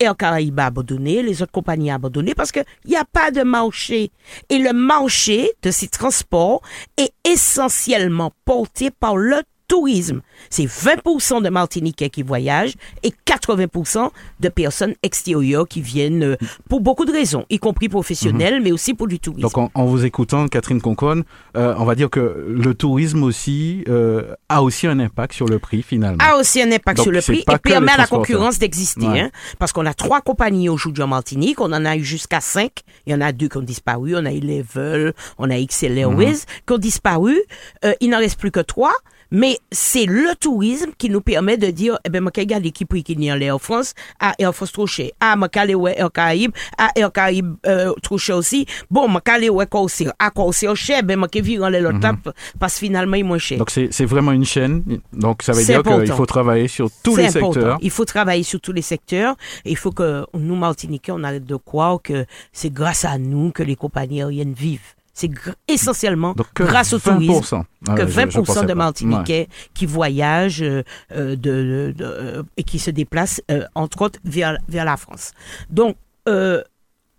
Air 0.01 0.17
Caraïbes 0.17 0.59
a 0.59 0.67
abandonné, 0.67 1.23
les 1.23 1.41
autres 1.41 1.53
compagnies 1.53 1.91
ont 1.93 1.95
abandonné 1.95 2.35
parce 2.35 2.51
qu'il 2.53 2.65
n'y 2.87 2.97
a 2.97 3.05
pas 3.05 3.31
de 3.31 3.43
marché. 3.43 4.11
Et 4.51 4.59
le 4.59 4.73
marché 4.73 5.53
de 5.63 5.71
ces 5.71 5.89
transports 5.89 6.61
est 6.99 7.13
essentiellement 7.25 8.33
porté 8.45 8.91
par 8.91 9.17
le 9.17 9.37
tourisme. 9.75 10.21
C'est 10.51 10.67
20% 10.67 11.43
de 11.43 11.49
Martiniquais 11.49 12.09
qui 12.11 12.23
voyagent 12.23 12.75
et 13.03 13.13
80% 13.27 14.11
de 14.41 14.49
personnes 14.49 14.95
extérieures 15.03 15.67
qui 15.67 15.81
viennent 15.81 16.23
euh, 16.23 16.37
pour 16.69 16.81
beaucoup 16.81 17.05
de 17.05 17.13
raisons, 17.13 17.45
y 17.51 17.59
compris 17.59 17.89
professionnelles, 17.89 18.61
mais 18.63 18.73
aussi 18.73 18.95
pour 18.95 19.09
du 19.09 19.19
tourisme. 19.19 19.43
Donc 19.43 19.59
en, 19.59 19.71
en 19.75 19.85
vous 19.87 20.05
écoutant, 20.05 20.47
Catherine 20.49 20.81
Conconne, 20.81 21.25
euh, 21.57 21.75
on 21.79 21.85
va 21.85 21.95
dire 21.95 22.11
que 22.11 22.47
le 22.49 22.75
tourisme 22.75 23.23
aussi 23.25 23.85
euh, 23.89 24.35
a 24.49 24.63
aussi 24.63 24.87
un 24.87 24.99
impact 25.01 25.35
sur 25.35 25.47
le 25.47 25.59
prix 25.59 25.83
finalement. 25.83 26.19
a 26.21 26.37
aussi 26.37 26.63
un 26.63 26.71
impact 26.71 26.99
Donc, 26.99 27.05
sur 27.05 27.13
le 27.13 27.21
prix 27.21 27.45
et 27.53 27.59
permet 27.59 27.93
à 27.93 27.97
la 27.97 28.07
concurrence 28.07 28.59
d'exister. 28.59 29.07
Ouais. 29.07 29.21
Hein, 29.21 29.31
parce 29.59 29.73
qu'on 29.73 29.87
a 29.87 29.95
trois 29.95 30.21
compagnies 30.21 30.69
aujourd'hui 30.69 31.03
en 31.03 31.09
Martinique, 31.09 31.61
on 31.61 31.73
en 31.73 31.85
a 31.85 31.97
eu 31.97 32.05
jusqu'à 32.05 32.41
cinq. 32.41 32.71
Il 33.07 33.13
y 33.13 33.17
en 33.17 33.21
a 33.21 33.33
deux 33.33 33.49
qui 33.49 33.57
ont 33.57 33.63
disparu. 33.63 34.15
On 34.17 34.25
a 34.25 34.33
eu 34.33 34.41
Level, 34.41 35.15
on 35.39 35.51
a 35.51 35.59
XL 35.59 35.99
Airways 35.99 36.25
Mhm. 36.33 36.65
qui 36.67 36.73
ont 36.75 36.79
disparu. 36.79 37.37
Euh, 37.85 37.93
il 38.01 38.11
n'en 38.11 38.19
reste 38.19 38.39
plus 38.39 38.51
que 38.51 38.61
trois. 38.61 38.93
Mais 39.31 39.59
c'est 39.71 40.07
le 40.07 40.35
tourisme 40.37 40.91
qui 40.97 41.11
nous 41.11 41.21
permet 41.21 41.57
de 41.57 41.69
dire, 41.71 41.99
eh 42.05 42.09
ben, 42.09 42.21
moi, 42.21 42.33
regarde 42.37 42.71
qui 42.71 42.85
prix 42.85 43.03
qu'il 43.03 43.23
y 43.23 43.31
a 43.31 43.37
Air 43.37 43.61
France, 43.61 43.95
ah, 44.21 44.35
Air 44.39 44.55
France 44.55 44.73
trop 44.73 44.87
cher. 44.87 45.11
Ah, 45.21 45.37
moi, 45.37 45.49
aller 45.55 45.75
ouais, 45.75 45.95
Air 45.99 46.11
Caraïbes, 46.13 46.53
ah, 46.79 46.91
Air 46.97 47.13
Caraïbes, 47.13 47.55
euh, 47.67 47.93
trop 48.03 48.19
cher 48.19 48.37
aussi. 48.37 48.67
Bon, 48.91 49.09
moi, 49.09 49.21
aller 49.27 49.49
ouais, 49.49 49.67
Corsair, 49.67 50.13
ah, 50.19 50.31
Corsair 50.31 50.75
cher, 50.77 51.03
ben, 51.03 51.19
moi, 51.19 51.29
vire 51.33 51.69
les 51.71 51.81
l'autre 51.81 51.99
Mhm. 51.99 52.33
parce 52.59 52.75
que 52.75 52.81
finalement, 52.81 53.17
il 53.17 53.21
est 53.21 53.23
moins 53.23 53.39
cher. 53.39 53.59
Donc 53.59 53.71
c'est 53.71 53.89
c'est 53.93 54.05
vraiment 54.05 54.33
une 54.33 54.45
chaîne. 54.45 54.83
Donc 55.13 55.43
ça 55.43 55.53
veut 55.53 55.65
dire 55.65 55.83
qu'il 55.83 56.13
faut 56.13 56.27
travailler 56.27 56.69
sur 56.69 56.89
tous 57.03 57.17
les 57.17 57.27
important. 57.27 57.53
secteurs. 57.53 57.79
Il 57.83 57.91
faut 57.91 58.05
travailler 58.05 58.43
sur 58.43 58.61
tous 58.61 58.73
les 58.73 58.83
secteurs. 58.83 59.37
Il 59.65 59.77
faut 59.77 59.93
que 59.93 60.25
nous, 60.35 60.57
Martiniquais, 60.57 61.13
on 61.13 61.23
arrête 61.25 61.45
de 61.45 61.57
croire 61.57 62.01
que 62.03 62.27
c'est 62.53 62.73
grâce 62.73 63.05
à 63.05 63.19
nous 63.19 63.51
que 63.53 63.63
les 63.63 63.77
compagnies 63.77 64.23
aériennes 64.23 64.55
vivent. 64.55 64.95
C'est 65.17 65.31
essentiellement 65.69 66.33
Donc 66.33 66.49
grâce 66.55 66.93
au 66.93 66.99
20%. 66.99 67.03
tourisme 67.29 67.63
Ah 67.89 67.95
que 67.95 68.03
ouais, 68.03 68.07
je- 68.09 68.13
je 68.13 68.21
20% 68.41 68.45
pensais 68.45 68.67
de. 68.67 68.75
Martiniquais 68.75 69.49
qui 69.73 69.87
voyagent 69.87 70.63
euh, 70.63 70.83
euh, 71.13 71.37
de, 71.37 71.37
de- 71.37 71.95
de- 71.97 72.05
euh, 72.05 72.43
et 72.57 72.65
qui 72.65 72.79
se 72.81 72.91
déplacent, 72.91 73.41
euh, 73.51 73.65
entre 73.77 74.03
autres, 74.03 74.19
vers, 74.25 74.59
vers 74.69 74.85
la 74.85 74.97
France. 74.97 75.31
Donc, 75.71 75.97
euh, 76.29 76.63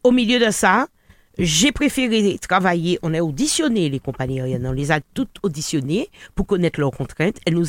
au 0.04 0.12
milieu 0.12 0.46
de 0.46 0.52
ça, 0.52 0.88
j'ai 1.38 1.72
préféré 1.72 2.38
travailler, 2.40 3.00
on 3.02 3.14
a 3.14 3.22
auditionné 3.22 3.90
les 3.90 4.00
compagnies 4.00 4.40
aériennes, 4.42 4.68
on 4.68 4.72
les 4.74 4.92
a 4.92 5.00
toutes 5.14 5.38
auditionnées 5.44 6.10
pour 6.36 6.46
connaître 6.48 6.80
leurs 6.80 6.92
contraintes. 6.92 7.38
Elles 7.46 7.56
nous, 7.56 7.66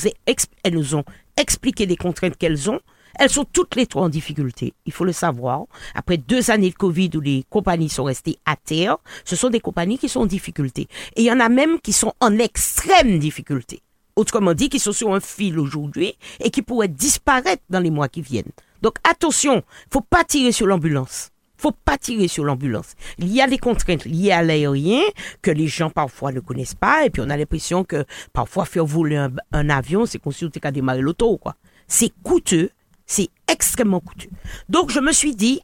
elles 0.64 0.96
ont 0.96 1.04
expliqué 1.36 1.86
des 1.86 1.96
contraintes 1.96 2.36
qu'elles 2.36 2.68
ont. 2.70 2.80
Elles 3.18 3.30
sont 3.30 3.44
toutes 3.44 3.76
les 3.76 3.86
trois 3.86 4.02
en 4.02 4.08
difficulté, 4.08 4.74
il 4.84 4.92
faut 4.92 5.04
le 5.04 5.12
savoir. 5.12 5.64
Après 5.94 6.16
deux 6.16 6.50
années 6.50 6.70
de 6.70 6.74
Covid 6.74 7.10
où 7.14 7.20
les 7.20 7.44
compagnies 7.48 7.88
sont 7.88 8.04
restées 8.04 8.38
à 8.44 8.56
terre, 8.56 8.98
ce 9.24 9.36
sont 9.36 9.50
des 9.50 9.60
compagnies 9.60 9.98
qui 9.98 10.08
sont 10.08 10.20
en 10.20 10.26
difficulté. 10.26 10.88
Et 11.16 11.22
il 11.22 11.24
y 11.24 11.32
en 11.32 11.40
a 11.40 11.48
même 11.48 11.80
qui 11.80 11.92
sont 11.92 12.12
en 12.20 12.38
extrême 12.38 13.18
difficulté. 13.18 13.80
Autrement 14.16 14.54
dit, 14.54 14.70
qui 14.70 14.78
sont 14.78 14.92
sur 14.92 15.14
un 15.14 15.20
fil 15.20 15.58
aujourd'hui 15.58 16.14
et 16.40 16.50
qui 16.50 16.62
pourraient 16.62 16.88
disparaître 16.88 17.62
dans 17.68 17.80
les 17.80 17.90
mois 17.90 18.08
qui 18.08 18.22
viennent. 18.22 18.52
Donc 18.82 18.96
attention, 19.04 19.62
faut 19.90 20.00
pas 20.00 20.24
tirer 20.24 20.52
sur 20.52 20.66
l'ambulance. 20.66 21.30
Faut 21.58 21.72
pas 21.72 21.96
tirer 21.96 22.28
sur 22.28 22.44
l'ambulance. 22.44 22.94
Il 23.18 23.32
y 23.32 23.40
a 23.40 23.46
des 23.46 23.58
contraintes 23.58 24.04
liées 24.04 24.30
à 24.32 24.42
l'aérien 24.42 25.00
que 25.40 25.50
les 25.50 25.66
gens 25.66 25.90
parfois 25.90 26.32
ne 26.32 26.40
connaissent 26.40 26.74
pas 26.74 27.06
et 27.06 27.10
puis 27.10 27.22
on 27.24 27.30
a 27.30 27.36
l'impression 27.36 27.84
que 27.84 28.04
parfois 28.32 28.66
faire 28.66 28.84
voler 28.84 29.16
un, 29.52 29.70
avion, 29.70 30.06
c'est 30.06 30.18
consulter 30.18 30.60
qu'à 30.60 30.70
démarrer 30.70 31.00
l'auto, 31.00 31.38
quoi. 31.38 31.56
C'est 31.88 32.12
coûteux, 32.22 32.70
c'est 33.06 33.28
extrêmement 33.48 34.00
coûteux. 34.00 34.28
Donc 34.68 34.90
je 34.90 35.00
me 35.00 35.12
suis 35.12 35.34
dit, 35.34 35.60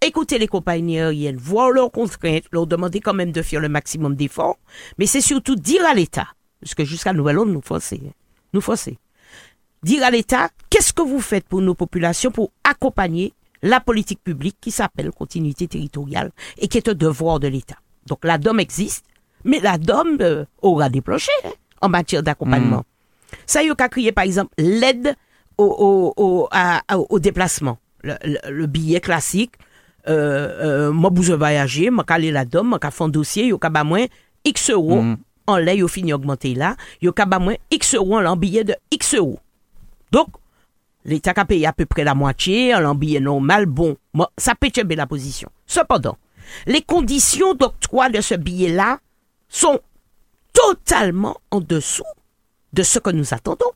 écouter 0.00 0.38
les 0.38 0.48
compagnies 0.48 0.98
aériennes, 0.98 1.36
voir 1.36 1.70
leurs 1.70 1.90
contraintes, 1.90 2.44
leur 2.52 2.66
demander 2.66 3.00
quand 3.00 3.14
même 3.14 3.32
de 3.32 3.42
faire 3.42 3.60
le 3.60 3.68
maximum 3.68 4.14
d'efforts, 4.14 4.58
mais 4.98 5.06
c'est 5.06 5.20
surtout 5.20 5.56
dire 5.56 5.84
à 5.86 5.94
l'État, 5.94 6.28
parce 6.60 6.74
que 6.74 6.84
jusqu'à 6.84 7.12
nouvel 7.12 7.38
ordre, 7.38 7.52
nous 7.52 7.62
forcer, 7.62 8.00
hein, 8.04 8.12
nous 8.52 8.60
forcer, 8.60 8.98
dire 9.82 10.04
à 10.04 10.10
l'État, 10.10 10.50
qu'est-ce 10.70 10.92
que 10.92 11.02
vous 11.02 11.20
faites 11.20 11.46
pour 11.46 11.60
nos 11.60 11.74
populations 11.74 12.30
pour 12.30 12.50
accompagner 12.64 13.32
la 13.62 13.80
politique 13.80 14.22
publique 14.22 14.58
qui 14.60 14.70
s'appelle 14.70 15.10
continuité 15.10 15.66
territoriale 15.66 16.30
et 16.58 16.68
qui 16.68 16.76
est 16.76 16.88
un 16.88 16.94
devoir 16.94 17.40
de 17.40 17.48
l'État. 17.48 17.76
Donc 18.06 18.24
la 18.24 18.36
DOM 18.36 18.60
existe, 18.60 19.06
mais 19.42 19.58
la 19.60 19.78
DOM 19.78 20.18
euh, 20.20 20.44
aura 20.60 20.90
des 20.90 21.00
planchers 21.00 21.34
hein, 21.44 21.52
en 21.80 21.88
matière 21.88 22.22
d'accompagnement. 22.22 22.84
Ça, 23.46 23.62
il 23.62 23.68
y 23.68 23.70
a 23.70 23.74
qu'à 23.74 23.88
crier, 23.88 24.12
par 24.12 24.24
exemple, 24.24 24.52
l'aide 24.58 25.16
au, 25.58 25.64
au, 25.64 26.22
au, 26.22 26.48
à- 26.50 26.82
au 26.96 27.18
déplacement. 27.18 27.78
Le, 28.02 28.14
le- 28.24 28.50
le 28.50 28.66
billet 28.66 29.00
classique, 29.00 29.52
euh, 30.08 30.88
euh, 30.88 30.92
moi, 30.92 31.10
besoin 31.10 31.36
voyager, 31.36 31.90
moi, 31.90 32.04
aller 32.08 32.30
la 32.30 32.44
DOM, 32.44 32.68
moi, 32.68 32.78
faire 32.80 33.02
un 33.02 33.08
dossier, 33.08 33.44
il 33.44 33.48
y 33.50 33.52
a 33.52 33.58
qu'à 33.58 33.70
bas 33.70 33.84
moins 33.84 34.04
X 34.44 34.70
euros. 34.70 34.98
En 35.46 35.56
lait, 35.58 35.82
a 35.82 35.88
fini 35.88 36.12
augmenter 36.12 36.54
là. 36.54 36.76
Il 37.00 37.06
y 37.06 37.08
a 37.08 37.12
qu'à 37.12 37.26
bas 37.26 37.38
moins 37.38 37.54
X 37.70 37.94
euros 37.94 38.18
en 38.18 38.36
billet 38.36 38.64
de 38.64 38.74
X 38.90 39.14
euros. 39.14 39.38
Donc, 40.10 40.28
l'État 41.04 41.32
a 41.36 41.44
payé 41.44 41.66
à 41.66 41.72
peu 41.72 41.84
près 41.86 42.04
la 42.04 42.14
moitié, 42.14 42.74
en 42.74 42.94
billet 42.94 43.20
normal, 43.20 43.66
bon, 43.66 43.96
moi, 44.14 44.30
ça 44.38 44.54
peut 44.54 44.68
être 44.74 44.82
la 44.94 45.06
position. 45.06 45.50
Cependant, 45.66 46.16
les 46.66 46.82
conditions 46.82 47.54
d'octroi 47.54 48.08
de 48.10 48.20
ce 48.20 48.34
billet-là 48.34 48.98
sont 49.48 49.78
totalement 50.52 51.36
en 51.50 51.60
dessous 51.60 52.04
de 52.72 52.82
ce 52.82 52.98
que 52.98 53.10
nous 53.10 53.32
attendons. 53.34 53.72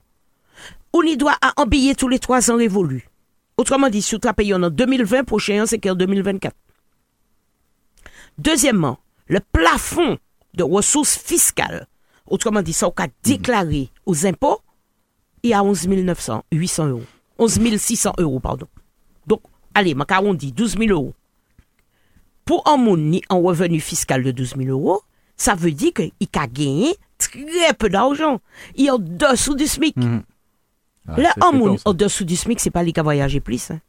On 0.93 1.03
y 1.03 1.17
doit 1.17 1.37
à 1.41 1.53
un 1.61 1.67
billet 1.67 1.95
tous 1.95 2.09
les 2.09 2.19
trois 2.19 2.51
ans 2.51 2.57
révolus. 2.57 3.09
Autrement 3.57 3.89
dit, 3.89 4.03
si 4.03 4.17
as 4.25 4.33
payé 4.33 4.55
en 4.55 4.71
2020, 4.71 5.25
prochain, 5.25 5.67
c'est 5.67 5.79
qu'en 5.79 5.95
2024. 5.95 6.55
Deuxièmement, 8.39 8.99
le 9.27 9.41
plafond 9.41 10.19
de 10.55 10.63
ressources 10.63 11.19
fiscales, 11.19 11.87
autrement 12.27 12.63
dit, 12.63 12.73
ça, 12.73 12.89
on 12.89 13.03
a 13.03 13.09
déclaré 13.23 13.91
aux 14.07 14.27
impôts, 14.27 14.61
il 15.43 15.51
y 15.51 15.55
a 15.55 15.63
11 15.63 15.89
900, 15.89 16.45
800 16.53 16.87
euros. 16.87 17.03
11 17.39 17.77
600 17.77 18.13
euros, 18.19 18.41
pardon. 18.41 18.67
Donc, 19.27 19.43
allez, 19.75 19.95
ma 19.95 20.05
on 20.23 20.35
dit 20.35 20.53
12 20.53 20.79
000 20.79 20.91
euros. 20.91 21.15
Pour 22.45 22.67
un 22.67 22.77
monde 22.77 23.01
ni 23.01 23.23
un 23.29 23.37
revenu 23.37 23.81
fiscal 23.81 24.23
de 24.23 24.31
12 24.31 24.55
000 24.57 24.69
euros, 24.71 25.03
ça 25.37 25.55
veut 25.55 25.73
dire 25.73 25.93
qu'il 25.93 26.13
a 26.37 26.47
gagné 26.47 26.97
très 27.19 27.75
peu 27.79 27.89
d'argent. 27.89 28.41
Il 28.75 28.87
est 28.87 28.91
en 28.91 28.99
dessous 28.99 29.55
du 29.55 29.67
SMIC. 29.67 29.97
Ah, 31.09 31.21
Là, 31.21 31.33
monde 31.53 31.79
ça. 31.79 31.91
en 31.91 31.95
dessous 31.95 32.25
du 32.25 32.37
SMIC, 32.37 32.61
c'est 32.61 32.71
pas 32.71 32.83
lui 32.83 32.93
qui 32.93 33.01
a 33.01 33.03
voyagé 33.03 33.41
plus. 33.41 33.71
hein. 33.71 33.81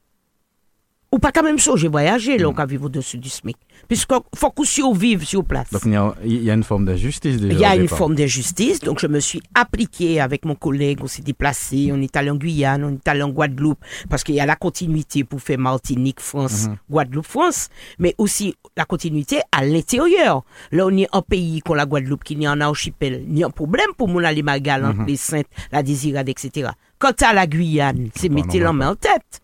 Ou 1.12 1.18
pas 1.18 1.32
quand 1.32 1.42
même 1.42 1.58
ça, 1.58 1.72
j'ai 1.76 1.88
voyagé, 1.88 2.38
là, 2.38 2.48
on 2.50 2.54
a 2.54 2.66
vivre 2.68 2.86
au-dessus 2.86 3.18
du 3.18 3.30
SMIC. 3.30 3.58
Puisqu'il 3.88 4.18
faut 4.36 4.52
qu'on 4.52 4.64
survive 4.64 5.26
sur 5.26 5.44
place. 5.44 5.72
Donc 5.72 5.82
il 5.86 5.94
y, 5.94 5.96
a, 5.96 6.52
a 6.52 6.56
une 6.56 6.64
forme 6.64 6.86
d'injustice 6.86 7.38
déjà. 7.38 7.54
Il 7.54 7.60
y 7.60 7.66
a 7.66 7.76
une 7.76 7.88
forme 7.88 8.14
d'injustice, 8.14 8.80
donc 8.82 9.00
je 9.00 9.08
me 9.08 9.20
suis 9.20 9.42
appliqué 9.56 10.20
avec 10.22 10.46
mon 10.46 10.54
collègue, 10.54 11.00
on 11.02 11.08
s'est 11.08 11.24
déplacé, 11.24 11.90
on 11.92 12.00
est 12.00 12.16
allé 12.16 12.30
en 12.30 12.36
Guyane, 12.36 12.84
on 12.84 12.94
est 12.94 13.08
allé 13.08 13.24
en 13.24 13.30
Guadeloupe, 13.30 13.80
parce 14.08 14.24
qu'il 14.24 14.36
y 14.36 14.40
a 14.40 14.46
la 14.46 14.56
continuité 14.56 15.24
pour 15.24 15.42
faire 15.42 15.58
Martinique, 15.58 16.20
France, 16.20 16.68
Mhm. 16.68 16.76
Guadeloupe, 16.92 17.26
France, 17.26 17.70
mais 17.98 18.14
aussi 18.20 18.54
la 18.78 18.86
continuité 18.86 19.40
à 19.52 19.66
l'intérieur. 19.66 20.44
Là, 20.72 20.86
on 20.86 20.96
est 20.96 21.08
en 21.12 21.24
pays 21.24 21.62
comme 21.62 21.78
la 21.78 21.88
Guadeloupe, 21.88 22.24
qui 22.24 22.36
n'est 22.36 22.48
en 22.48 22.62
archipel, 22.62 23.24
ni 23.28 23.44
un 23.44 23.50
problème 23.50 23.88
pour 23.98 24.08
mon 24.10 24.24
aller 24.24 24.44
Magal, 24.44 24.84
Mhm. 24.84 24.90
entre 24.90 25.06
les 25.08 25.16
Saintes, 25.16 25.48
la 25.72 25.82
Désirade, 25.82 26.30
etc. 26.30 26.70
Quant 27.00 27.14
à 27.22 27.34
la 27.34 27.48
Guyane, 27.48 28.10
c'est 28.14 28.30
mettez 28.30 28.64
on 28.68 28.74
main 28.74 28.92
en 28.92 28.96
tête. 28.96 29.42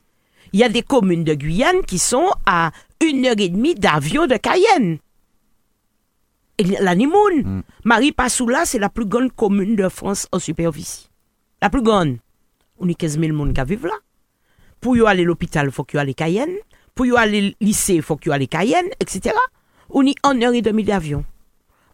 Il 0.55 0.59
y 0.59 0.63
a 0.63 0.69
des 0.69 0.83
communes 0.83 1.25
de 1.25 1.33
Guyane 1.33 1.81
qui 1.85 1.99
sont 1.99 2.29
à 2.45 2.71
une 3.03 3.25
heure 3.25 3.35
et 3.37 3.49
demie 3.49 3.75
d'avion 3.75 4.25
de 4.25 4.37
Cayenne. 4.37 4.99
Et 6.57 6.63
La 6.63 6.95
Nimoun. 6.95 7.41
Mm. 7.43 7.63
Marie 7.83 8.13
Passoula, 8.13 8.63
c'est 8.63 8.79
la 8.79 8.87
plus 8.87 9.05
grande 9.05 9.33
commune 9.33 9.75
de 9.75 9.89
France 9.89 10.29
en 10.31 10.39
superficie. 10.39 11.09
La 11.61 11.69
plus 11.69 11.81
grande. 11.81 12.19
On 12.79 12.87
est 12.87 12.93
15 12.93 13.19
000 13.19 13.33
personnes 13.33 13.53
qui 13.53 13.61
vivent 13.65 13.85
là. 13.87 13.97
Pour 14.79 14.95
y 14.95 15.05
aller 15.05 15.23
à 15.23 15.25
l'hôpital, 15.25 15.65
il 15.65 15.73
faut 15.73 15.85
y 15.93 15.97
ait 15.97 16.13
Cayenne. 16.13 16.55
Pour 16.95 17.05
y 17.05 17.11
aller 17.17 17.49
au 17.49 17.65
lycée, 17.65 17.95
il 17.95 18.01
faut 18.01 18.17
y 18.25 18.29
ait 18.29 18.47
Cayenne, 18.47 18.87
etc. 19.01 19.35
On 19.89 20.05
est 20.05 20.15
en 20.23 20.41
heure 20.41 20.53
et 20.53 20.61
demie 20.61 20.85
d'avion. 20.85 21.25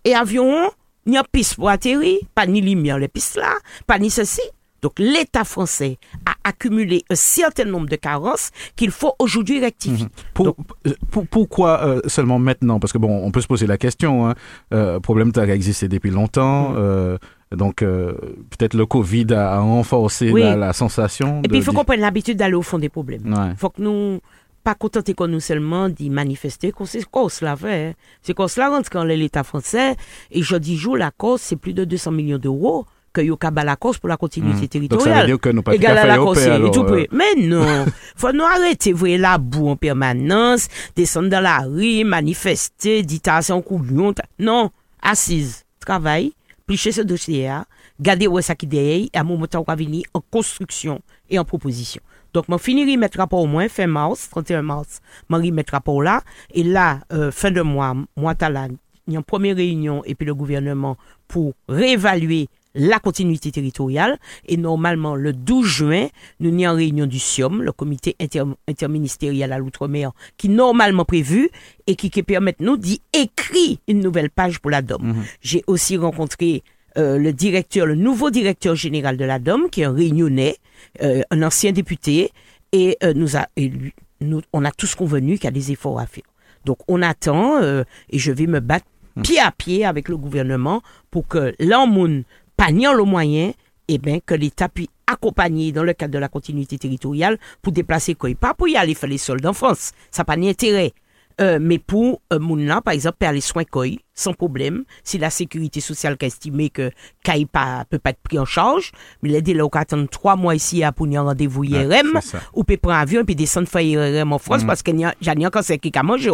Et 0.06 0.14
avion, 0.14 0.70
il 1.08 1.14
n'y 1.14 1.18
a 1.18 1.24
piste 1.24 1.56
pour 1.56 1.70
atterrir, 1.70 2.20
pas 2.36 2.46
ni 2.46 2.62
lumière 2.62 3.00
les 3.00 3.08
pistes 3.08 3.38
là, 3.38 3.56
pas 3.88 3.98
ni 3.98 4.12
ceci. 4.12 4.44
Donc 4.82 4.94
l'État 4.98 5.44
français 5.44 5.98
a 6.26 6.34
accumulé 6.44 7.04
un 7.10 7.16
certain 7.16 7.66
nombre 7.66 7.88
de 7.88 7.96
carences 7.96 8.50
qu'il 8.76 8.92
faut 8.92 9.14
aujourd'hui 9.20 9.60
rectifier. 9.60 10.08
Pour- 10.34 10.46
Donc, 10.46 10.56
euh, 10.88 10.94
pour- 11.12 11.28
pourquoi 11.28 11.84
euh, 11.86 12.02
seulement 12.08 12.40
maintenant? 12.40 12.80
Parce 12.80 12.92
que 12.94 12.98
bon, 12.98 13.24
on 13.24 13.32
peut 13.32 13.42
se 13.42 13.48
poser 13.48 13.68
la 13.68 13.78
question. 13.78 14.28
Hein. 14.28 14.36
Euh, 14.74 15.00
problème 15.00 15.32
a 15.36 15.44
existé 15.48 15.88
depuis 15.88 16.10
longtemps. 16.12 16.74
euh, 16.76 17.18
donc 17.56 17.82
euh, 17.82 18.14
peut-être 18.52 18.74
le 18.76 18.86
Covid 18.86 19.28
a, 19.34 19.60
renforcé 19.60 20.32
Oui. 20.32 20.42
la, 20.42 20.56
la 20.56 20.74
sensation. 20.74 21.42
Et 21.44 21.50
puis 21.50 21.58
il 21.58 21.64
faut 21.64 21.74
qu'on 21.74 21.84
prenne 21.84 22.00
l'habitude 22.00 22.38
d'aller 22.38 22.54
au 22.56 22.62
fond 22.62 22.80
des 22.80 22.88
problèmes. 22.90 23.26
Ouais. 23.34 23.54
faut 23.58 23.70
que 23.70 23.82
nous 23.82 24.20
pas 24.64 24.74
contenter 24.76 25.14
qu'on 25.16 25.28
nous 25.28 25.40
seulement 25.40 25.90
d'y 25.90 26.10
manifester 26.12 26.72
qu'on 26.72 26.86
c'est 26.86 27.04
qu'on 27.04 27.30
se 27.30 27.44
l'a 27.44 27.56
fait 27.56 27.96
c'est 28.22 28.34
qu'on 28.36 28.48
se 28.48 28.60
la 28.60 28.70
rentre 28.70 28.90
quand 28.92 29.04
l'État 29.04 29.44
français 29.44 29.96
et 30.30 30.44
je 30.44 30.56
dis 30.56 30.78
jour 30.78 30.96
la 30.98 31.10
cause 31.12 31.42
c'est 31.42 31.56
plus 31.56 31.74
de 31.74 31.84
200 31.84 32.12
millions 32.12 32.38
d'euros 32.38 32.86
que 33.14 33.22
yo 33.22 33.38
cabal 33.38 33.66
la 33.66 33.76
cause 33.76 33.98
pour 33.98 34.10
la 34.10 34.18
continuité. 34.18 34.52
Donc 34.58 34.70
ça 34.70 34.80
veut 34.80 34.88
territoriale. 34.90 35.26
dire 35.26 35.40
que 35.40 35.50
nous 35.50 35.62
pas 35.62 35.72
tout 35.72 35.78
égal 35.78 35.98
à 35.98 36.02
à 36.02 36.04
fait 36.04 36.08
la 36.08 36.22
au 36.22 36.26
cause 36.26 36.38
paix, 36.38 36.56
et 36.56 36.72
tout 36.72 36.80
alors, 36.82 36.86
près. 36.86 37.02
euh, 37.02 37.08
mais 37.12 37.42
non. 37.42 37.86
Faut 38.16 38.32
nous 38.32 38.44
arrêter 38.44 38.94
voyez 38.94 39.18
la 39.18 39.38
boue 39.38 39.70
en 39.70 39.76
permanence 39.76 40.68
descendre 40.96 41.30
dans 41.30 41.42
la 41.42 41.60
rue 41.60 42.04
manifester 42.04 43.04
dire 43.04 43.20
t'as 43.22 43.52
un 43.54 43.62
couillon 43.62 44.14
non. 44.40 44.72
Assise 45.02 45.66
travail 45.80 46.34
plicher 46.68 46.92
ce 46.92 47.02
dossier 47.02 47.48
là 47.48 47.66
garder 48.00 48.28
où 48.28 48.40
ça 48.42 48.56
qui 48.56 48.68
derrière 48.68 49.08
et 49.14 49.18
à 49.18 49.22
un 49.22 49.24
moment 49.24 49.46
où 49.54 49.58
on 49.58 49.64
va 49.64 49.76
venir 49.76 50.04
en 50.14 50.22
construction 50.22 51.02
et 51.30 51.38
en 51.38 51.46
proposition. 51.46 52.02
Donc, 52.34 52.46
je 52.50 52.58
finirai 52.58 52.98
mettre 52.98 53.18
rapport 53.18 53.42
au 53.42 53.46
moins 53.46 53.68
fin 53.68 53.88
mars, 53.88 54.30
31 54.30 54.62
mars, 54.62 55.02
je 55.30 55.36
remettre 55.36 55.74
rapport 55.74 56.02
là. 56.02 56.22
Et 56.54 56.64
là, 56.64 57.00
euh, 57.12 57.32
fin 57.32 57.52
de 57.52 57.62
mois, 57.62 57.94
moi, 58.16 58.34
il 58.40 59.14
y 59.14 59.16
a 59.16 59.20
une 59.20 59.24
première 59.24 59.56
réunion 59.56 60.04
et 60.06 60.16
puis 60.16 60.26
le 60.26 60.34
gouvernement 60.34 60.98
pour 61.28 61.54
réévaluer 61.68 62.48
la 62.76 63.00
continuité 63.00 63.52
territoriale. 63.52 64.18
Et 64.46 64.58
normalement, 64.58 65.16
le 65.16 65.34
12 65.34 65.66
juin, 65.66 66.08
nous 66.40 66.52
n'y 66.52 66.68
en 66.68 66.76
réunion 66.76 67.06
du 67.06 67.20
SIOM, 67.20 67.62
le 67.62 67.72
comité 67.72 68.16
inter- 68.20 68.44
interministériel 68.68 69.52
à 69.54 69.58
l'outre-mer, 69.60 70.12
qui 70.38 70.50
normalement 70.50 71.06
prévu 71.06 71.50
et 71.88 71.96
qui, 71.96 72.10
qui 72.10 72.24
permet 72.24 72.56
nous 72.60 72.78
d'y 72.78 73.02
écrire 73.14 73.78
une 73.88 74.00
nouvelle 74.00 74.30
page 74.30 74.60
pour 74.60 74.72
la 74.72 74.82
DOM. 74.82 75.16
J'ai 75.42 75.64
aussi 75.68 75.98
rencontré 75.98 76.64
euh, 76.98 77.18
le 77.18 77.32
directeur, 77.34 77.86
le 77.86 77.96
nouveau 77.96 78.30
directeur 78.32 78.76
général 78.76 79.16
de 79.18 79.26
la 79.26 79.40
DOM, 79.40 79.70
qui 79.70 79.82
est 79.82 79.86
un 79.86 79.94
réunionnais, 79.94 80.58
euh, 81.02 81.22
un 81.32 81.42
ancien 81.44 81.72
député, 81.72 82.32
et 82.74 82.98
euh, 83.04 83.14
nous 83.14 83.38
a, 83.38 83.48
et 83.56 83.68
lui- 83.70 83.94
nous, 84.22 84.42
on 84.54 84.64
a 84.66 84.72
tous 84.72 84.96
convenu 84.96 85.36
qu'il 85.36 85.46
y 85.46 85.48
a 85.48 85.52
des 85.52 85.72
efforts 85.72 86.00
à 86.00 86.06
faire. 86.06 86.24
Donc 86.66 86.78
on 86.88 87.02
attend 87.02 87.62
euh, 87.62 87.84
et 88.12 88.20
je 88.20 88.32
vais 88.32 88.46
me 88.48 88.60
battre 88.60 88.86
pied 89.24 89.40
à 89.40 89.52
pied 89.52 89.84
avec 89.84 90.08
le 90.10 90.16
gouvernement 90.16 90.82
pour 91.10 91.28
que 91.28 91.54
l'Anmoun, 91.60 92.24
paniant 92.62 92.94
le 92.94 93.04
moyen, 93.04 93.54
eh 93.88 93.98
bien, 93.98 94.20
que 94.24 94.36
l'État 94.36 94.70
puisse 94.70 94.88
accompagner 95.08 95.72
dans 95.72 95.84
le 95.84 95.94
cadre 95.94 96.14
de 96.14 96.20
la 96.20 96.28
continuité 96.28 96.78
territoriale 96.78 97.40
pour 97.60 97.74
déplacer 97.74 98.14
quoi. 98.14 98.30
Pas 98.36 98.54
pour 98.54 98.68
y 98.68 98.78
aller 98.78 98.94
faire 98.94 99.10
les 99.10 99.18
soldes 99.18 99.48
en 99.48 99.54
France. 99.54 99.94
Ça 100.12 100.22
n'a 100.22 100.26
pas 100.26 100.38
d'intérêt. 100.38 100.94
Euh, 101.40 101.58
mais 101.60 101.80
pour 101.80 102.22
euh, 102.32 102.38
Mouna, 102.38 102.82
par 102.82 102.94
exemple, 102.94 103.18
faire 103.20 103.32
les 103.32 103.42
soins 103.42 103.64
COI, 103.64 103.96
sans 104.14 104.34
problème, 104.34 104.84
si 105.04 105.18
la 105.18 105.32
sécurité 105.32 105.82
sociale 105.82 106.18
qui 106.18 106.26
a 106.26 106.28
estimé 106.28 106.70
que 106.70 106.92
CAI 107.24 107.48
pas, 107.48 107.84
peut 107.90 107.98
pas 107.98 108.12
être 108.12 108.22
pris 108.22 108.38
en 108.38 108.46
charge, 108.46 108.92
mais 109.24 109.30
les 109.30 109.42
délais 109.42 109.64
qui 109.64 109.78
attendent 109.80 110.10
trois 110.12 110.36
mois 110.36 110.54
ici 110.54 110.84
à 110.84 110.92
pour 110.92 111.08
un 111.08 111.22
rendez-vous 111.22 111.64
IRM, 111.64 112.12
c'est 112.22 112.38
ça. 112.38 112.42
ou 112.54 112.64
peut 112.64 112.78
prendre 112.78 112.98
un 112.98 113.02
avion 113.02 113.22
et 113.22 113.24
puis 113.24 113.36
descendre 113.36 113.68
faire 113.68 113.82
IRM 113.82 114.34
en 114.34 114.38
France 114.38 114.64
parce 114.66 114.84
qu'il 114.84 115.00
y 115.00 115.04
a, 115.04 115.16
j'en 115.20 115.34
ai 115.34 115.48
encore 115.48 115.64
c'est 115.64 115.80
qui 115.80 115.92
a 115.98 116.04
mangé. 116.04 116.30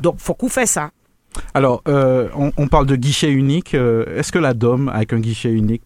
Donc, 0.00 0.20
faut 0.20 0.34
qu'on 0.34 0.48
fasse 0.48 0.70
ça. 0.70 0.92
Alors, 1.54 1.82
euh, 1.88 2.28
on, 2.36 2.52
on 2.56 2.68
parle 2.68 2.86
de 2.86 2.96
guichet 2.96 3.30
unique. 3.30 3.74
euh, 3.74 4.18
Est-ce 4.18 4.32
que 4.32 4.38
la 4.38 4.54
DOM, 4.54 4.88
avec 4.88 5.12
un 5.12 5.20
guichet 5.20 5.50
unique, 5.52 5.82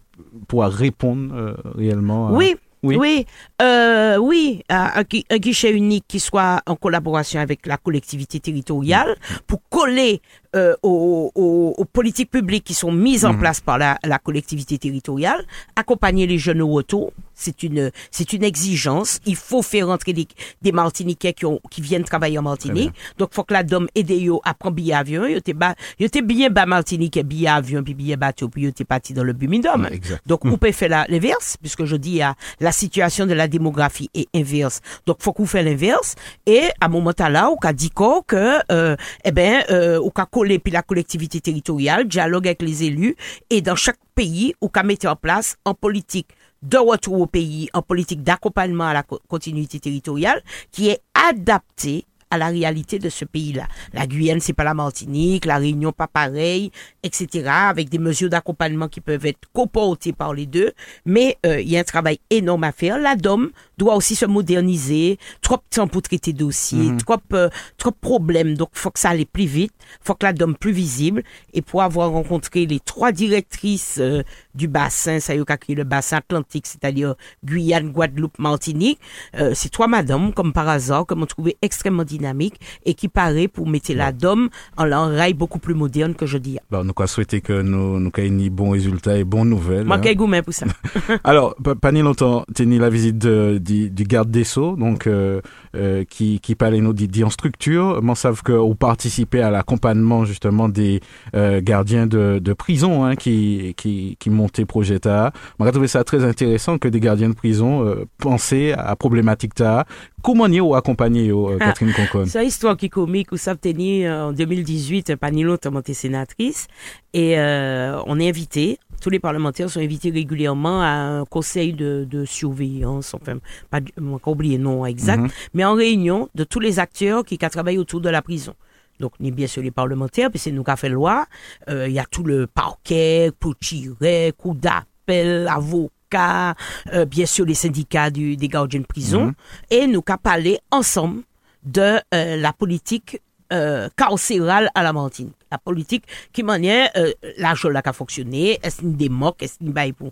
pourra 0.47 0.69
répondre 0.69 1.33
euh, 1.35 1.53
réellement 1.75 2.27
à- 2.27 2.31
Oui. 2.31 2.55
Oui. 2.83 2.95
Oui, 2.99 3.27
euh, 3.61 4.17
oui, 4.17 4.63
un, 4.67 4.89
un 4.95 5.03
gui- 5.03 5.23
un 5.29 5.37
guichet 5.37 5.71
unique 5.71 6.05
qui 6.07 6.19
soit 6.19 6.63
en 6.65 6.75
collaboration 6.75 7.39
avec 7.39 7.67
la 7.67 7.77
collectivité 7.77 8.39
territoriale 8.39 9.15
pour 9.45 9.61
coller 9.69 10.19
euh, 10.55 10.73
aux, 10.81 11.31
aux- 11.35 11.75
aux 11.77 11.85
politiques 11.85 12.31
publiques 12.31 12.63
qui 12.63 12.73
sont 12.73 12.91
mises 12.91 13.23
en 13.23 13.35
place 13.37 13.61
par 13.61 13.77
la, 13.77 13.99
la 14.03 14.17
collectivité 14.17 14.79
territoriale, 14.79 15.45
accompagner 15.75 16.25
les 16.25 16.39
jeunes 16.39 16.63
au 16.63 16.69
retour, 16.69 17.13
c'est 17.41 17.63
une 17.63 17.91
c'est 18.11 18.33
une 18.33 18.43
exigence. 18.43 19.19
Il 19.25 19.35
faut 19.35 19.61
faire 19.61 19.87
rentrer 19.87 20.13
des, 20.13 20.27
des 20.61 20.71
Martiniquais 20.71 21.33
qui, 21.33 21.45
ont, 21.45 21.59
qui 21.69 21.81
viennent 21.81 22.03
travailler 22.03 22.37
en 22.37 22.43
Martinique. 22.43 22.91
Donc, 23.17 23.33
faut 23.33 23.43
que 23.43 23.53
la 23.53 23.63
DOM 23.63 23.87
aide 23.95 24.11
yo 24.11 24.41
à 24.43 24.53
prendre 24.53 24.75
billet 24.75 24.93
avion. 24.93 25.25
Yo 25.25 25.39
t'es 25.39 25.53
ba- 25.53 25.75
yo 25.99 26.07
t'es 26.07 26.21
bien 26.21 26.49
bas 26.49 26.65
Martinique, 26.65 27.19
billet 27.25 27.47
avion, 27.49 27.83
puis 27.83 27.93
billet 27.93 28.15
bateau, 28.15 28.49
puis 28.49 28.63
yo 28.63 28.71
t'es 28.71 28.85
parti 28.85 29.13
dans 29.13 29.23
le 29.23 29.33
Bumidum. 29.33 29.83
Ouais. 29.83 29.99
Donc, 30.25 30.45
on 30.45 30.57
peut 30.57 30.71
faire 30.71 31.05
l'inverse, 31.09 31.57
puisque 31.59 31.85
je 31.85 31.95
dis 31.95 32.21
à 32.21 32.35
la 32.59 32.71
situation 32.71 33.25
de 33.25 33.33
la 33.33 33.47
démographie 33.47 34.09
est 34.13 34.27
inverse. 34.35 34.81
Donc, 35.05 35.17
faut 35.21 35.33
qu'on 35.33 35.45
fait 35.45 35.63
l'inverse. 35.63 36.15
Et 36.45 36.63
à 36.79 36.85
un 36.85 36.89
moment 36.89 37.13
là, 37.17 37.49
on 37.49 37.57
a 37.65 37.73
dit 37.73 37.89
quoi 37.89 38.21
que, 38.25 38.59
euh, 38.71 38.95
eh 39.25 39.31
ben, 39.31 39.63
euh, 39.69 39.99
on 40.03 40.09
a 40.21 40.25
collé 40.25 40.59
puis 40.59 40.71
la 40.71 40.81
collectivité 40.83 41.41
territoriale, 41.41 42.07
dialogue 42.07 42.47
avec 42.47 42.61
les 42.61 42.83
élus, 42.83 43.15
et 43.49 43.61
dans 43.61 43.75
chaque 43.75 43.99
pays, 44.15 44.53
on 44.61 44.67
a 44.67 44.83
mettre 44.83 45.07
en 45.07 45.15
place 45.15 45.55
en 45.65 45.73
politique 45.73 46.27
de 46.61 46.77
retour 46.77 47.19
au 47.19 47.25
pays, 47.27 47.69
en 47.73 47.81
politique 47.81 48.23
d'accompagnement 48.23 48.87
à 48.87 48.93
la 48.93 49.03
co- 49.03 49.19
continuité 49.27 49.79
territoriale, 49.79 50.41
qui 50.71 50.89
est 50.89 51.01
adaptée 51.13 52.05
à 52.33 52.37
la 52.37 52.47
réalité 52.47 52.97
de 52.97 53.09
ce 53.09 53.25
pays-là. 53.25 53.67
La 53.91 54.07
Guyane, 54.07 54.39
c'est 54.39 54.53
pas 54.53 54.63
la 54.63 54.73
Martinique, 54.73 55.43
la 55.45 55.57
Réunion, 55.57 55.91
pas 55.91 56.07
pareil, 56.07 56.71
etc., 57.03 57.49
avec 57.49 57.89
des 57.89 57.97
mesures 57.99 58.29
d'accompagnement 58.29 58.87
qui 58.87 59.01
peuvent 59.01 59.25
être 59.25 59.49
coportées 59.51 60.13
par 60.13 60.33
les 60.33 60.45
deux. 60.45 60.71
Mais 61.05 61.37
euh, 61.45 61.59
il 61.59 61.69
y 61.69 61.75
a 61.75 61.81
un 61.81 61.83
travail 61.83 62.21
énorme 62.29 62.63
à 62.63 62.71
faire. 62.71 62.97
La 62.99 63.17
DOM 63.17 63.51
doit 63.81 63.95
aussi 63.95 64.15
se 64.15 64.25
moderniser. 64.25 65.17
Trop 65.41 65.57
de 65.57 65.61
temps 65.75 65.87
pour 65.87 66.01
traiter 66.01 66.33
dossiers, 66.33 66.91
trop, 66.97 67.17
euh, 67.33 67.49
trop 67.77 67.91
de 67.91 67.95
problèmes. 67.99 68.55
Donc, 68.55 68.69
faut 68.73 68.91
que 68.91 68.99
ça 68.99 69.09
aille 69.09 69.25
plus 69.25 69.45
vite. 69.45 69.73
faut 70.03 70.13
que 70.15 70.25
la 70.25 70.33
DOM 70.33 70.55
plus 70.55 70.71
visible. 70.71 71.23
Et 71.53 71.61
pour 71.61 71.81
avoir 71.81 72.09
rencontré 72.11 72.65
les 72.65 72.79
trois 72.79 73.11
directrices 73.11 73.97
euh, 73.99 74.23
du 74.55 74.67
bassin, 74.67 75.19
ça 75.19 75.35
y 75.35 75.39
est, 75.39 75.75
le 75.75 75.83
bassin 75.83 76.17
atlantique, 76.17 76.67
c'est-à-dire 76.67 77.15
Guyane, 77.43 77.91
Guadeloupe, 77.91 78.37
Martinique, 78.39 78.99
euh, 79.35 79.53
ces 79.53 79.69
trois 79.69 79.87
madames, 79.87 80.33
comme 80.33 80.53
par 80.53 80.67
hasard, 80.69 81.05
que 81.05 81.13
m'ont 81.13 81.25
trouvé 81.25 81.57
extrêmement 81.61 82.03
dynamique 82.03 82.55
et 82.85 82.93
qui 82.93 83.07
paraît 83.07 83.47
pour 83.47 83.67
mettre 83.67 83.93
la 83.93 84.11
DOM 84.11 84.49
en 84.77 84.91
un 84.91 85.07
rail 85.15 85.33
beaucoup 85.33 85.59
plus 85.59 85.73
moderne 85.73 86.13
que 86.15 86.25
je 86.25 86.37
dis. 86.37 86.57
Bon, 86.69 86.83
nous 86.83 86.93
quoi 86.93 87.07
souhaiter 87.07 87.41
que 87.41 87.61
nous 87.61 87.99
nous 87.99 88.11
ayons 88.17 88.33
ni 88.33 88.49
bons 88.49 88.71
résultats 88.71 89.17
et 89.17 89.23
bonnes 89.23 89.49
nouvelles. 89.49 89.85
Moi, 89.85 89.97
hein. 89.97 89.99
pour 90.43 90.53
ça. 90.53 90.65
Alors, 91.23 91.55
pa- 91.63 91.75
pas 91.75 91.91
ni 91.91 92.01
longtemps, 92.01 92.45
tenu 92.53 92.77
la 92.79 92.89
visite 92.89 93.17
de- 93.17 93.57
du, 93.71 93.89
du 93.89 94.03
garde 94.03 94.29
des 94.29 94.43
Sceaux, 94.43 94.75
donc 94.75 95.07
euh, 95.07 95.41
euh, 95.75 96.03
qui 96.09 96.39
qui 96.39 96.55
parlait 96.55 96.81
nous 96.81 96.93
dit, 96.93 97.07
dit 97.07 97.23
en 97.23 97.29
structure. 97.29 98.01
Moi, 98.01 98.15
savent 98.15 98.43
que 98.43 98.53
vous 98.53 98.75
participez 98.75 99.41
à 99.41 99.49
l'accompagnement 99.49 100.25
justement 100.25 100.69
des 100.69 100.99
euh, 101.35 101.61
gardiens 101.61 102.07
de, 102.07 102.39
de 102.39 102.53
prison 102.53 103.03
hein, 103.05 103.15
qui 103.15 103.73
qui 103.77 104.17
qui 104.19 104.29
montaient 104.29 104.65
projet 104.65 104.99
TA. 104.99 105.31
Moi, 105.57 105.67
j'ai 105.67 105.71
trouvé 105.71 105.87
ça 105.87 106.03
très 106.03 106.23
intéressant 106.23 106.77
que 106.77 106.87
des 106.87 106.99
gardiens 106.99 107.29
de 107.29 107.35
prison 107.35 107.95
pensaient 108.17 108.73
à 108.73 108.87
la 108.89 108.95
problématique 108.95 109.55
TA. 109.55 109.85
Comment 110.21 110.47
y 110.47 110.59
ou 110.59 110.75
accompagner 110.75 111.31
Ah. 111.59 111.65
Catherine 111.65 111.93
Concon? 111.93 112.25
C'est 112.27 112.41
une 112.41 112.47
histoire 112.47 112.77
qui 112.77 112.87
est 112.87 112.89
comique 112.89 113.31
tenir 113.55 114.11
euh, 114.11 114.29
en 114.29 114.33
2018, 114.33 115.15
Panilo 115.15 115.57
monté 115.71 115.93
sénatrice 115.93 116.67
et 117.13 117.35
on 117.37 118.19
est 118.19 118.29
invité. 118.29 118.79
Tous 119.01 119.09
les 119.09 119.19
parlementaires 119.19 119.69
sont 119.69 119.79
invités 119.81 120.11
régulièrement 120.11 120.81
à 120.81 120.87
un 120.89 121.25
conseil 121.25 121.73
de, 121.73 122.07
de 122.09 122.23
surveillance, 122.23 123.13
enfin, 123.13 123.39
pas, 123.69 123.81
du- 123.81 123.91
on 123.99 124.15
va 124.17 124.31
oublier 124.31 124.57
le 124.57 124.63
nom 124.63 124.85
exact, 124.85 125.19
Mhm. 125.23 125.29
mais 125.55 125.65
en 125.65 125.73
réunion 125.73 126.29
de 126.35 126.43
tous 126.45 126.59
les 126.61 126.79
acteurs 126.79 127.25
qui, 127.25 127.37
qui 127.37 127.49
travaillent 127.49 127.79
autour 127.79 127.99
de 127.99 128.09
la 128.09 128.21
prison. 128.21 128.53
Donc, 128.99 129.13
ni 129.19 129.31
bien 129.31 129.47
sûr 129.47 129.63
les 129.63 129.71
parlementaires, 129.71 130.29
puis 130.29 130.37
c'est 130.39 130.51
nous 130.51 130.63
qui 130.63 130.69
avons 130.69 130.77
fait 130.77 130.89
loi. 130.89 131.25
Euh, 131.67 131.87
Il 131.87 131.93
y 131.93 131.99
a 131.99 132.05
tout 132.05 132.23
le 132.23 132.45
parquet, 132.45 133.31
pour 133.39 133.57
tirer, 133.57 134.31
coup 134.37 134.53
d'appel, 134.53 135.47
avocat, 135.47 136.53
euh, 136.93 137.05
bien 137.05 137.25
sûr 137.25 137.45
les 137.45 137.55
syndicats 137.55 138.11
du, 138.11 138.37
des 138.37 138.47
gardiens 138.47 138.81
de 138.81 138.85
prison. 138.85 139.25
Mhm. 139.27 139.33
Et 139.71 139.87
nous 139.87 140.03
avons 140.07 140.17
parlé 140.21 140.59
ensemble 140.69 141.23
de 141.63 141.97
euh, 142.13 142.37
la 142.37 142.53
politique 142.53 143.19
euh, 143.51 143.89
carcérale 143.97 144.69
à 144.75 144.83
la 144.83 144.93
Martinique. 144.93 145.33
la 145.51 145.57
politique 145.57 146.05
qui 146.31 146.43
manière 146.43 146.89
euh, 146.95 147.11
l'argent 147.37 147.69
là 147.69 147.81
qui 147.81 147.89
a 147.89 147.93
fonctionné, 147.93 148.59
est-ce 148.63 148.81
une 148.81 148.95
démoque, 148.95 149.43
est-ce 149.43 149.57
une 149.61 149.71
bail 149.71 149.93
pour. 149.93 150.11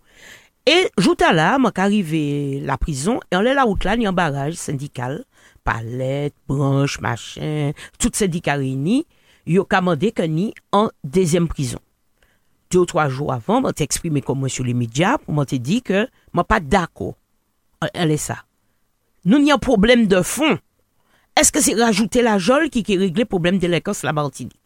Et 0.65 0.91
jouta 0.97 1.33
là, 1.33 1.57
moi 1.57 1.71
arrivé 1.75 2.59
la 2.59 2.77
prison 2.77 3.19
et 3.31 3.35
on 3.35 3.41
est 3.41 3.53
la 3.53 3.63
route 3.63 3.83
là, 3.85 3.95
il 3.95 4.03
y 4.03 4.05
a 4.05 4.09
un 4.09 4.13
barrage 4.13 4.53
syndical, 4.53 5.23
palette, 5.63 6.35
branche, 6.47 6.99
machin, 6.99 7.71
tout 7.97 8.11
syndicat 8.13 8.55
réuni, 8.55 9.07
yo 9.47 9.65
commandé 9.65 10.11
que 10.11 10.23
ni 10.23 10.53
en 10.71 10.89
deuxième 11.03 11.47
prison. 11.47 11.79
Deux 12.71 12.79
ou 12.79 12.85
trois 12.85 13.09
jours 13.09 13.33
avant, 13.33 13.61
m'a 13.61 13.71
exprimé 13.79 14.21
comme 14.21 14.39
moi 14.39 14.49
sur 14.49 14.63
les 14.63 14.75
médias 14.75 15.17
pour 15.17 15.33
m'a 15.33 15.45
dit 15.45 15.81
que 15.81 16.07
m'a 16.33 16.43
pas 16.43 16.59
d'accord. 16.59 17.15
Elle 17.93 18.11
est 18.11 18.17
ça. 18.17 18.43
Nous 19.25 19.39
n'y 19.39 19.51
a 19.51 19.55
un 19.55 19.57
problème 19.57 20.05
de 20.05 20.21
fond. 20.21 20.59
Est-ce 21.39 21.51
que 21.51 21.61
c'est 21.61 21.73
rajouter 21.73 22.21
la 22.21 22.37
jol 22.37 22.69
qui, 22.69 22.83
qui 22.83 22.97
réglé 22.97 23.23
le 23.23 23.27
problème 23.27 23.57
de 23.57 23.67
l'Écosse, 23.67 24.03
la 24.03 24.13
Martinique? 24.13 24.58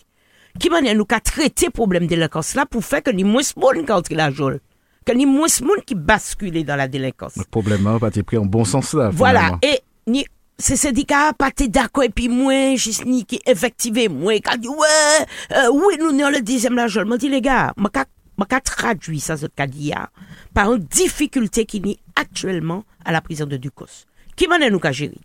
Qui 0.60 0.70
manière 0.70 0.96
nous 0.96 1.06
qu'à 1.06 1.20
traiter 1.20 1.70
problème 1.70 2.04
de 2.04 2.10
délinquance 2.10 2.56
là 2.56 2.66
pour 2.66 2.84
faire 2.86 3.02
que 3.02 3.12
ni 3.12 3.24
moins 3.24 3.42
de 3.42 3.60
monde 3.60 3.86
qui 3.86 3.92
entre 3.92 4.14
la 4.14 4.32
jole? 4.32 4.60
Que 5.06 5.12
ni 5.12 5.26
moins 5.26 5.48
monde 5.62 5.84
qui 5.86 5.96
bascule 5.96 6.64
dans 6.64 6.76
la 6.76 6.88
délinquance? 6.88 7.36
Le 7.36 7.44
problème 7.44 7.98
pas 8.00 8.08
été 8.08 8.24
pris 8.24 8.38
en 8.38 8.46
bon 8.46 8.64
sens 8.64 8.94
là. 8.94 9.10
Voilà. 9.12 9.58
Et 9.62 9.80
ni, 10.08 10.26
ces 10.58 10.78
syndicats 10.78 11.34
pas 11.34 11.50
été 11.50 11.68
d'accord 11.68 12.04
et 12.04 12.10
puis 12.10 12.30
moi, 12.30 12.76
juste 12.76 13.06
ni 13.06 13.26
qui 13.26 13.40
effectivement, 13.46 14.16
moi, 14.16 14.40
qui 14.40 14.50
a 14.50 14.58
dit, 14.58 14.68
ouais, 14.68 15.26
euh, 15.54 15.70
oui, 15.74 15.96
nous, 16.00 16.12
nous, 16.12 16.30
le 16.30 16.42
deuxième 16.42 16.76
la 16.76 16.88
jole. 16.88 17.06
Moi, 17.06 17.18
dit, 17.18 17.30
les 17.30 17.42
gars, 17.42 17.74
moi, 17.76 17.90
qu'a 17.90 18.62
traduit 18.62 19.20
ça, 19.20 19.36
ce 19.36 19.48
qu'a 19.48 19.68
dit, 19.68 19.90
là, 19.90 20.10
par 20.54 20.74
une 20.74 20.84
difficulté 20.84 21.66
qui 21.66 21.82
n'est 21.82 21.98
actuellement 22.16 22.84
à 23.04 23.12
la 23.12 23.22
prison 23.22 23.46
de 23.46 23.58
Ducos. 23.58 24.06
Qui 24.36 24.48
m'en 24.48 24.56
est 24.56 24.70
nous 24.70 24.80
qu'à 24.80 24.92
gérer? 24.92 25.20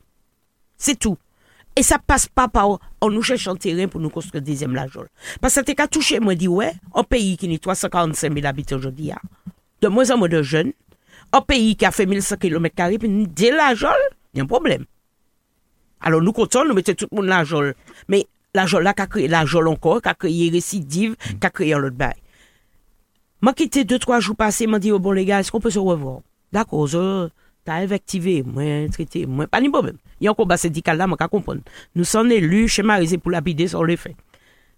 C'est 0.77 0.99
tout. 0.99 1.19
Et 1.79 1.85
ça 1.85 2.01
passe 2.05 2.27
pas 2.27 2.49
par, 2.49 2.81
on 3.01 3.09
nous 3.09 3.23
cherche 3.23 3.47
un 3.47 3.55
terrain 3.55 3.87
pour 3.87 4.01
nous 4.01 4.11
construire 4.11 4.43
deuxième 4.43 4.75
la 4.75 4.89
jole. 4.89 5.07
Parce 5.41 5.55
que 5.55 5.61
t'es 5.61 5.77
qu'à 5.77 5.87
toucher, 5.87 6.19
moi, 6.19 6.35
dit, 6.35 6.49
ouais, 6.49 6.73
un 6.93 7.05
pays 7.05 7.37
qui 7.37 7.47
n'est 7.47 7.59
345 7.59 8.35
000 8.35 8.45
habitants 8.45 8.75
aujourd'hui, 8.75 9.07
là, 9.07 9.19
de 9.81 9.87
moins 9.87 10.11
en 10.11 10.19
moins 10.19 10.29
de 10.29 10.43
jeunes, 10.43 10.73
un 11.33 11.41
pays 11.41 11.77
qui 11.77 11.87
a 11.87 11.93
fait 11.93 12.05
1100 12.05 12.37
km, 12.39 12.99
puis 12.99 13.09
nous 13.09 13.29
dit 13.29 13.51
la 13.51 13.77
jole, 13.77 13.93
il 14.35 14.39
y 14.39 14.41
a 14.41 14.43
un 14.43 14.47
problème. 14.49 14.87
Alors 16.01 16.21
nous 16.21 16.33
comptons, 16.33 16.65
nous 16.65 16.75
mettons 16.75 16.95
tout 16.95 17.07
le 17.13 17.17
monde 17.17 17.27
la 17.27 17.45
jole. 17.45 17.77
Mais 18.09 18.27
la 18.55 18.67
jole 18.67 18.83
là, 18.83 18.93
qui 18.93 19.03
a 19.03 19.07
créé 19.07 19.29
la 19.29 19.47
jole 19.47 19.69
encore, 19.69 20.03
qui 20.03 20.09
a 20.09 20.15
créé 20.15 20.51
récidive, 20.51 21.15
qui 21.15 21.47
a 21.47 21.51
créé 21.51 21.75
un 21.75 21.85
autre 21.85 21.95
bail. 21.97 22.17
Moi, 23.41 23.53
quitté 23.53 23.85
deux, 23.85 24.01
trois 24.01 24.19
jours 24.19 24.35
passés, 24.35 24.67
m'a 24.67 24.81
dit, 24.81 24.91
oh, 24.91 24.99
bon, 24.99 25.13
les 25.13 25.25
gars, 25.25 25.39
est-ce 25.39 25.53
qu'on 25.53 25.61
peut 25.61 25.71
se 25.71 25.79
revoir? 25.79 26.23
D'accord, 26.51 26.89
je, 26.89 27.29
t'as 27.69 27.75
invectivé, 27.75 28.43
moi, 28.43 28.89
traité, 28.91 29.27
moi, 29.27 29.47
pas 29.47 29.61
de 29.61 29.69
problème. 29.69 29.99
Il 30.21 30.25
y 30.25 30.29
a 30.29 30.31
un 30.31 30.35
combat 30.35 30.57
syndical 30.57 30.97
là, 30.97 31.07
moi, 31.07 31.19
qu'à 31.19 31.29
comprendre. 31.29 31.61
Nous 31.95 32.05
sommes 32.05 32.33
élus, 32.33 32.67
schémarisés 32.67 33.19
pour 33.19 33.31
lapider 33.31 33.69
sur 33.69 33.85
les 33.85 33.99
faits. 33.99 34.17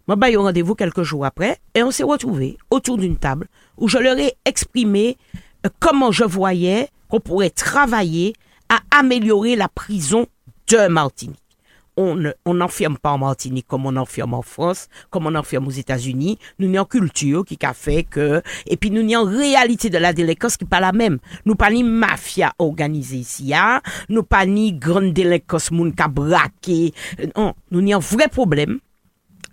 Moi, 0.08 0.16
bah, 0.16 0.26
un 0.26 0.38
rendez-vous 0.40 0.74
quelques 0.74 1.04
jours 1.04 1.24
après, 1.24 1.58
et 1.72 1.84
on 1.84 1.92
s'est 1.92 2.02
retrouvés 2.02 2.58
autour 2.68 2.98
d'une 2.98 3.16
table 3.16 3.46
où 3.78 3.86
je 3.86 3.98
leur 3.98 4.18
ai 4.18 4.34
exprimé 4.44 5.16
euh, 5.64 5.68
comment 5.78 6.10
je 6.10 6.24
voyais 6.24 6.88
qu'on 7.08 7.20
pourrait 7.20 7.50
travailler 7.50 8.32
à 8.68 8.80
améliorer 8.98 9.54
la 9.54 9.68
prison 9.68 10.26
de 10.66 10.88
Martinique. 10.88 11.38
On 11.96 12.14
ne- 12.14 12.32
on 12.44 12.54
n'enferme 12.54 12.96
pas 12.98 13.10
en 13.10 13.18
Martinique 13.18 13.66
comme 13.66 13.86
on 13.86 13.96
enferme 13.96 14.34
en 14.34 14.42
France, 14.42 14.88
comme 15.10 15.26
on 15.26 15.34
enferme 15.34 15.66
aux 15.66 15.70
États-Unis. 15.72 16.38
Nous 16.58 16.74
en 16.76 16.84
culture 16.84 17.44
qui 17.44 17.58
a 17.62 17.74
fait 17.74 18.04
que, 18.04 18.42
et 18.66 18.76
puis 18.76 18.90
nous 18.90 19.08
en 19.14 19.24
réalité 19.24 19.90
de 19.90 19.98
la 19.98 20.12
délinquance 20.12 20.56
qui 20.56 20.64
pas 20.64 20.80
la 20.80 20.92
même. 20.92 21.18
Nous 21.44 21.54
pas 21.54 21.70
ni 21.70 21.82
mafia 21.82 22.52
organisée 22.58 23.18
ici, 23.18 23.54
hein. 23.54 23.80
nous 24.08 24.22
pas 24.22 24.46
ni 24.46 24.72
grande 24.72 25.12
délinquance 25.12 25.70
moun 25.70 25.92
ka 25.94 26.08
braqué. 26.08 26.92
Non, 27.36 27.54
nous 27.70 27.92
en 27.92 27.98
vrai 27.98 28.28
problème. 28.28 28.78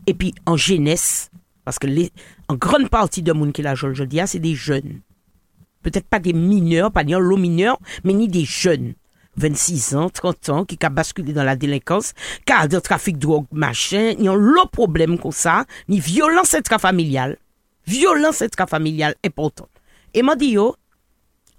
Et 0.05 0.13
puis 0.13 0.33
en 0.45 0.55
jeunesse, 0.55 1.29
parce 1.65 1.79
que 1.79 1.87
en 2.47 2.55
grande 2.55 2.89
partie 2.89 3.21
de 3.21 3.33
monde 3.33 3.51
qui 3.51 3.61
la 3.61 3.75
je 3.75 3.87
le 3.87 4.05
dis, 4.07 4.21
c'est 4.25 4.39
des 4.39 4.55
jeunes. 4.55 5.01
Peut-être 5.81 6.07
pas 6.07 6.19
des 6.19 6.33
mineurs, 6.33 6.91
pas 6.91 7.03
des 7.03 7.15
mineurs, 7.19 7.77
mais 8.03 8.13
ni 8.13 8.27
des 8.27 8.45
jeunes. 8.45 8.93
26 9.37 9.95
ans, 9.95 10.09
30 10.09 10.49
ans, 10.49 10.65
qui 10.65 10.77
a 10.81 10.89
basculé 10.89 11.33
dans 11.33 11.43
la 11.43 11.55
délinquance, 11.55 12.13
qui 12.45 12.53
a 12.53 12.67
de 12.67 12.79
trafic 12.79 13.17
de 13.17 13.21
drogue, 13.21 13.45
machin, 13.51 14.13
ont 14.19 14.35
le 14.35 14.67
problème 14.69 15.17
comme 15.17 15.31
ça, 15.31 15.65
ni 15.87 15.99
violence 15.99 16.53
intrafamiliale. 16.53 17.37
Violence 17.85 18.41
intrafamiliale 18.41 19.15
importante. 19.23 19.69
Et 20.13 20.21
m'a 20.21 20.35
dit, 20.35 20.51
yo, 20.51 20.75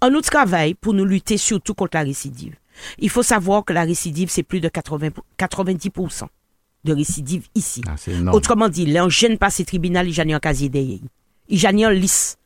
on 0.01 0.09
nous 0.09 0.21
travaille 0.21 0.73
pour 0.75 0.93
nous 0.93 1.05
lutter 1.05 1.37
surtout 1.37 1.73
contre 1.73 1.97
la 1.97 2.03
récidive. 2.03 2.55
Il 2.97 3.09
faut 3.09 3.23
savoir 3.23 3.65
que 3.65 3.73
la 3.73 3.83
récidive, 3.83 4.29
c'est 4.29 4.43
plus 4.43 4.59
de 4.59 4.69
80, 4.69 5.09
90% 5.37 6.27
de 6.85 6.93
récidive 6.93 7.47
ici. 7.55 7.81
Ah. 7.87 7.95
Autrement 8.31 8.69
dit, 8.69 8.85
les 8.85 9.03
jeunes 9.09 9.37
passent 9.37 9.63
tribunal, 9.65 10.07
ils 10.07 10.15
gagnent 10.15 10.35
un 10.35 10.39
casier. 10.39 11.01
Ils 11.49 11.61
gagnent 11.61 11.87
en 11.87 11.89
lice. 11.89 12.37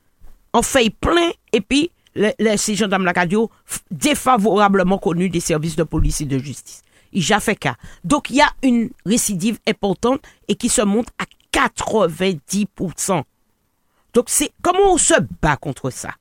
On 0.53 0.61
fait 0.61 0.89
plein, 0.89 1.31
et 1.51 1.61
puis, 1.61 1.91
les, 2.15 2.33
les, 2.39 2.57
ces 2.57 2.75
gendarmes 2.75 3.05
la 3.05 3.11
radio, 3.11 3.49
défavorablement 3.91 4.97
connus 4.97 5.29
des 5.29 5.39
services 5.39 5.75
de 5.75 5.83
police 5.83 6.21
et 6.21 6.25
de 6.25 6.37
justice. 6.37 6.81
Ils 7.11 7.33
ont 7.33 7.39
fait 7.39 7.55
cas. 7.55 7.75
Donc, 8.03 8.29
il 8.29 8.37
y 8.37 8.41
a 8.41 8.49
une 8.63 8.89
récidive 9.05 9.59
importante 9.67 10.21
et 10.47 10.55
qui 10.55 10.69
se 10.69 10.81
monte 10.81 11.09
à 11.19 11.25
90%. 11.53 13.23
Donc, 14.13 14.25
c'est 14.27 14.51
comment 14.61 14.93
on 14.93 14.97
se 14.97 15.15
bat 15.41 15.57
contre 15.57 15.89
ça? 15.89 16.11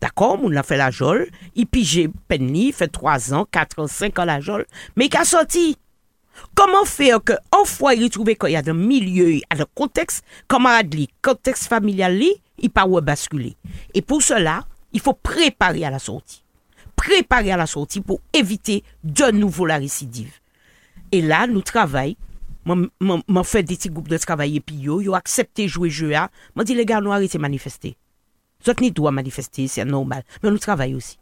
D'accord, 0.00 0.38
on 0.42 0.54
a 0.54 0.62
fait 0.62 0.76
la 0.76 0.90
jole, 0.90 1.28
il 1.54 1.66
pige 1.66 2.08
Penny, 2.28 2.70
fait 2.72 2.88
3 2.88 3.32
ans, 3.32 3.46
4 3.50 3.78
ans, 3.80 3.86
5 3.86 4.18
ans 4.18 4.24
la 4.24 4.40
jole, 4.40 4.66
mais 4.94 5.06
il 5.06 5.16
a 5.16 5.24
sorti. 5.24 5.76
Comment 6.54 6.84
faire 6.84 7.24
que, 7.24 7.32
fois, 7.64 7.94
il 7.94 8.10
trouve 8.10 8.26
qu'il 8.34 8.50
y 8.50 8.56
a 8.56 8.62
un 8.64 8.72
milieu, 8.74 9.32
il 9.32 9.42
a 9.48 9.62
un 9.62 9.64
contexte, 9.74 10.22
camarade 10.48 10.94
contexte 11.22 11.66
familial 11.66 12.14
li, 12.14 12.30
il 12.58 12.68
pas 12.68 12.86
basculer. 12.86 13.56
Et 13.94 14.02
pour 14.02 14.22
cela, 14.22 14.66
il 14.92 15.00
faut 15.00 15.14
préparer 15.14 15.84
à 15.84 15.90
la 15.90 15.98
sortie. 15.98 16.42
Préparer 16.94 17.52
à 17.52 17.56
la 17.56 17.66
sortie 17.66 18.00
pour 18.00 18.20
éviter 18.32 18.82
de 19.04 19.30
nouveau 19.30 19.66
la 19.66 19.76
récidive. 19.76 20.32
Et 21.12 21.20
là, 21.20 21.46
nous 21.46 21.62
travaillons. 21.62 22.16
M'en 22.64 23.44
fait 23.44 23.62
des 23.62 23.76
petits 23.76 23.90
groupes 23.90 24.08
de 24.08 24.18
travail 24.18 24.56
et 24.56 24.60
puis 24.60 24.74
yo, 24.74 25.00
yo 25.00 25.14
accepté 25.14 25.68
jouer 25.68 25.88
jeu 25.88 26.16
à. 26.16 26.30
M'en 26.56 26.64
dit 26.64 26.74
les 26.74 26.84
gars, 26.84 27.00
nous 27.00 27.12
arrêtez 27.12 27.38
manifester. 27.38 27.96
Zot 28.64 28.80
ni 28.80 28.90
doit 28.90 29.12
manifester, 29.12 29.68
c'est 29.68 29.84
normal. 29.84 30.24
Mais 30.42 30.50
nous 30.50 30.58
travaillons 30.58 30.96
aussi. 30.96 31.16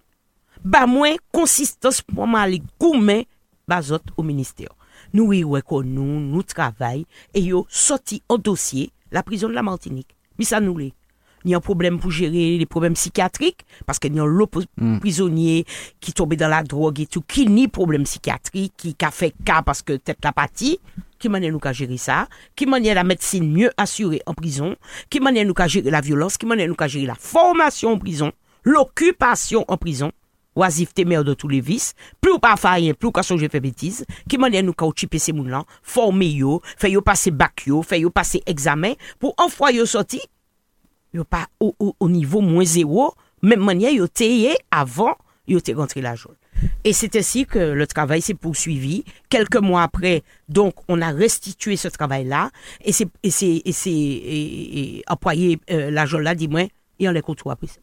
Bah, 0.64 0.86
moins 0.86 1.14
consistance 1.32 2.00
pour 2.00 2.26
moi, 2.26 2.46
les 2.46 2.62
gourmets, 2.80 3.26
bah, 3.68 3.82
zot 3.82 3.98
au 4.16 4.22
ministère. 4.22 4.74
Nous, 5.12 5.24
oui, 5.24 5.44
ouais, 5.44 5.60
nous, 5.70 6.20
nous 6.20 6.42
travaillons 6.42 7.04
et 7.34 7.42
yo 7.42 7.66
sorti 7.68 8.22
en 8.30 8.38
dossier 8.38 8.90
la 9.10 9.22
prison 9.22 9.48
de 9.48 9.54
la 9.54 9.62
Martinique. 9.62 10.16
Mais 10.38 10.46
ça 10.46 10.60
nous 10.60 10.78
l'est. 10.78 10.94
A 11.46 11.56
un 11.56 11.60
problème 11.60 11.98
pour 11.98 12.10
gérer 12.10 12.56
les 12.56 12.66
problèmes 12.66 12.94
psychiatriques, 12.94 13.66
parce 13.84 13.98
qu'il 13.98 14.14
y 14.14 14.18
a 14.18 14.24
l'autre 14.24 14.62
prisonnier 15.00 15.66
qui 16.00 16.12
tombait 16.12 16.36
dans 16.36 16.48
la 16.48 16.62
drogue 16.62 17.00
et 17.00 17.06
tout, 17.06 17.20
qui 17.20 17.46
ni 17.46 17.68
problème 17.68 18.04
psychiatrique, 18.04 18.72
qui 18.76 18.96
a 19.04 19.10
fait 19.10 19.34
cas 19.44 19.60
parce 19.60 19.82
que 19.82 19.92
tête 19.94 20.18
la 20.24 20.32
partie, 20.32 20.78
qui 21.18 21.28
manière 21.28 21.52
nous 21.52 21.58
qu'à 21.58 21.72
gérer 21.72 21.98
ça, 21.98 22.28
qui 22.56 22.64
manière 22.66 22.94
la 22.94 23.04
médecine 23.04 23.50
mieux 23.50 23.70
assurée 23.76 24.22
en 24.26 24.34
prison, 24.34 24.76
qui 25.10 25.20
manière 25.20 25.44
nous 25.44 25.54
qu'à 25.54 25.66
gérer 25.66 25.90
la 25.90 26.00
violence, 26.00 26.38
qui 26.38 26.46
manière 26.46 26.68
nous 26.68 26.74
qu'à 26.74 26.88
gérer 26.88 27.06
la 27.06 27.14
formation 27.14 27.92
en 27.92 27.98
prison, 27.98 28.32
l'occupation 28.62 29.64
en 29.68 29.76
prison, 29.76 30.12
oisiveté 30.56 31.04
mère 31.04 31.24
de 31.24 31.34
tous 31.34 31.48
les 31.48 31.60
vices, 31.60 31.94
plus 32.20 32.32
ou 32.32 32.38
pas 32.38 32.56
faire 32.56 32.72
rien, 32.72 32.94
plus 32.94 33.08
ou 33.08 33.12
qu'à 33.12 33.22
songer 33.22 33.48
fait 33.48 33.60
bêtise, 33.60 34.06
qui 34.28 34.38
manière 34.38 34.62
nous 34.62 34.72
qu'à 34.72 34.86
occuper 34.86 35.18
ces 35.18 35.32
moun 35.32 35.50
là, 35.50 35.64
former 35.82 36.28
yo, 36.28 36.62
faire 36.78 36.90
yo 36.90 37.02
passer 37.02 37.30
bac 37.30 37.64
yo, 37.66 37.82
faire 37.82 37.98
yo 37.98 38.10
passer 38.10 38.42
examen, 38.46 38.94
pour 39.18 39.34
en 39.38 39.48
fois 39.48 39.72
yo 39.72 39.84
sorti, 39.84 40.20
yo 41.14 41.24
pas 41.24 41.46
au, 41.60 41.74
au, 41.78 41.96
au 41.98 42.08
niveau 42.10 42.42
moins 42.42 42.64
zéro, 42.64 43.14
même 43.40 43.64
manière 43.64 43.92
yo 43.92 44.06
tayé 44.06 44.54
avant 44.70 45.16
yo 45.48 45.58
la 45.96 46.14
journée. 46.14 46.36
Et 46.84 46.92
c'est 46.92 47.16
ainsi 47.16 47.46
que 47.46 47.58
le 47.58 47.86
travail 47.86 48.22
s'est 48.22 48.34
poursuivi. 48.34 49.04
Quelques 49.28 49.56
mois 49.56 49.82
après, 49.82 50.22
donc, 50.48 50.74
on 50.88 51.02
a 51.02 51.10
restitué 51.10 51.76
ce 51.76 51.88
travail-là. 51.88 52.50
Et 52.84 52.92
c'est, 52.92 53.08
et 53.22 53.30
c'est, 53.30 53.60
et 53.64 53.72
c'est, 53.72 53.90
et, 53.90 54.98
et 54.98 55.04
employé, 55.08 55.58
euh, 55.70 55.90
l'argent 55.90 56.18
là, 56.18 56.34
dis-moi, 56.34 56.68
et 56.98 57.08
on 57.08 57.12
les 57.12 57.22
compte 57.22 57.42
après 57.50 57.66
ça. 57.66 57.80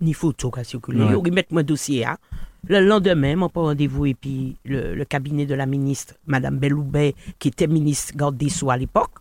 Ni 0.00 0.12
photo 0.12 0.50
qu'a 0.50 0.64
circulé. 0.64 1.02
Ouais. 1.02 1.16
Ils 1.24 1.44
mon 1.50 1.62
dossier, 1.62 2.04
hein. 2.04 2.18
Le 2.66 2.80
lendemain, 2.80 3.36
mon 3.36 3.50
rendez-vous, 3.54 4.06
et 4.06 4.14
puis 4.14 4.56
le, 4.64 4.94
le 4.94 5.04
cabinet 5.04 5.46
de 5.46 5.54
la 5.54 5.66
ministre, 5.66 6.14
Madame 6.26 6.58
Belloubet, 6.58 7.14
qui 7.38 7.48
était 7.48 7.68
ministre 7.68 8.14
garde 8.16 8.36
des 8.36 8.48
Sceaux 8.48 8.70
à 8.70 8.76
l'époque, 8.76 9.12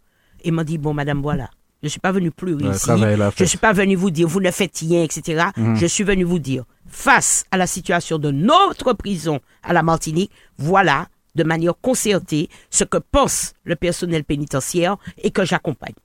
et 0.43 0.49
m'a 0.49 0.63
dit, 0.63 0.77
bon, 0.77 0.93
madame, 0.93 1.21
voilà. 1.21 1.49
Je 1.83 1.89
suis 1.89 1.99
pas 1.99 2.13
venu 2.13 2.31
plus 2.31 2.53
Ouais, 2.55 2.71
ici. 2.73 2.89
Je 2.89 3.29
fait. 3.31 3.45
suis 3.45 3.57
pas 3.57 3.73
venu 3.73 3.95
vous 3.95 4.09
dire, 4.09 4.27
vous 4.27 4.39
ne 4.39 4.49
faites 4.51 4.77
rien, 4.77 5.03
etc. 5.03 5.47
Je 5.75 5.85
suis 5.85 6.05
venu 6.05 6.23
vous 6.23 6.39
dire, 6.39 6.63
face 6.87 7.45
à 7.51 7.57
la 7.57 7.67
situation 7.67 8.17
de 8.17 8.31
notre 8.31 8.93
prison 8.93 9.41
à 9.61 9.73
la 9.73 9.83
Martinique, 9.83 10.31
voilà, 10.57 11.07
de 11.35 11.43
manière 11.43 11.73
concertée, 11.79 12.49
ce 12.69 12.85
que 12.85 12.97
pense 12.97 13.53
le 13.65 13.75
personnel 13.75 14.23
pénitentiaire 14.23 14.95
et 15.21 15.31
que 15.31 15.43
j'accompagne. 15.43 15.95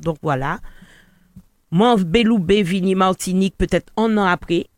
Donc 0.00 0.18
voilà. 0.22 0.60
Moi, 1.72 1.96
Beloubé, 1.96 2.62
Vini, 2.62 2.94
Martinique, 2.94 3.56
peut-être 3.58 3.92
un 3.96 4.16
an 4.16 4.26
après, 4.26 4.68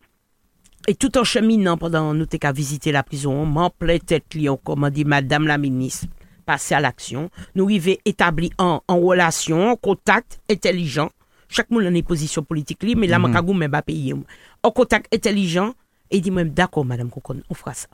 et 0.88 0.94
tout 0.94 1.18
en 1.18 1.24
cheminant 1.24 1.76
pendant 1.76 2.14
nous 2.14 2.26
qu'à 2.26 2.52
visiter 2.52 2.92
la 2.92 3.02
prison, 3.02 3.44
m'en 3.44 3.68
plein 3.68 3.98
tête 3.98 4.34
lion, 4.34 4.58
comme 4.62 4.84
on 4.84 4.88
dit 4.88 5.04
Madame 5.04 5.46
la 5.46 5.58
ministre, 5.58 6.06
passer 6.46 6.74
à 6.74 6.80
l'action. 6.80 7.30
Nous 7.54 7.64
arrivons 7.64 7.96
établis 8.04 8.52
en, 8.58 8.80
en 8.88 8.98
relation, 9.00 9.72
en 9.72 9.76
contact 9.76 10.40
intelligent. 10.50 11.10
Chaque 11.48 11.70
monde 11.70 11.84
a 11.84 11.88
une 11.88 12.02
position 12.02 12.42
politique 12.42 12.82
libre, 12.82 13.00
mais 13.02 13.06
là, 13.06 13.18
mm 13.18 13.26
-hmm. 13.26 13.58
même 13.58 13.70
pas 13.70 13.82
payer. 13.82 14.14
En 14.62 14.70
contact 14.70 15.14
intelligent, 15.14 15.74
et 16.10 16.20
dit 16.20 16.30
même 16.30 16.50
d'accord, 16.50 16.84
Madame 16.84 17.10
Kokon, 17.10 17.42
on 17.50 17.54
fera 17.54 17.74
ça. 17.74 17.88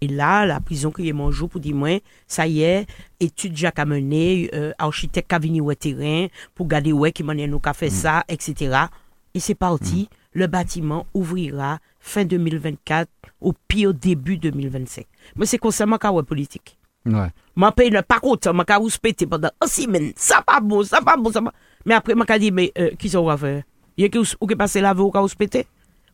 Et 0.00 0.08
là, 0.08 0.44
la 0.46 0.60
prison 0.60 0.90
qui 0.90 1.08
est 1.08 1.12
mon 1.12 1.30
jour 1.30 1.48
pour 1.48 1.60
dire, 1.60 1.76
moi, 1.76 2.00
ça 2.26 2.46
y 2.46 2.62
est, 2.62 2.86
étude 3.20 3.56
Jacques 3.56 3.78
a 3.78 3.84
mené, 3.84 4.50
euh, 4.52 4.72
architecte 4.78 5.28
qui 5.28 5.34
a 5.34 5.38
venu 5.38 5.60
au 5.60 5.74
terrain, 5.74 6.26
pour 6.54 6.66
garder 6.66 6.92
ouais, 6.92 7.12
qui 7.12 7.22
m'a 7.22 7.34
nous 7.34 7.60
qu'a 7.60 7.72
fait 7.72 7.86
mm. 7.86 8.02
ça, 8.02 8.24
etc. 8.28 8.86
Et 9.34 9.40
c'est 9.40 9.54
parti. 9.54 10.08
Mm. 10.10 10.16
Le 10.34 10.46
bâtiment 10.46 11.06
ouvrira 11.14 11.78
fin 12.00 12.24
2024, 12.24 13.08
au 13.40 13.52
pire 13.68 13.94
début 13.94 14.38
2025. 14.38 15.06
Mais 15.36 15.46
c'est 15.46 15.58
concernant 15.58 15.98
la 16.02 16.22
politique. 16.22 16.78
M'a 17.04 17.72
payé 17.72 17.90
le 17.90 18.02
pas 18.02 18.20
content, 18.20 18.54
m'a 18.54 18.64
vous 18.78 18.88
pété 19.00 19.26
pendant 19.26 19.50
une 19.60 19.68
semaine. 19.68 20.12
Ça 20.16 20.42
pas 20.42 20.60
bon, 20.60 20.82
ça 20.82 21.00
pas 21.00 21.16
bon, 21.16 21.30
ça 21.30 21.42
pas. 21.42 21.52
Mais 21.84 21.94
après, 21.94 22.14
m'a 22.14 22.38
dit, 22.38 22.50
mais, 22.50 22.72
euh, 22.78 22.90
qui 22.98 23.08
ça 23.08 23.20
va 23.20 23.36
faire? 23.36 23.62
Il 23.96 24.02
y 24.02 24.06
a 24.06 24.08
qui 24.08 24.18
ou 24.18 24.46
qui 24.46 24.56
passe 24.56 24.74
la 24.76 24.94
vie 24.94 25.00
au 25.00 25.10
cas 25.10 25.20
où 25.20 25.28
se 25.28 25.36
pété? 25.36 25.66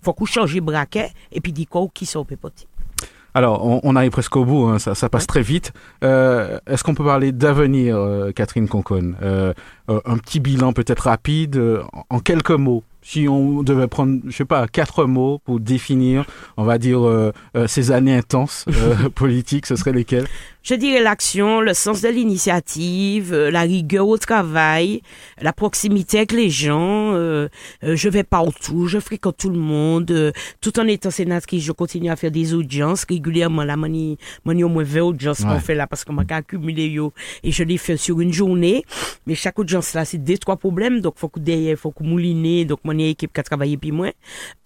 Faut 0.02 0.12
qu'on 0.12 0.24
change 0.24 0.54
le 0.54 0.60
braquet, 0.60 1.10
et 1.30 1.40
puis 1.40 1.52
dit 1.52 1.66
quoi, 1.66 1.86
qui 1.92 2.06
ça 2.06 2.22
peut 2.24 2.36
porter. 2.36 2.66
Alors, 3.34 3.64
on, 3.64 3.80
on, 3.84 3.94
arrive 3.94 4.10
presque 4.10 4.34
au 4.36 4.44
bout, 4.44 4.66
hein, 4.66 4.78
ça, 4.78 4.94
ça, 4.94 5.08
passe 5.08 5.26
très 5.26 5.42
vite. 5.42 5.72
Euh, 6.02 6.58
Est-ce 6.66 6.82
qu'on 6.82 6.94
peut 6.94 7.04
parler 7.04 7.30
d'avenir, 7.30 7.96
euh, 7.96 8.32
Catherine 8.32 8.68
Concon 8.68 9.14
euh, 9.22 9.52
Un 9.86 10.16
petit 10.18 10.40
bilan 10.40 10.72
peut-être 10.72 11.04
rapide, 11.04 11.56
euh, 11.56 11.82
en 12.08 12.20
quelques 12.20 12.50
mots 12.50 12.82
si 13.08 13.26
on 13.26 13.62
devait 13.62 13.86
prendre, 13.86 14.20
je 14.26 14.36
sais 14.36 14.44
pas, 14.44 14.68
quatre 14.68 15.06
mots 15.06 15.40
pour 15.44 15.60
définir, 15.60 16.26
on 16.58 16.64
va 16.64 16.76
dire, 16.76 17.06
euh, 17.06 17.32
euh, 17.56 17.66
ces 17.66 17.90
années 17.90 18.14
intenses 18.14 18.66
euh, 18.68 19.08
politiques, 19.14 19.64
ce 19.64 19.76
seraient 19.76 19.92
lesquels 19.94 20.26
Je 20.68 20.74
dirais 20.74 21.00
l'action, 21.00 21.62
le 21.62 21.72
sens 21.72 22.02
de 22.02 22.10
l'initiative, 22.10 23.32
euh, 23.32 23.50
la 23.50 23.62
rigueur 23.62 24.06
au 24.06 24.18
travail, 24.18 25.00
la 25.40 25.54
proximité 25.54 26.18
avec 26.18 26.32
les 26.32 26.50
gens. 26.50 27.14
euh, 27.14 27.48
je 27.82 28.08
vais 28.10 28.22
partout, 28.22 28.86
je 28.86 28.98
fréquente 28.98 29.38
tout 29.38 29.48
le 29.48 29.58
monde. 29.58 30.34
tout 30.60 30.78
en 30.78 30.86
étant 30.86 31.10
sénatrice, 31.10 31.64
je 31.64 31.72
continue 31.72 32.10
à 32.10 32.16
faire 32.16 32.30
des 32.30 32.52
audiences 32.52 33.06
régulièrement. 33.08 33.64
La 33.64 33.78
mani, 33.78 34.18
mani 34.44 34.62
au 34.62 34.68
moins 34.68 34.84
20 34.84 35.00
audiences 35.00 35.42
qu'on 35.42 35.58
fait 35.58 35.74
là 35.74 35.86
parce 35.86 36.04
qu'on 36.04 36.12
m'a 36.12 36.24
accumulé 36.28 36.88
yo 36.88 37.14
et 37.42 37.50
je 37.50 37.64
les 37.64 37.78
fais 37.78 37.96
sur 37.96 38.20
une 38.20 38.34
journée. 38.34 38.84
Mais 39.26 39.34
chaque 39.34 39.58
audience 39.58 39.94
là, 39.94 40.04
c'est 40.04 40.18
deux 40.18 40.36
trois 40.36 40.58
problèmes, 40.58 41.00
donc 41.00 41.14
faut 41.16 41.30
que 41.30 41.40
derrière, 41.40 41.78
faut 41.78 41.92
que 41.92 42.02
mouliner, 42.02 42.66
donc 42.66 42.80
mon 42.84 42.98
équipe 42.98 43.32
qui 43.32 43.40
a 43.40 43.42
travaillé 43.42 43.78
puis 43.78 43.90
moi. 43.90 44.12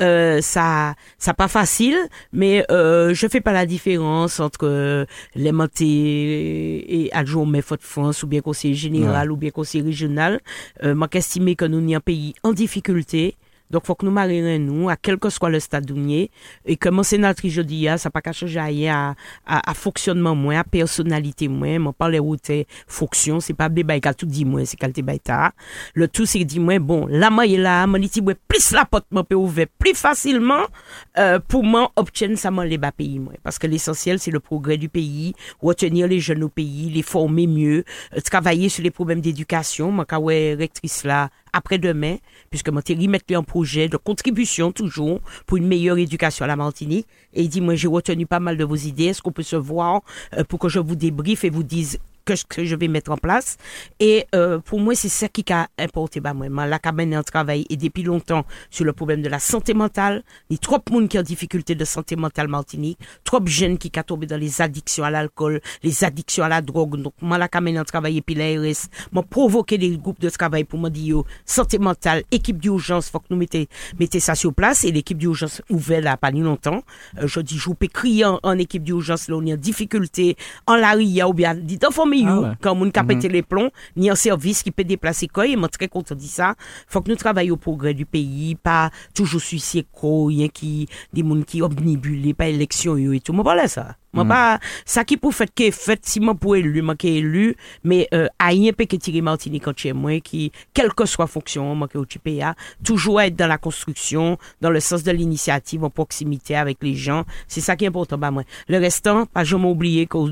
Euh, 0.00 0.40
ça, 0.40 0.96
ça 1.18 1.32
pas 1.32 1.46
facile, 1.46 1.96
mais 2.32 2.64
euh, 2.72 3.14
je 3.14 3.28
fais 3.28 3.40
pas 3.40 3.52
la 3.52 3.66
différence 3.66 4.40
entre 4.40 4.66
euh, 4.66 5.04
les 5.36 5.52
montés 5.52 5.91
et 5.92 7.10
adjoint 7.12 7.46
mais 7.46 7.60
de 7.60 7.82
France 7.82 8.22
ou 8.22 8.26
bien 8.26 8.40
conseiller 8.40 8.74
général 8.74 9.28
ouais. 9.28 9.34
ou 9.34 9.36
bien 9.36 9.50
conseiller 9.50 9.84
régional. 9.84 10.40
Euh, 10.82 10.94
moi, 10.94 11.08
qu'estimer 11.08 11.56
que 11.56 11.64
nous 11.64 11.80
sommes 11.80 11.94
un 11.94 12.00
pays 12.00 12.34
en 12.42 12.52
difficulté 12.52 13.36
Donc, 13.72 13.86
faut 13.86 13.94
que 13.94 14.04
nous 14.04 14.12
marions 14.12 14.58
nous, 14.58 14.88
à 14.90 14.96
quel 14.96 15.18
que 15.18 15.30
soit 15.30 15.48
le 15.48 15.58
stade 15.58 15.90
où 15.90 15.96
et 16.66 16.76
que 16.76 16.88
mon 16.90 17.02
sénatrice, 17.02 17.54
je 17.54 17.62
dis, 17.62 17.88
ça 17.96 18.10
pas 18.10 18.20
qu'à 18.20 18.32
changer 18.32 18.88
à, 18.88 19.14
à, 19.46 19.70
à, 19.70 19.74
fonctionnement 19.74 20.34
moins, 20.34 20.60
à 20.60 20.64
personnalité 20.64 21.48
moins, 21.48 21.78
mon 21.78 21.92
parle 21.92 22.20
où 22.20 22.36
t'es 22.36 22.66
fonction, 22.86 23.40
c'est 23.40 23.54
pas 23.54 23.70
des 23.70 23.82
bails 23.82 24.02
tout 24.16 24.26
dit 24.26 24.44
moins, 24.44 24.64
c'est 24.66 24.76
qualité 24.76 25.00
baïta. 25.00 25.52
Le 25.94 26.06
tout, 26.06 26.26
c'est 26.26 26.44
dit 26.44 26.60
moins, 26.60 26.78
bon, 26.78 27.06
là, 27.06 27.30
moi, 27.30 27.46
il 27.46 27.62
là, 27.62 27.86
mon 27.86 27.98
dit, 27.98 28.10
plus 28.46 28.72
la 28.72 28.84
porte, 28.84 29.06
moi, 29.10 29.24
peut 29.24 29.34
ouvrir 29.34 29.66
plus 29.78 29.94
facilement, 29.94 30.66
euh, 31.18 31.38
pour 31.38 31.64
moi, 31.64 31.90
obtenir 31.96 32.38
ça, 32.38 32.50
moi, 32.50 32.66
les 32.66 32.78
bas 32.78 32.92
pays, 32.92 33.18
moi. 33.18 33.32
Parce 33.42 33.58
que 33.58 33.66
l'essentiel, 33.66 34.18
c'est 34.18 34.30
le 34.30 34.40
progrès 34.40 34.76
du 34.76 34.88
pays, 34.90 35.34
retenir 35.60 36.08
les 36.08 36.20
jeunes 36.20 36.44
au 36.44 36.48
pays, 36.50 36.90
les 36.90 37.02
former 37.02 37.46
mieux, 37.46 37.84
euh, 38.14 38.20
travailler 38.20 38.68
sur 38.68 38.82
les 38.82 38.90
problèmes 38.90 39.20
d'éducation, 39.20 39.90
ouais, 40.20 40.54
rectrice 40.58 41.04
là, 41.04 41.30
après-demain, 41.52 42.16
puisque 42.50 42.68
moi, 42.68 42.82
t'ai 42.82 42.94
remettre 42.94 43.34
un 43.34 43.42
projet 43.42 43.88
de 43.88 43.96
contribution 43.96 44.72
toujours 44.72 45.20
pour 45.46 45.56
une 45.56 45.66
meilleure 45.66 45.98
éducation 45.98 46.44
à 46.44 46.48
la 46.48 46.56
Martinique. 46.56 47.06
Et 47.34 47.42
il 47.42 47.48
dit, 47.48 47.60
moi, 47.60 47.74
j'ai 47.74 47.88
retenu 47.88 48.26
pas 48.26 48.40
mal 48.40 48.56
de 48.56 48.64
vos 48.64 48.76
idées. 48.76 49.06
Est-ce 49.06 49.22
qu'on 49.22 49.32
peut 49.32 49.42
se 49.42 49.56
voir 49.56 50.02
euh, 50.36 50.44
pour 50.44 50.58
que 50.58 50.68
je 50.68 50.78
vous 50.78 50.96
débriefe 50.96 51.44
et 51.44 51.50
vous 51.50 51.62
dise 51.62 51.98
que, 52.24 52.34
que 52.48 52.64
je 52.64 52.76
vais 52.76 52.88
mettre 52.88 53.10
en 53.10 53.16
place. 53.16 53.56
Et 54.00 54.26
euh, 54.34 54.58
pour 54.58 54.80
moi, 54.80 54.94
c'est 54.94 55.08
ça 55.08 55.28
qui 55.28 55.44
a 55.52 55.68
importé 55.78 56.20
bah, 56.20 56.34
moi. 56.34 56.66
La 56.66 56.78
cabane 56.78 57.16
en 57.16 57.22
travail 57.22 57.66
et 57.70 57.76
depuis 57.76 58.02
longtemps 58.02 58.44
sur 58.70 58.84
le 58.84 58.92
problème 58.92 59.22
de 59.22 59.28
la 59.28 59.38
santé 59.38 59.74
mentale. 59.74 60.22
Il 60.50 60.54
y 60.54 60.56
a 60.56 60.58
trop 60.58 60.78
de 60.78 60.92
monde 60.92 61.08
qui 61.08 61.18
ont 61.18 61.22
difficulté 61.22 61.74
de 61.74 61.84
santé 61.84 62.16
mentale 62.16 62.48
Martinique. 62.48 62.98
Trop 63.24 63.40
de 63.40 63.48
jeunes 63.48 63.78
qui 63.78 63.90
sont 63.94 64.02
tombés 64.02 64.26
dans 64.26 64.40
les 64.40 64.60
addictions 64.60 65.04
à 65.04 65.10
l'alcool, 65.10 65.60
les 65.82 66.04
addictions 66.04 66.44
à 66.44 66.48
la 66.48 66.62
drogue. 66.62 67.00
Donc, 67.00 67.14
moi, 67.20 67.38
la 67.38 67.48
cabane 67.48 67.78
en 67.78 67.84
travail 67.84 68.18
et 68.18 68.22
puis 68.22 68.34
l'ARS 68.34 68.88
m'a 69.12 69.22
provoqué 69.22 69.78
des 69.78 69.96
groupes 69.96 70.20
de 70.20 70.30
travail 70.30 70.64
pour 70.64 70.78
me 70.78 70.88
dire, 70.88 71.22
santé 71.44 71.78
mentale, 71.78 72.22
équipe 72.30 72.58
d'urgence, 72.58 73.08
faut 73.08 73.20
que 73.20 73.26
nous 73.30 73.36
mettez, 73.36 73.68
mettez 73.98 74.20
ça 74.20 74.34
sur 74.34 74.52
place. 74.52 74.84
Et 74.84 74.92
l'équipe 74.92 75.18
d'urgence 75.18 75.62
ouverte 75.70 76.02
là, 76.04 76.16
pas 76.16 76.30
ni 76.30 76.40
longtemps. 76.40 76.82
Euh, 77.18 77.26
je 77.26 77.40
dis, 77.40 77.58
je 77.58 77.70
peux 77.70 77.88
crier 77.88 78.24
en, 78.24 78.58
équipe 78.58 78.82
d'urgence, 78.82 79.28
là, 79.28 79.36
on 79.36 79.46
est 79.46 79.54
en 79.54 79.56
difficulté, 79.56 80.36
en 80.66 80.76
la 80.76 80.92
ria 80.92 81.28
ou 81.28 81.34
bien, 81.34 81.54
dit, 81.54 81.78
mais 82.12 82.24
ah 82.26 82.54
quand 82.60 82.76
on 82.76 82.88
a 82.88 83.04
pété 83.04 83.28
les 83.28 83.42
plombs, 83.42 83.70
ni 83.96 84.10
un 84.10 84.14
service 84.14 84.62
qui 84.62 84.70
peut 84.70 84.84
déplacer 84.84 85.28
quoi, 85.28 85.46
et 85.46 85.56
moi 85.56 85.68
très 85.68 85.88
content 85.88 86.14
de 86.14 86.20
ça. 86.20 86.54
Faut 86.86 87.00
que 87.00 87.10
nous 87.10 87.16
travaillions 87.16 87.54
au 87.54 87.56
progrès 87.56 87.94
du 87.94 88.06
pays, 88.06 88.54
pas 88.54 88.90
toujours 89.14 89.40
suicider 89.40 89.86
rien 90.26 90.48
qui, 90.48 90.88
des 91.12 91.22
gens 91.22 91.42
qui 91.44 91.62
omnibulés, 91.62 92.34
pas 92.34 92.48
élection 92.48 92.96
et 92.96 93.20
tout. 93.20 93.32
Moi, 93.32 93.42
voilà 93.42 93.68
ça. 93.68 93.96
Moi, 94.14 94.24
mhm. 94.24 94.28
pas, 94.28 94.60
ça 94.84 95.04
qui 95.04 95.16
pour 95.16 95.32
fait 95.32 95.50
que 95.52 95.70
fait, 95.70 96.00
si 96.04 96.20
moi 96.20 96.34
pour 96.34 96.54
élu, 96.56 96.82
moi 96.82 96.96
qui 96.96 97.08
élu, 97.08 97.56
mais, 97.82 98.08
euh, 98.12 98.28
rien 98.38 98.72
peut 98.72 98.84
que 98.84 98.96
tirer 98.96 99.22
Martinique 99.22 99.64
quand 99.64 99.78
chez 99.78 99.94
moi, 99.94 100.20
qui, 100.20 100.52
quelle 100.74 100.92
que 100.92 101.06
soit 101.06 101.26
fonction, 101.26 101.74
moi 101.74 101.88
qui 101.88 101.96
occupé 101.96 102.42
à, 102.42 102.54
toujours 102.84 103.22
être 103.22 103.36
dans 103.36 103.46
la 103.46 103.56
construction, 103.56 104.36
dans 104.60 104.68
le 104.68 104.80
sens 104.80 105.02
de 105.02 105.12
l'initiative, 105.12 105.84
en 105.84 105.90
proximité 105.90 106.56
avec 106.56 106.78
les 106.82 106.94
gens. 106.94 107.24
C'est 107.48 107.62
ça 107.62 107.74
qui 107.74 107.84
est 107.84 107.88
important, 107.88 108.18
bah, 108.18 108.30
moi. 108.30 108.42
Le 108.68 108.78
restant, 108.78 109.24
pas 109.24 109.44
jamais 109.44 109.68
oublier 109.68 110.06
qu'au, 110.06 110.28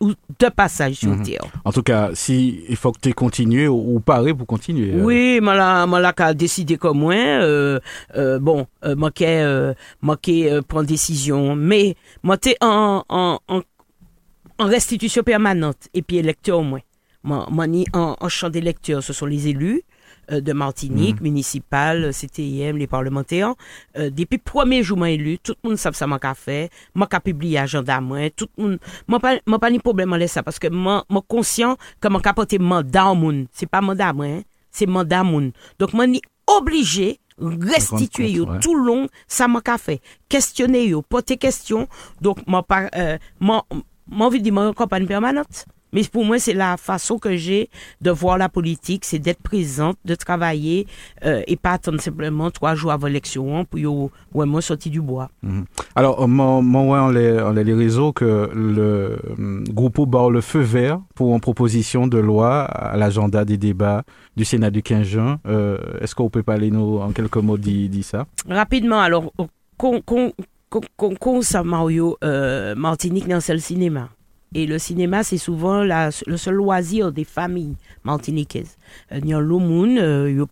ou 0.00 0.12
de 0.38 0.48
passage 0.48 0.94
sur 0.94 1.10
mm 1.10 1.22
En 1.64 1.72
tout 1.72 1.82
cas, 1.82 2.10
si 2.14 2.64
il 2.68 2.76
faut 2.76 2.92
que 2.92 3.00
tu 3.00 3.12
continues 3.12 3.68
ou, 3.68 3.96
ou 3.96 4.00
pour 4.00 4.46
continuer. 4.46 4.94
Euh. 4.94 5.04
Oui, 5.04 5.40
moi 5.40 5.54
là, 5.54 5.86
moi 5.86 6.00
là, 6.00 6.12
qu'à 6.12 6.32
décider 6.34 6.76
comme 6.78 6.98
moi, 6.98 7.14
euh, 7.14 7.78
euh, 8.16 8.38
bon, 8.38 8.66
euh, 8.84 8.96
moi 8.96 9.10
qui 9.10 9.24
euh, 9.26 9.74
euh, 10.02 10.62
prendre 10.62 10.86
décision, 10.86 11.54
mais 11.54 11.96
moi 12.22 12.38
t'es 12.38 12.56
en, 12.60 13.04
en, 13.08 13.38
en, 13.48 13.60
en 14.58 14.66
restitution 14.66 15.22
permanente 15.22 15.88
et 15.94 16.02
puis 16.02 16.16
électeur 16.16 16.58
au 16.58 16.62
moins. 16.62 16.80
Moi, 17.22 17.46
moi 17.50 17.66
ni 17.66 17.86
en, 17.92 18.16
en 18.18 18.28
champ 18.28 18.48
d'électeur, 18.48 19.02
ce 19.02 19.12
sont 19.12 19.26
les 19.26 19.48
élus. 19.48 19.82
Euh, 20.32 20.40
de 20.40 20.52
Martinique, 20.52 21.20
mm. 21.20 21.24
municipale, 21.24 22.10
CTIM, 22.12 22.76
les 22.76 22.86
parlementaires. 22.86 23.54
Euh, 23.96 24.10
depuis 24.10 24.36
le 24.36 24.42
premier 24.42 24.82
jour 24.82 25.04
élu, 25.04 25.38
tout 25.38 25.54
le 25.64 25.70
monde 25.70 25.78
sait 25.78 25.92
ça 25.92 26.06
m'a 26.06 26.18
fait, 26.34 26.70
m'a 26.94 27.06
publié 27.06 27.58
agenda 27.58 28.00
moi, 28.00 28.30
tout 28.30 28.46
le 28.56 28.62
monde 28.62 28.78
m'a 29.08 29.18
pas 29.18 29.38
m'a 29.46 29.58
pas 29.58 29.70
ni 29.70 29.78
problème 29.78 30.12
avec 30.12 30.28
ça 30.28 30.42
parce 30.42 30.58
que 30.58 30.68
moi 30.68 31.04
moi 31.08 31.22
conscient 31.26 31.76
que 32.00 32.08
m'a 32.08 32.20
porter 32.20 32.58
mandat 32.58 33.06
au 33.06 33.14
monde, 33.14 33.46
c'est 33.50 33.68
pas 33.68 33.80
mandat 33.80 34.12
moi, 34.12 34.26
hein, 34.26 34.42
c'est 34.70 34.86
mandat 34.86 35.24
monde. 35.24 35.50
Donc 35.78 35.92
moi 35.94 36.06
ni 36.06 36.20
obligé 36.46 37.18
restituer 37.38 38.30
yo 38.32 38.46
tout 38.60 38.74
long 38.74 39.08
ça 39.26 39.48
m'a 39.48 39.62
fait 39.78 40.00
questionner 40.28 40.86
yo 40.86 41.02
poser 41.02 41.38
question. 41.38 41.88
Donc 42.20 42.38
moi 42.46 42.62
pas 42.62 42.88
euh, 42.94 43.18
moi 43.40 43.66
envie 44.10 44.40
de 44.40 44.50
dire 44.50 44.74
campagne 44.76 45.06
permanente 45.06 45.66
mais 45.92 46.02
pour 46.04 46.24
moi, 46.24 46.38
c'est 46.38 46.52
la 46.54 46.76
façon 46.76 47.18
que 47.18 47.36
j'ai 47.36 47.68
de 48.00 48.10
voir 48.10 48.38
la 48.38 48.48
politique, 48.48 49.04
c'est 49.04 49.18
d'être 49.18 49.42
présente, 49.42 49.96
de 50.04 50.14
travailler 50.14 50.86
euh, 51.24 51.42
et 51.46 51.56
pas 51.56 51.72
attendre 51.72 52.00
simplement 52.00 52.50
trois 52.50 52.74
jours 52.74 52.92
avant 52.92 53.06
l'élection 53.06 53.64
pour 53.64 54.10
vraiment 54.32 54.60
sortir 54.60 54.92
du 54.92 55.00
bois. 55.00 55.30
Mhm. 55.42 55.64
Alors, 55.94 56.26
moi, 56.28 56.62
moi 56.62 57.02
on, 57.04 57.10
les, 57.10 57.40
on 57.40 57.52
les 57.52 57.74
réseaux 57.74 58.12
que 58.12 58.50
le 58.54 59.18
um, 59.38 59.64
groupe 59.68 60.08
barre 60.08 60.30
le 60.30 60.40
feu 60.40 60.60
vert 60.60 61.00
pour 61.14 61.34
une 61.34 61.40
proposition 61.40 62.06
de 62.06 62.18
loi 62.18 62.62
à 62.64 62.96
l'agenda 62.96 63.44
des 63.44 63.56
débats 63.56 64.04
du 64.36 64.44
Sénat 64.44 64.70
du 64.70 64.82
15 64.82 65.06
juin. 65.06 65.40
Euh, 65.46 65.78
Est-ce 66.00 66.14
qu'on 66.14 66.30
peut 66.30 66.42
parler 66.42 66.70
nous, 66.70 66.98
en 66.98 67.10
quelques 67.12 67.36
mots 67.36 67.58
dit 67.58 68.02
ça? 68.02 68.26
Rapidement, 68.48 69.00
alors, 69.00 69.32
qu'on 69.76 71.42
ça, 71.42 71.62
Mario, 71.64 72.16
euh, 72.22 72.74
Martinique 72.74 73.28
dans 73.28 73.40
le 73.46 73.58
cinéma. 73.58 74.08
Et 74.54 74.66
le 74.66 74.78
cinéma, 74.78 75.22
c'est 75.22 75.38
souvent 75.38 75.84
la, 75.84 76.10
le 76.26 76.36
seul 76.36 76.54
loisir 76.54 77.12
des 77.12 77.24
familles 77.24 77.76
martiniquaises. 78.02 78.76
Le 79.10 80.44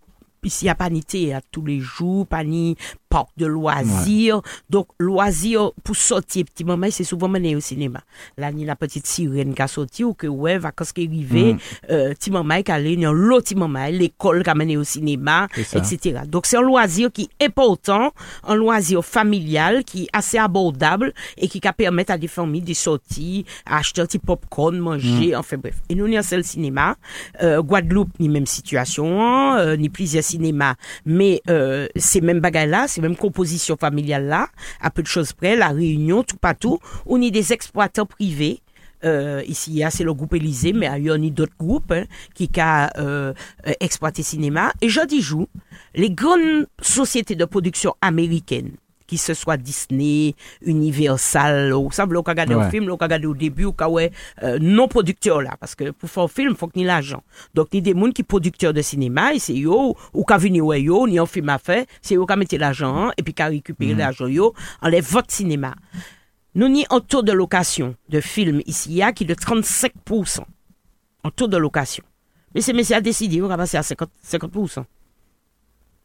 Ici, 0.44 0.64
il 0.64 0.66
n'y 0.66 0.70
a 0.70 0.74
pas 0.74 0.90
ni 0.90 1.02
à 1.32 1.40
tous 1.40 1.64
les 1.64 1.80
jours, 1.80 2.26
pas 2.26 2.44
ni 2.44 2.76
parc 3.08 3.28
de 3.36 3.46
loisirs. 3.46 4.42
Donc, 4.70 4.88
loisirs 4.98 5.72
pour 5.82 5.96
sortir, 5.96 6.44
petit 6.44 6.64
moment, 6.64 6.88
c'est 6.90 7.04
souvent 7.04 7.28
mené 7.28 7.56
au 7.56 7.60
cinéma. 7.60 8.00
Là, 8.36 8.48
a 8.48 8.50
la 8.52 8.76
petite 8.76 9.06
sirène 9.06 9.54
qui 9.54 9.62
a 9.62 9.68
sorti, 9.68 10.04
ou 10.04 10.14
que, 10.14 10.26
ouais, 10.26 10.58
vacances 10.58 10.92
qui 10.92 11.06
arrivent, 11.06 11.54
mm. 11.54 11.58
euh, 11.90 12.14
petit 12.14 12.30
moment 12.30 12.62
qui 12.62 12.70
a 12.70 12.78
l'autre 12.78 13.44
petit 13.44 13.54
moment, 13.54 13.86
l'école 13.86 14.42
qui 14.42 14.50
a 14.50 14.54
mené 14.54 14.76
au 14.76 14.84
cinéma, 14.84 15.48
etc. 15.56 16.20
Donc, 16.26 16.46
c'est 16.46 16.56
un 16.56 16.62
loisir 16.62 17.10
qui 17.12 17.30
est 17.40 17.46
important, 17.46 18.12
un 18.44 18.54
loisir 18.54 19.04
familial 19.04 19.84
qui 19.84 20.04
est 20.04 20.08
assez 20.12 20.38
abordable 20.38 21.12
et 21.36 21.48
qui 21.48 21.60
permet 21.60 22.10
à 22.10 22.18
des 22.18 22.28
familles 22.28 22.62
de 22.62 22.74
sortir, 22.74 23.44
acheter 23.66 24.02
un 24.02 24.06
petit 24.06 24.18
popcorn, 24.18 24.78
manger, 24.78 25.32
mm. 25.32 25.38
enfin 25.38 25.56
bref. 25.56 25.76
Et 25.88 25.94
nous, 25.94 26.06
on 26.06 26.12
a 26.12 26.36
le 26.36 26.42
cinéma. 26.42 26.96
Euh, 27.42 27.62
Guadeloupe, 27.62 28.10
ni 28.18 28.28
même 28.28 28.46
situation, 28.46 29.54
euh, 29.54 29.76
ni 29.76 29.88
plusieurs 29.88 30.24
cinémas, 30.28 30.74
mais 31.04 31.40
euh, 31.48 31.88
ces 31.96 32.20
mêmes 32.20 32.40
bagages-là, 32.40 32.86
même 33.00 33.16
composition 33.16 33.76
familiale 33.76 34.26
là, 34.26 34.48
à 34.80 34.90
peu 34.90 35.02
de 35.02 35.06
choses 35.06 35.32
près, 35.32 35.56
la 35.56 35.68
Réunion, 35.68 36.22
tout 36.22 36.36
partout, 36.36 36.78
on 37.06 37.20
est 37.20 37.30
des 37.30 37.52
exploitants 37.52 38.06
privés. 38.06 38.60
Euh, 39.04 39.42
ici, 39.46 39.82
c'est 39.90 40.02
le 40.02 40.12
groupe 40.12 40.34
Élysée, 40.34 40.72
mais 40.72 40.90
il 40.98 41.04
y 41.04 41.10
a 41.10 41.18
d'autres 41.30 41.56
groupes 41.58 41.92
hein, 41.92 42.04
qui 42.34 42.50
ont 42.58 42.88
euh, 42.98 43.32
exploité 43.78 44.22
cinéma. 44.22 44.72
Et 44.80 44.88
je 44.88 45.06
dis 45.06 45.24
les 45.94 46.10
grandes 46.10 46.66
sociétés 46.80 47.36
de 47.36 47.44
production 47.44 47.94
américaines, 48.00 48.72
qui 49.08 49.16
ce 49.16 49.34
soit 49.34 49.56
Disney, 49.56 50.36
Universal, 50.62 51.72
ou 51.74 51.90
ça, 51.90 52.04
vous 52.04 52.22
regarder 52.22 52.54
un 52.54 52.70
film, 52.70 52.86
vous 52.86 52.96
regarder 52.96 53.26
au 53.26 53.34
début, 53.34 53.64
ou 53.64 53.74
ouais, 53.88 54.12
euh, 54.42 54.58
non 54.60 54.86
producteur 54.86 55.42
là, 55.42 55.56
parce 55.58 55.74
que 55.74 55.90
pour 55.90 56.08
faire 56.08 56.24
un 56.24 56.28
film, 56.28 56.54
faut 56.54 56.68
que 56.68 56.78
ni 56.78 56.84
l'argent. 56.84 57.24
Donc, 57.54 57.72
ni 57.72 57.82
des 57.82 57.98
gens 57.98 58.10
qui 58.12 58.22
producteurs 58.22 58.74
de 58.74 58.82
cinéma, 58.82 59.32
et 59.32 59.38
c'est 59.38 59.54
yo, 59.54 59.96
ou 60.12 60.24
qui 60.24 60.34
venir 60.36 60.64
ouais 60.64 60.82
yo, 60.82 61.08
ni 61.08 61.18
un 61.18 61.26
film 61.26 61.48
à 61.48 61.58
faire, 61.58 61.84
c'est 62.02 62.14
yo 62.14 62.26
qui 62.26 62.36
mettre 62.36 62.56
l'argent, 62.56 63.10
et 63.16 63.22
puis 63.22 63.32
qui 63.32 63.42
récupérer 63.42 63.94
mm. 63.94 63.98
l'argent 63.98 64.26
yo, 64.26 64.54
enlève 64.82 65.10
votre 65.10 65.32
cinéma. 65.32 65.74
Nous 66.54 66.68
ni 66.68 66.84
un 66.90 67.00
taux 67.00 67.22
de 67.22 67.32
location 67.32 67.96
de 68.10 68.20
films 68.20 68.60
ici, 68.66 68.90
il 68.90 68.96
y 68.96 69.02
a 69.02 69.12
qui 69.12 69.24
de 69.24 69.34
35%. 69.34 70.40
En 71.24 71.30
taux 71.30 71.48
de 71.48 71.56
location. 71.56 72.04
Mais 72.54 72.60
c'est 72.60 72.72
messieurs 72.72 72.96
a 72.96 73.00
décidé, 73.00 73.40
on 73.42 73.48
va 73.48 73.56
passer 73.56 73.76
à 73.76 73.80
50%. 73.80 74.06
50%. 74.24 74.84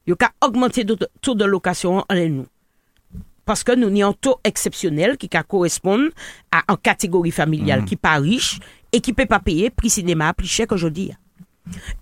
Il 0.05 0.15
a 0.19 0.45
augmenté 0.45 0.83
le 0.83 0.95
taux 1.21 1.35
de 1.35 1.45
location 1.45 2.03
en 2.09 2.15
nous 2.29 2.45
parce 3.45 3.63
que 3.63 3.75
nous 3.75 3.87
avons 3.87 4.09
un 4.09 4.13
taux 4.13 4.39
exceptionnel 4.43 5.17
qui 5.17 5.29
correspond 5.29 6.09
à 6.51 6.63
une 6.69 6.77
catégorie 6.77 7.31
familiale 7.31 7.81
mm. 7.81 7.85
qui 7.85 7.93
n'est 7.93 7.99
pas 7.99 8.17
riche 8.17 8.59
et 8.91 9.01
qui 9.01 9.11
ne 9.11 9.15
peut 9.15 9.25
pas 9.25 9.39
payer 9.39 9.69
prix 9.69 9.89
cinéma 9.89 10.33
plus 10.33 10.47
cher 10.47 10.67
qu'aujourd'hui. 10.67 11.11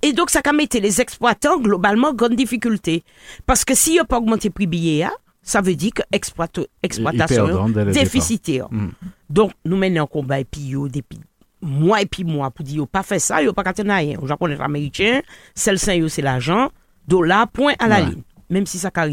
Et 0.01 0.13
donc, 0.13 0.29
ça 0.29 0.41
a 0.43 0.53
mis 0.53 0.67
les 0.73 1.01
exploitants 1.01 1.59
globalement 1.59 2.13
grande 2.13 2.35
difficulté. 2.35 3.03
Parce 3.45 3.63
que 3.63 3.75
s'il 3.75 3.93
n'y 3.93 3.99
a 3.99 4.05
pas 4.05 4.17
augmenté 4.17 4.47
le 4.47 4.53
prix 4.53 4.67
billet, 4.67 5.07
ça 5.43 5.61
veut 5.61 5.75
dire 5.75 5.91
que 5.93 6.01
exploitation 6.11 7.69
déficitaire. 7.69 8.67
Mm. 8.71 8.89
Donc, 9.29 9.51
nous 9.65 9.77
menons 9.77 10.03
un 10.03 10.07
combat 10.07 10.39
et 10.39 10.45
puis 10.45 10.73
depuis 10.91 11.19
mois 11.61 12.01
et 12.01 12.05
puis 12.05 12.23
mois 12.23 12.51
pour 12.51 12.65
dire, 12.65 12.87
pas 12.87 13.03
fait 13.03 13.19
ça, 13.19 13.37
a 13.37 13.53
pas 13.53 13.63
qu'à 13.63 13.73
rien. 13.83 14.19
Au 14.19 14.27
Japon, 14.27 14.47
les 14.47 14.59
Américains, 14.59 15.21
celle 15.53 15.79
c'est 15.79 16.21
l'argent, 16.21 16.71
dollar, 17.07 17.47
point 17.47 17.73
à 17.79 17.87
la 17.87 18.01
ligne. 18.01 18.23
Même 18.49 18.65
si 18.65 18.79
ça 18.79 18.91
a 18.93 19.07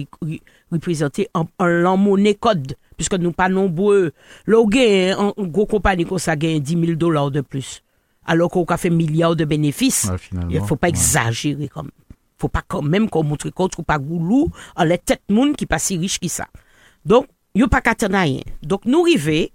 représenté 0.70 1.28
en, 1.34 1.46
en 1.58 1.96
monnaie 1.96 2.34
code, 2.34 2.74
puisque 2.96 3.14
nous 3.14 3.32
pas 3.32 3.48
nombreux. 3.48 4.12
Là, 4.46 4.58
un 5.18 5.32
gros 5.38 5.66
compagnie 5.66 6.04
comme 6.04 6.18
ça 6.18 6.36
gagne 6.36 6.60
10 6.60 6.80
000 6.86 6.92
dollars 6.96 7.30
de 7.30 7.40
plus. 7.40 7.82
Alors 8.24 8.50
qu'on 8.50 8.64
a 8.64 8.76
fait 8.76 8.90
milliards 8.90 9.36
de 9.36 9.44
bénéfices. 9.44 10.10
il 10.50 10.60
ne 10.60 10.66
faut 10.66 10.76
pas 10.76 10.88
exagérer 10.88 11.68
comme 11.68 11.90
Faut 12.36 12.48
pas 12.48 12.62
quand 12.66 12.82
même 12.82 13.08
qu'on 13.08 13.24
montre 13.24 13.48
contre 13.50 13.80
ou 13.80 13.82
pas 13.82 13.98
goulou, 13.98 14.48
en 14.76 14.84
les 14.84 14.98
têtes 14.98 15.22
monde 15.30 15.56
qui 15.56 15.66
pas 15.66 15.78
si 15.78 15.96
riche 15.96 16.18
qui 16.18 16.28
ça. 16.28 16.46
Donc, 17.04 17.26
yo 17.54 17.68
pas 17.68 17.80
qu'à. 17.80 17.94
Donc, 18.62 18.84
nous 18.84 19.04
à 19.06 19.50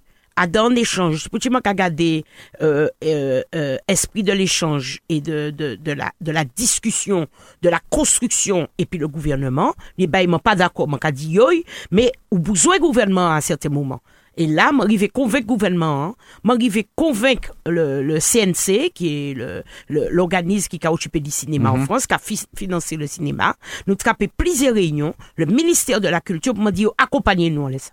dans 0.47 0.69
l'échange, 0.69 1.27
à 1.63 1.73
garder 1.73 2.25
euh, 2.61 2.87
euh, 3.03 3.41
euh, 3.55 3.77
esprit 3.87 4.23
de 4.23 4.31
l'échange 4.31 4.99
et 5.09 5.21
de, 5.21 5.51
de, 5.51 5.75
de, 5.75 5.91
la, 5.91 6.11
de 6.21 6.31
la 6.31 6.45
discussion, 6.45 7.27
de 7.61 7.69
la 7.69 7.79
construction 7.89 8.67
et 8.77 8.85
puis 8.85 8.99
le 8.99 9.07
gouvernement, 9.07 9.73
les 9.97 10.07
ben, 10.07 10.19
ils 10.19 10.39
pas 10.39 10.55
d'accord, 10.55 10.87
manque 10.87 11.05
à 11.05 11.11
dire 11.11 11.43
mais 11.91 12.11
ou 12.31 12.39
besoin 12.39 12.77
gouvernement 12.79 13.31
à 13.31 13.41
certains 13.41 13.69
moments. 13.69 14.01
Et 14.35 14.47
là, 14.47 14.71
m'arriver 14.71 15.09
convaincre 15.09 15.45
le 15.45 15.53
gouvernement, 15.53 16.03
hein, 16.03 16.15
m'arriver 16.43 16.87
convaincre 16.95 17.53
le, 17.67 18.01
le, 18.01 18.19
CNC, 18.19 18.91
qui 18.93 19.29
est 19.29 19.33
le, 19.35 19.63
l'organisme 19.89 20.69
qui 20.69 20.85
a 20.87 20.91
occupé 20.91 21.19
du 21.19 21.29
cinéma 21.29 21.71
en 21.71 21.77
mhm. 21.77 21.85
France, 21.85 22.07
qui 22.07 22.15
a 22.15 22.19
financé 22.57 22.95
le 22.95 23.05
cinéma. 23.05 23.55
Nous 23.85 23.95
traper 23.95 24.27
plusieurs 24.27 24.73
réunions, 24.73 25.13
le 25.35 25.45
ministère 25.45 26.01
de 26.01 26.07
la 26.07 26.19
Culture, 26.19 26.55
m'a 26.55 26.71
dit, 26.71 26.87
accompagnez-nous, 26.97 27.77
ça. 27.77 27.91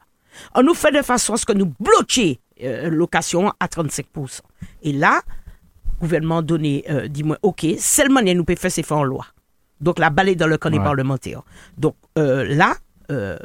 On 0.54 0.62
nous 0.62 0.74
fait 0.74 0.92
de 0.92 1.02
façon 1.02 1.34
à 1.34 1.36
ce 1.36 1.46
que 1.46 1.52
nous 1.52 1.72
bloquions 1.78 2.36
euh, 2.62 2.90
location 2.90 3.52
à 3.60 3.66
35%. 3.66 4.40
Et 4.82 4.92
là, 4.92 5.22
le 6.00 6.00
gouvernement 6.00 6.42
donné, 6.42 6.84
euh, 6.90 7.08
dit-moi, 7.08 7.38
OK, 7.42 7.66
seulement 7.78 8.20
nous 8.22 8.44
pouvons 8.44 8.56
faire 8.56 8.72
ces 8.72 8.82
fonds 8.82 8.96
en 8.96 9.04
loi. 9.04 9.26
Donc, 9.80 9.98
la 9.98 10.10
balle 10.10 10.34
dans 10.36 10.46
le 10.46 10.58
camp 10.58 10.70
des 10.70 10.78
parlementaires. 10.78 11.42
Donc, 11.78 11.94
euh, 12.18 12.44
là, 12.44 12.74
euh, 13.10 13.38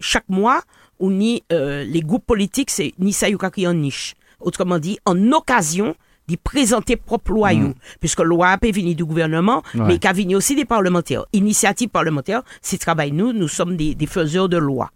chaque 0.00 0.28
mois, 0.28 0.62
on 0.98 1.20
y, 1.20 1.42
les 1.50 2.00
groupes 2.00 2.26
politiques, 2.26 2.70
c'est 2.70 2.92
Nissa 2.98 3.26
qui 3.50 3.66
en 3.66 3.74
niche. 3.74 4.14
Autrement 4.40 4.78
dit, 4.78 4.98
en 5.04 5.32
occasion 5.32 5.94
d'y 6.28 6.36
présenter 6.36 6.96
propre 6.96 7.32
loi, 7.32 7.52
mm. 7.52 7.74
puisque 8.00 8.20
la 8.20 8.24
loi 8.24 8.48
a 8.48 8.56
venir 8.56 8.94
du 8.94 9.04
gouvernement, 9.04 9.62
mais 9.74 9.98
qui 9.98 10.06
a 10.06 10.12
venu 10.12 10.36
aussi 10.36 10.54
des 10.54 10.64
parlementaires. 10.64 11.24
Initiative 11.32 11.88
parlementaire, 11.88 12.42
c'est 12.60 12.78
travail 12.78 13.12
nous, 13.12 13.32
nous 13.32 13.48
sommes 13.48 13.76
des, 13.76 13.94
des 13.94 14.06
faiseurs 14.06 14.48
de 14.48 14.56
loi. 14.56 14.90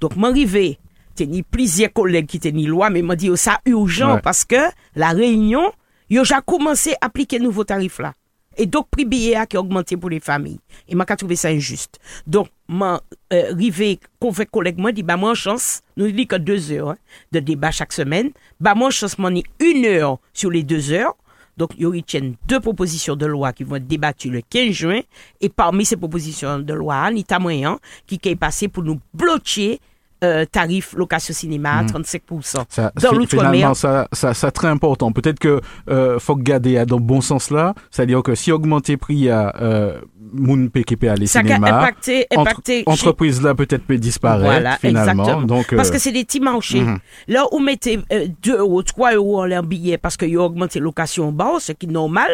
Donc, 0.00 0.16
m'arriver, 0.16 0.78
ni 1.26 1.42
plusieurs 1.42 1.92
collègues 1.92 2.26
qui 2.26 2.52
ni 2.52 2.66
loi, 2.66 2.90
mais 2.90 3.02
m'a 3.02 3.16
dit, 3.16 3.30
oh, 3.30 3.36
ça 3.36 3.60
urgent 3.66 4.18
parce 4.22 4.44
que 4.44 4.56
la 4.94 5.10
réunion, 5.10 5.66
a 5.68 5.72
déjà 6.08 6.40
commencé 6.40 6.92
à 7.00 7.06
appliquer 7.06 7.38
nouveau 7.38 7.64
tarif 7.64 7.98
là. 7.98 8.14
Et 8.56 8.66
donc, 8.66 8.88
prix 8.90 9.04
billet 9.04 9.36
qui 9.48 9.56
a 9.56 9.60
augmenté 9.60 9.96
pour 9.96 10.10
les 10.10 10.20
familles. 10.20 10.60
Et 10.88 10.94
m'a 10.94 11.04
trouvé 11.04 11.36
ça 11.36 11.48
injuste. 11.48 11.98
Donc, 12.26 12.48
m'a 12.68 13.00
euh, 13.32 13.52
rivé 13.54 13.98
convaincre 14.18 14.50
collègue 14.50 14.78
moi 14.78 14.92
dit 14.92 15.02
bah 15.02 15.16
moi 15.16 15.34
chance 15.34 15.80
nous 15.96 16.10
dit 16.10 16.26
que 16.26 16.36
deux 16.36 16.70
heures 16.70 16.90
hein, 16.90 16.96
de 17.32 17.40
débat 17.40 17.72
chaque 17.72 17.92
semaine 17.92 18.30
bah 18.60 18.76
moi 18.76 18.90
chance 18.90 19.18
m'en 19.18 19.28
une 19.28 19.84
heure 19.86 20.18
sur 20.32 20.52
les 20.52 20.62
deux 20.62 20.92
heures 20.92 21.16
donc, 21.60 21.72
il 21.76 21.82
y 21.84 22.16
a 22.16 22.20
deux 22.48 22.58
propositions 22.58 23.16
de 23.16 23.26
loi 23.26 23.52
qui 23.52 23.64
vont 23.64 23.76
être 23.76 23.86
débattues 23.86 24.30
le 24.30 24.40
15 24.40 24.70
juin. 24.70 25.00
Et 25.42 25.50
parmi 25.50 25.84
ces 25.84 25.98
propositions 25.98 26.58
de 26.58 26.72
loi, 26.72 27.10
il 27.12 27.18
y 27.18 27.24
a 27.28 27.38
moyen 27.38 27.78
qui 28.06 28.18
est 28.24 28.34
passé 28.34 28.68
pour 28.68 28.82
nous 28.82 28.98
bloquer 29.12 29.78
euh, 30.22 30.44
tarif 30.44 30.94
location 30.94 31.34
cinéma 31.34 31.78
à 31.78 31.84
35%. 31.84 32.20
Hmm. 32.30 32.64
Ça, 32.68 32.92
dans 33.00 33.12
l'outre-mer. 33.12 33.74
Ça, 33.76 34.08
ça, 34.12 34.34
ça, 34.34 34.50
très 34.50 34.68
important. 34.68 35.12
Peut-être 35.12 35.38
que 35.38 35.60
euh, 35.88 36.18
faut 36.18 36.36
garder 36.36 36.84
dans 36.86 36.96
le 36.96 37.02
bon 37.02 37.20
sens 37.20 37.50
là. 37.50 37.74
C'est-à-dire 37.90 38.22
que 38.22 38.34
si 38.34 38.52
augmenter 38.52 38.96
prix 38.96 39.30
à 39.30 39.54
euh, 39.60 40.00
moun 40.32 40.70
PKP 40.70 41.04
à 41.04 41.14
les 41.14 41.26
ça 41.26 41.40
cinémas, 41.40 41.78
impacté, 41.78 42.26
impacté 42.36 42.82
entre, 42.86 42.92
entreprise 43.00 43.42
là 43.42 43.54
peut-être 43.54 43.84
peut 43.84 43.98
disparaître 43.98 44.44
voilà, 44.44 44.76
finalement. 44.76 45.22
Exactement. 45.22 45.42
Donc, 45.46 45.74
Parce 45.74 45.90
que 45.90 45.98
c'est 45.98 46.12
des 46.12 46.24
petits 46.24 46.40
marchés. 46.40 46.82
Mhm. 46.82 46.98
Là 47.28 47.46
où 47.52 47.58
mettez 47.58 47.98
2 48.42 48.58
euros, 48.58 48.82
3 48.82 49.14
euros 49.14 49.40
en 49.40 49.44
l'air 49.44 49.62
billet 49.62 49.98
parce 49.98 50.16
qu'il 50.16 50.30
y 50.30 50.36
a 50.36 50.40
augmenté 50.40 50.80
location 50.80 51.32
bas, 51.32 51.54
ce 51.58 51.72
qui 51.72 51.86
est 51.86 51.90
normal, 51.90 52.30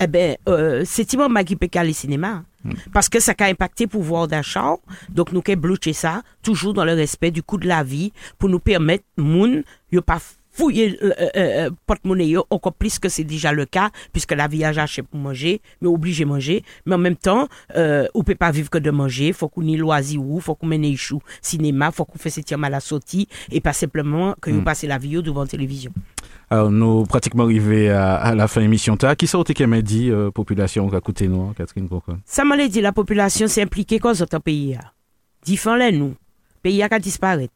eh 0.00 0.06
ben, 0.06 0.36
euh, 0.48 0.82
c'est 0.84 1.04
Timon 1.04 1.32
qui 1.44 1.56
peut 1.56 1.68
les 1.82 1.92
cinémas. 1.92 2.42
Parce 2.92 3.08
que 3.08 3.20
ça 3.20 3.34
a 3.38 3.44
impacté 3.46 3.84
le 3.84 3.88
pouvoir 3.88 4.28
d'achat. 4.28 4.76
Donc, 5.08 5.32
nous 5.32 5.42
avons 5.46 5.60
bloqué 5.60 5.92
ça, 5.92 6.22
toujours 6.42 6.74
dans 6.74 6.84
le 6.84 6.94
respect 6.94 7.30
du 7.30 7.42
coût 7.42 7.58
de 7.58 7.68
la 7.68 7.82
vie, 7.82 8.12
pour 8.38 8.48
nous 8.48 8.60
permettre, 8.60 9.04
moun, 9.16 9.62
pas 10.06 10.20
fouiller 10.54 10.98
euh, 11.02 11.12
euh, 11.20 11.30
euh 11.36 11.70
porte-monnaie 11.86 12.34
encore 12.50 12.72
plus 12.72 12.98
que 12.98 13.08
c'est 13.08 13.24
déjà 13.24 13.52
le 13.52 13.66
cas 13.66 13.90
puisque 14.12 14.32
la 14.32 14.48
vie 14.48 14.64
a 14.64 14.68
acheté 14.68 15.02
pour 15.02 15.18
manger 15.20 15.60
mais 15.80 15.88
obligé 15.88 16.24
manger. 16.24 16.62
Mais 16.86 16.94
en 16.94 16.98
même 16.98 17.16
temps 17.16 17.48
euh, 17.76 18.06
on 18.14 18.22
peut 18.22 18.34
pas 18.34 18.50
vivre 18.50 18.70
que 18.70 18.78
de 18.78 18.90
manger. 18.90 19.32
Faut 19.32 19.48
qu'on 19.48 19.62
y 19.62 19.76
loisir 19.76 20.22
ou 20.22 20.40
faut 20.40 20.54
qu'on 20.54 20.66
mène 20.66 20.96
chou 20.96 21.20
cinéma 21.42 21.90
faut 21.90 22.04
qu'on 22.04 22.18
fasse 22.18 22.34
cette 22.34 22.52
à 22.52 22.70
la 22.70 22.80
sortie 22.80 23.28
et 23.50 23.60
pas 23.60 23.72
simplement 23.72 24.34
que 24.40 24.50
nous 24.50 24.60
hmm. 24.60 24.64
passer 24.64 24.86
la 24.86 24.98
vie 24.98 25.22
devant 25.22 25.42
la 25.42 25.48
télévision. 25.48 25.92
Alors 26.50 26.70
nous 26.70 27.04
pratiquement 27.04 27.44
arrivés 27.44 27.90
à, 27.90 28.34
la 28.34 28.48
fin 28.48 28.60
de 28.60 28.64
l'émission 28.66 28.96
qui 29.18 29.26
sortait 29.26 29.54
qui 29.54 29.66
m'a 29.66 29.82
dit 29.82 30.10
euh, 30.10 30.30
population 30.30 30.88
qui 30.88 30.96
a 30.96 31.00
coûté 31.00 31.26
nous 31.28 31.52
Catherine 31.54 31.88
Cocon 31.88 32.20
ça 32.24 32.44
m'a 32.44 32.56
dit 32.68 32.80
la 32.80 32.92
population 32.92 33.48
s'est 33.48 33.62
impliquée 33.62 33.98
dans 33.98 34.10
autres 34.10 34.38
pays 34.38 34.78
différents 35.44 35.90
nous. 35.92 36.14
Pays 36.62 36.82
a 36.82 36.98
disparaître 36.98 37.52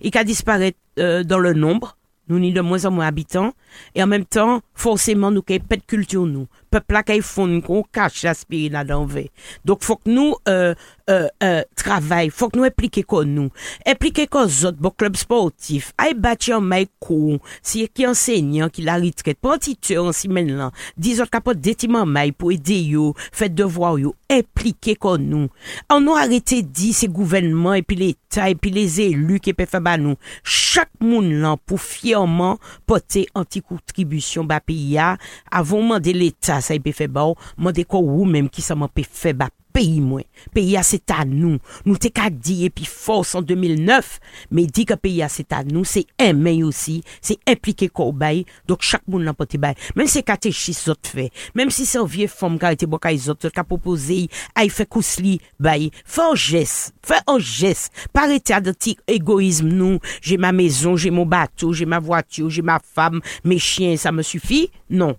et 0.00 0.16
a 0.16 0.24
disparaître 0.24 0.78
euh, 0.98 1.24
dans 1.24 1.38
le 1.38 1.52
nombre 1.52 1.96
nous 2.28 2.38
ni 2.38 2.52
de 2.52 2.60
moins 2.60 2.84
en 2.84 2.90
moins 2.90 3.06
habitants, 3.06 3.52
et 3.94 4.02
en 4.02 4.06
même 4.06 4.24
temps, 4.24 4.62
forcément, 4.74 5.30
nous 5.30 5.42
pas 5.42 5.76
de 5.76 5.82
culture, 5.86 6.26
nous. 6.26 6.46
pepla 6.72 7.02
kay 7.06 7.20
foun 7.24 7.60
kon 7.64 7.84
kache 7.94 8.30
aspire 8.30 8.72
la 8.72 8.84
danve. 8.88 9.26
Dok 9.68 9.84
fok 9.84 10.08
nou 10.08 10.36
euh, 10.48 10.72
euh, 11.10 11.28
euh, 11.44 11.60
travay, 11.78 12.30
fok 12.32 12.56
nou 12.56 12.68
eplike 12.68 13.04
kon 13.08 13.28
nou. 13.28 13.52
Eplike 13.88 14.26
kon 14.32 14.48
zot 14.50 14.78
bo 14.80 14.92
klub 14.94 15.18
sportif. 15.20 15.90
Ay 16.00 16.16
bati 16.16 16.54
an 16.56 16.64
may 16.68 16.88
kou, 17.02 17.38
si 17.60 17.84
ki 17.92 18.08
ensegnan 18.10 18.72
ki 18.72 18.86
la 18.86 18.98
ritret, 19.02 19.38
pantite 19.42 19.98
an 20.00 20.14
si 20.16 20.30
men 20.32 20.54
lan, 20.58 20.74
di 20.96 21.14
zot 21.18 21.32
kapot 21.32 21.58
detiman 21.60 22.08
may 22.08 22.32
pou 22.32 22.54
ede 22.54 22.78
yo, 22.94 23.12
fet 23.34 23.54
devwa 23.58 23.94
yo, 24.00 24.14
eplike 24.32 24.96
kon 25.00 25.22
nou. 25.28 25.50
An 25.92 26.04
nou 26.06 26.16
arete 26.18 26.62
di 26.64 26.92
se 26.96 27.10
gouvenman, 27.12 27.82
epi 27.82 27.98
l'Etat, 27.98 28.48
epi 28.54 28.72
les 28.72 28.98
elu 29.04 29.40
ki 29.42 29.52
pe 29.56 29.66
feba 29.68 29.98
nou. 30.00 30.16
Chak 30.42 30.88
moun 31.02 31.28
lan 31.42 31.60
pou 31.66 31.80
fierman 31.80 32.56
pote 32.88 33.26
antikou 33.36 33.82
tribusyon 33.92 34.48
ba 34.48 34.62
piya, 34.64 35.16
avon 35.52 35.84
mande 35.90 36.14
l'Etat 36.16 36.61
sa 36.64 36.76
y 36.78 36.82
pe 36.82 36.94
fe 36.96 37.08
ba 37.10 37.26
ou, 37.30 37.50
mwen 37.58 37.76
de 37.76 37.86
ko 37.88 38.02
ou 38.02 38.28
menm 38.28 38.50
ki 38.52 38.64
sa 38.64 38.78
mwen 38.78 38.92
pe 38.92 39.06
fe 39.06 39.34
ba 39.36 39.50
peyi 39.72 40.00
mwen. 40.04 40.24
Peyi 40.54 40.76
a 40.76 40.82
se 40.86 40.98
ta 41.00 41.22
nou. 41.28 41.58
Nou 41.86 41.98
te 42.00 42.12
ka 42.14 42.28
di 42.32 42.62
epi 42.66 42.86
fos 42.88 43.32
an 43.38 43.46
2009, 43.48 44.18
me 44.54 44.66
di 44.68 44.84
ke 44.88 44.98
peyi 45.00 45.22
a 45.24 45.30
se 45.32 45.44
ta 45.48 45.62
nou, 45.66 45.86
se 45.88 46.04
en 46.20 46.38
men 46.38 46.60
yo 46.60 46.72
si, 46.76 47.00
se 47.24 47.38
implike 47.48 47.88
ko 47.92 48.10
ou 48.10 48.16
bayi, 48.16 48.44
dok 48.68 48.84
chak 48.86 49.04
moun 49.08 49.24
nan 49.26 49.36
pote 49.38 49.60
bayi. 49.62 49.78
Menm 49.96 50.10
se 50.12 50.22
kate 50.26 50.52
chi 50.54 50.76
zot 50.76 51.10
fe, 51.10 51.30
menm 51.58 51.72
si 51.74 51.86
se 51.88 52.00
ou 52.00 52.10
vie 52.10 52.28
fom 52.30 52.58
ka 52.60 52.74
ete 52.76 52.88
boka 52.90 53.12
y 53.14 53.20
zot, 53.24 53.48
ka 53.54 53.64
popoze 53.66 54.22
y, 54.26 54.28
ay 54.58 54.70
fe 54.72 54.86
kous 54.88 55.14
li 55.24 55.38
bayi. 55.62 55.90
Fe 56.04 56.26
an 56.28 56.36
jes, 56.38 56.76
fe 57.06 57.22
an 57.24 57.40
jes, 57.40 57.88
pare 58.14 58.38
te 58.44 58.56
adotik 58.56 59.00
egoizm 59.10 59.72
nou, 59.72 60.02
j'ai 60.20 60.36
ma 60.36 60.52
maison, 60.52 60.96
j'ai 60.96 61.10
mon 61.10 61.26
bateau, 61.26 61.72
j'ai 61.72 61.86
ma 61.86 61.98
voiture, 61.98 62.50
j'ai 62.50 62.62
ma 62.62 62.78
femme, 62.78 63.20
mes 63.44 63.58
chiens, 63.58 63.96
ça 63.96 64.12
me 64.12 64.22
suffit 64.22 64.70
Non. 64.90 65.16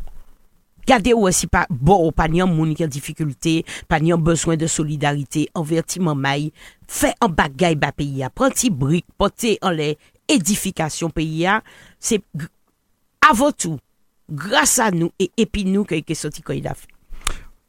Gardez 0.88 1.13
aussi 1.13 1.47
pas 1.47 1.65
bon 1.69 2.11
pas 2.11 2.27
ni 2.27 2.41
moun 2.41 2.73
qui 2.75 2.84
a 2.84 2.88
difficulté, 2.88 3.65
pas 3.88 3.99
ni 3.99 4.13
besoin 4.13 4.57
de 4.57 4.67
solidarité 4.67 5.49
envers 5.53 5.84
Timon 5.84 6.15
Maï. 6.15 6.51
Fait 6.88 7.13
un 7.21 7.27
bagay 7.27 7.75
ba 7.75 7.91
pays, 7.91 8.25
prends 8.34 8.49
ti 8.49 8.69
brique, 8.69 9.05
porter 9.17 9.57
en 9.61 9.71
les 9.71 9.97
édification 10.27 11.09
pays 11.09 11.47
c'est 11.99 12.21
avant 13.29 13.51
tout 13.51 13.79
grâce 14.29 14.79
à 14.79 14.91
nous 14.91 15.11
et 15.19 15.45
puis 15.45 15.65
nous 15.65 15.84
que 15.84 15.99
que 15.99 16.13
sorti 16.13 16.41
quoi 16.41 16.55
il 16.55 16.67
a 16.67 16.73
fait. 16.73 16.88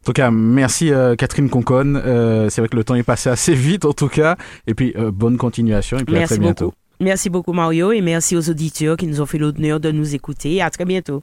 En 0.04 0.12
tout 0.12 0.12
cas, 0.12 0.30
merci 0.30 0.92
euh, 0.92 1.16
Catherine 1.16 1.48
Concon. 1.48 1.94
Euh, 1.96 2.50
c'est 2.50 2.60
vrai 2.60 2.68
que 2.68 2.76
le 2.76 2.84
temps 2.84 2.94
est 2.94 3.02
passé 3.02 3.30
assez 3.30 3.54
vite 3.54 3.86
en 3.86 3.94
tout 3.94 4.08
cas. 4.08 4.36
Et 4.66 4.74
puis 4.74 4.92
euh, 4.98 5.10
bonne 5.10 5.38
continuation 5.38 5.96
et 5.96 6.04
puis 6.04 6.12
merci 6.12 6.34
à 6.34 6.36
très 6.36 6.44
bientôt. 6.44 6.64
Beaucoup. 6.66 6.76
Merci 7.00 7.30
beaucoup 7.30 7.54
Mario 7.54 7.90
et 7.90 8.02
merci 8.02 8.36
aux 8.36 8.50
auditeurs 8.50 8.98
qui 8.98 9.06
nous 9.06 9.22
ont 9.22 9.26
fait 9.26 9.38
l'honneur 9.38 9.80
de 9.80 9.90
nous 9.90 10.14
écouter. 10.14 10.60
À 10.60 10.68
très 10.68 10.84
bientôt. 10.84 11.22